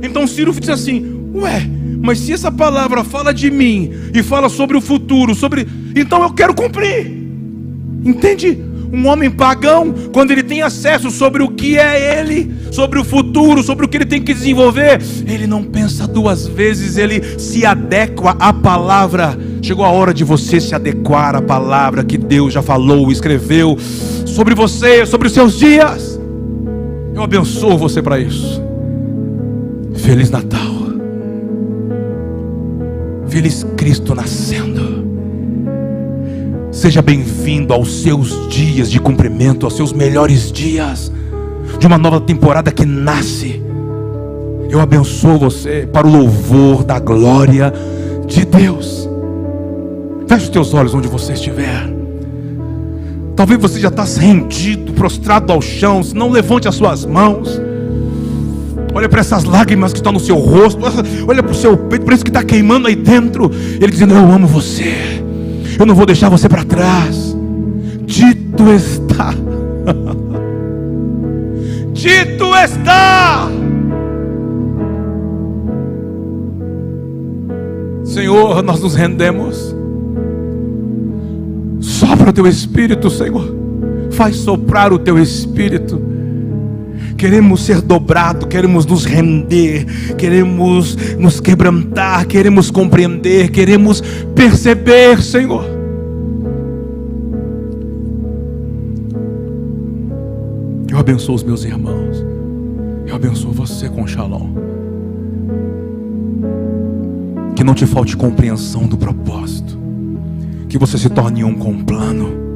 Então 0.04 0.28
Ciro 0.28 0.54
diz 0.54 0.70
assim: 0.70 1.32
Ué, 1.34 1.70
mas 2.02 2.20
se 2.20 2.32
essa 2.32 2.52
palavra 2.52 3.04
fala 3.04 3.34
de 3.34 3.52
mim 3.52 3.92
e 4.14 4.24
fala 4.24 4.50
sobre 4.50 4.78
o 4.78 4.82
futuro, 4.82 5.36
sobre. 5.36 5.68
Então 6.00 6.24
eu 6.24 6.32
quero 6.32 6.54
cumprir. 6.54 7.20
Entende? 8.04 8.64
Um 8.92 9.08
homem 9.08 9.30
pagão, 9.30 9.94
quando 10.12 10.32
ele 10.32 10.42
tem 10.42 10.64
acesso 10.64 11.12
sobre 11.12 11.44
o 11.44 11.50
que 11.50 11.78
é 11.78 12.20
ele, 12.20 12.52
sobre 12.72 12.98
o 12.98 13.04
futuro, 13.04 13.62
sobre 13.62 13.86
o 13.86 13.90
que 13.90 13.98
ele 13.98 14.06
tem 14.06 14.20
que 14.20 14.34
desenvolver, 14.34 15.00
ele 15.28 15.46
não 15.46 15.64
pensa 15.64 16.08
duas 16.08 16.48
vezes, 16.48 16.98
ele 16.98 17.22
se 17.40 17.66
adequa 17.66 18.36
à 18.40 18.52
palavra. 18.52 19.38
Chegou 19.62 19.86
a 19.86 19.90
hora 19.90 20.12
de 20.12 20.24
você 20.24 20.60
se 20.60 20.74
adequar 20.74 21.36
à 21.36 21.42
palavra 21.42 22.04
que 22.04 22.18
Deus 22.18 22.52
já 22.52 22.64
falou, 22.64 23.12
escreveu 23.12 23.78
sobre 24.26 24.56
você, 24.56 25.06
sobre 25.06 25.28
os 25.28 25.34
seus 25.34 25.60
dias. 25.60 26.20
Eu 27.14 27.22
abençoo 27.22 27.78
você 27.78 28.02
para 28.02 28.20
isso. 28.20 28.60
Feliz 29.94 30.32
Natal. 30.32 30.80
Feliz 33.28 33.64
Cristo 33.78 34.16
nascendo. 34.16 34.79
Seja 36.80 37.02
bem-vindo 37.02 37.74
aos 37.74 38.04
seus 38.04 38.48
dias 38.48 38.90
de 38.90 39.02
cumprimento, 39.02 39.66
aos 39.66 39.76
seus 39.76 39.92
melhores 39.92 40.50
dias, 40.50 41.12
de 41.78 41.86
uma 41.86 41.98
nova 41.98 42.22
temporada 42.22 42.72
que 42.72 42.86
nasce. 42.86 43.62
Eu 44.70 44.80
abençoo 44.80 45.38
você 45.38 45.86
para 45.92 46.08
o 46.08 46.10
louvor 46.10 46.86
da 46.86 46.98
glória 46.98 47.74
de 48.26 48.46
Deus. 48.46 49.10
Feche 50.26 50.46
os 50.46 50.50
teus 50.50 50.74
olhos 50.74 50.94
onde 50.94 51.10
você 51.10 51.34
estiver. 51.34 51.94
Talvez 53.36 53.60
você 53.60 53.78
já 53.78 53.90
está 53.90 54.06
rendido, 54.06 54.94
prostrado 54.94 55.52
ao 55.52 55.62
chão. 55.62 56.00
Não 56.16 56.32
levante 56.32 56.70
as 56.70 56.76
suas 56.76 57.04
mãos. 57.04 57.60
Olha 58.94 59.10
para 59.10 59.20
essas 59.20 59.44
lágrimas 59.44 59.92
que 59.92 60.00
estão 60.00 60.14
no 60.14 60.20
seu 60.22 60.38
rosto. 60.38 60.80
Olha 61.28 61.44
para 61.44 61.52
o 61.52 61.56
seu 61.56 61.76
peito, 61.76 62.06
por 62.06 62.14
isso 62.14 62.24
que 62.24 62.30
está 62.30 62.42
queimando 62.42 62.88
aí 62.88 62.96
dentro. 62.96 63.52
Ele 63.82 63.92
dizendo: 63.92 64.14
Eu 64.14 64.32
amo 64.32 64.48
você. 64.48 65.19
Eu 65.80 65.86
não 65.86 65.96
vou 65.96 66.06
deixar 66.06 66.28
você 66.28 66.50
para 66.50 66.66
trás. 66.66 67.34
Dito 68.06 68.70
está. 68.74 69.34
Dito 71.94 72.54
está. 72.54 73.48
Senhor, 78.04 78.62
nós 78.62 78.82
nos 78.82 78.94
rendemos. 78.94 79.74
Sopra 81.80 82.32
o 82.32 82.34
teu 82.34 82.46
espírito, 82.46 83.10
Senhor. 83.10 83.56
Faz 84.12 84.36
soprar 84.36 84.92
o 84.92 85.00
teu 85.00 85.18
espírito. 85.18 86.09
Queremos 87.20 87.66
ser 87.66 87.82
dobrado, 87.82 88.48
queremos 88.48 88.86
nos 88.86 89.04
render, 89.04 89.86
queremos 90.16 90.96
nos 91.18 91.42
quebrantar, 91.42 92.26
queremos 92.26 92.72
compreender, 92.72 93.52
queremos 93.52 94.02
perceber, 94.34 95.22
Senhor. 95.22 95.66
Eu 100.90 100.98
abençoo 100.98 101.36
os 101.36 101.44
meus 101.44 101.66
irmãos. 101.66 102.24
Eu 103.06 103.18
abençoo 103.18 103.52
você 103.52 103.90
com 103.90 104.08
shalom. 104.08 104.54
Que 107.54 107.66
não 107.66 107.74
te 107.74 107.86
falte 107.86 108.16
compreensão 108.16 108.88
do 108.88 108.98
propósito. 108.98 109.78
Que 110.70 110.78
você 110.78 110.98
se 110.98 111.10
torne 111.10 111.44
um 111.44 111.54
com 111.54 111.84
plano. 111.84 112.49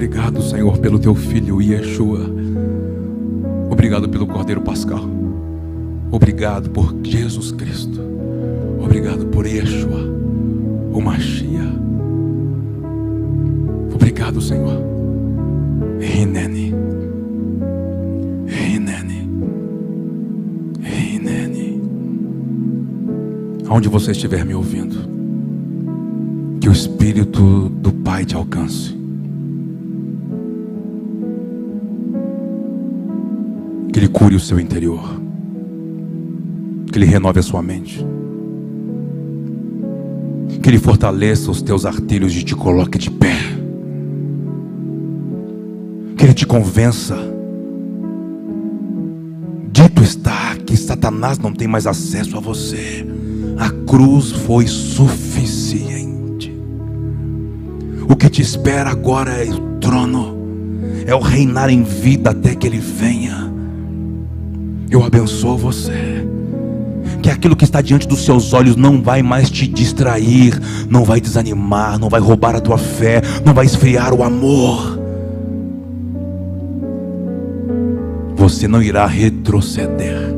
Obrigado, 0.00 0.40
Senhor, 0.40 0.78
pelo 0.78 0.98
teu 0.98 1.14
filho 1.14 1.60
Yeshua. 1.60 2.20
Obrigado 3.70 4.08
pelo 4.08 4.26
Cordeiro 4.26 4.62
Pascal. 4.62 5.04
Obrigado 6.10 6.70
por 6.70 6.96
Jesus 7.04 7.52
Cristo. 7.52 8.00
Obrigado 8.82 9.26
por 9.26 9.46
Yeshua, 9.46 10.00
o 10.90 11.02
Machia. 11.02 11.70
Obrigado, 13.94 14.40
Senhor. 14.40 14.72
Rinene. 16.00 16.74
Rinene. 18.46 19.28
Rinene. 20.80 21.82
Aonde 23.68 23.90
você 23.90 24.12
estiver 24.12 24.46
me 24.46 24.54
ouvindo, 24.54 24.96
que 26.58 26.70
o 26.70 26.72
Espírito 26.72 27.68
do 27.68 27.92
Pai 27.92 28.24
te 28.24 28.34
alcance. 28.34 28.99
Ele 34.00 34.08
cure 34.08 34.34
o 34.34 34.40
seu 34.40 34.58
interior. 34.58 35.20
Que 36.90 36.96
Ele 36.96 37.04
renove 37.04 37.38
a 37.38 37.42
sua 37.42 37.60
mente. 37.60 38.02
Que 40.62 40.70
Ele 40.70 40.78
fortaleça 40.78 41.50
os 41.50 41.60
teus 41.60 41.84
artilhos 41.84 42.34
e 42.34 42.42
te 42.42 42.56
coloque 42.56 42.96
de 42.96 43.10
pé. 43.10 43.36
Que 46.16 46.24
Ele 46.24 46.32
te 46.32 46.46
convença. 46.46 47.14
Dito 49.70 50.02
está 50.02 50.56
que 50.64 50.78
Satanás 50.78 51.38
não 51.38 51.52
tem 51.52 51.68
mais 51.68 51.86
acesso 51.86 52.38
a 52.38 52.40
você. 52.40 53.06
A 53.58 53.68
cruz 53.86 54.30
foi 54.32 54.66
suficiente. 54.66 56.58
O 58.08 58.16
que 58.16 58.30
te 58.30 58.40
espera 58.40 58.88
agora 58.88 59.32
é 59.32 59.50
o 59.50 59.60
trono, 59.78 60.38
é 61.04 61.14
o 61.14 61.20
reinar 61.20 61.68
em 61.68 61.82
vida 61.82 62.30
até 62.30 62.54
que 62.54 62.66
Ele 62.66 62.78
venha. 62.78 63.49
Eu 65.20 65.24
abençoo 65.24 65.58
você 65.58 66.26
que 67.22 67.28
aquilo 67.28 67.54
que 67.54 67.64
está 67.64 67.82
diante 67.82 68.08
dos 68.08 68.24
seus 68.24 68.54
olhos 68.54 68.74
não 68.74 69.02
vai 69.02 69.22
mais 69.22 69.50
te 69.50 69.66
distrair, 69.66 70.58
não 70.88 71.04
vai 71.04 71.20
desanimar, 71.20 71.98
não 71.98 72.08
vai 72.08 72.18
roubar 72.18 72.56
a 72.56 72.60
tua 72.60 72.78
fé, 72.78 73.20
não 73.44 73.52
vai 73.52 73.66
esfriar 73.66 74.14
o 74.14 74.22
amor. 74.22 74.98
Você 78.34 78.66
não 78.66 78.82
irá 78.82 79.04
retroceder. 79.04 80.34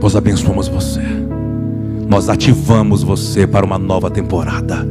Nós 0.00 0.14
abençoamos 0.14 0.68
você. 0.68 1.02
Nós 2.08 2.28
ativamos 2.28 3.02
você 3.02 3.48
para 3.48 3.66
uma 3.66 3.78
nova 3.78 4.08
temporada. 4.08 4.86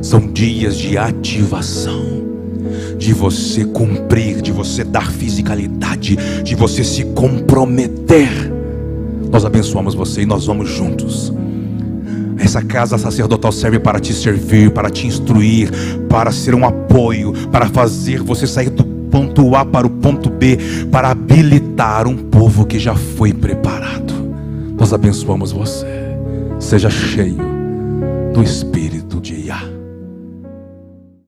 São 0.00 0.32
dias 0.32 0.78
de 0.78 0.96
ativação, 0.96 2.02
de 3.00 3.14
você 3.14 3.64
cumprir, 3.64 4.42
de 4.42 4.52
você 4.52 4.84
dar 4.84 5.10
fisicalidade, 5.10 6.18
de 6.44 6.54
você 6.54 6.84
se 6.84 7.02
comprometer. 7.06 8.28
Nós 9.32 9.42
abençoamos 9.42 9.94
você 9.94 10.20
e 10.20 10.26
nós 10.26 10.44
vamos 10.44 10.68
juntos. 10.68 11.32
Essa 12.38 12.60
casa 12.60 12.98
sacerdotal 12.98 13.52
serve 13.52 13.78
para 13.78 13.98
te 13.98 14.12
servir, 14.12 14.70
para 14.70 14.90
te 14.90 15.06
instruir, 15.06 15.70
para 16.10 16.30
ser 16.30 16.54
um 16.54 16.66
apoio, 16.66 17.32
para 17.50 17.66
fazer 17.70 18.22
você 18.22 18.46
sair 18.46 18.68
do 18.68 18.84
ponto 18.84 19.56
A 19.56 19.64
para 19.64 19.86
o 19.86 19.90
ponto 19.90 20.28
B, 20.28 20.58
para 20.92 21.10
habilitar 21.10 22.06
um 22.06 22.16
povo 22.16 22.66
que 22.66 22.78
já 22.78 22.94
foi 22.94 23.32
preparado. 23.32 24.12
Nós 24.78 24.92
abençoamos 24.92 25.52
você. 25.52 25.86
Seja 26.58 26.90
cheio 26.90 27.38
do 28.34 28.42
Espírito 28.42 29.20
de 29.20 29.46
Yah. 29.46 29.69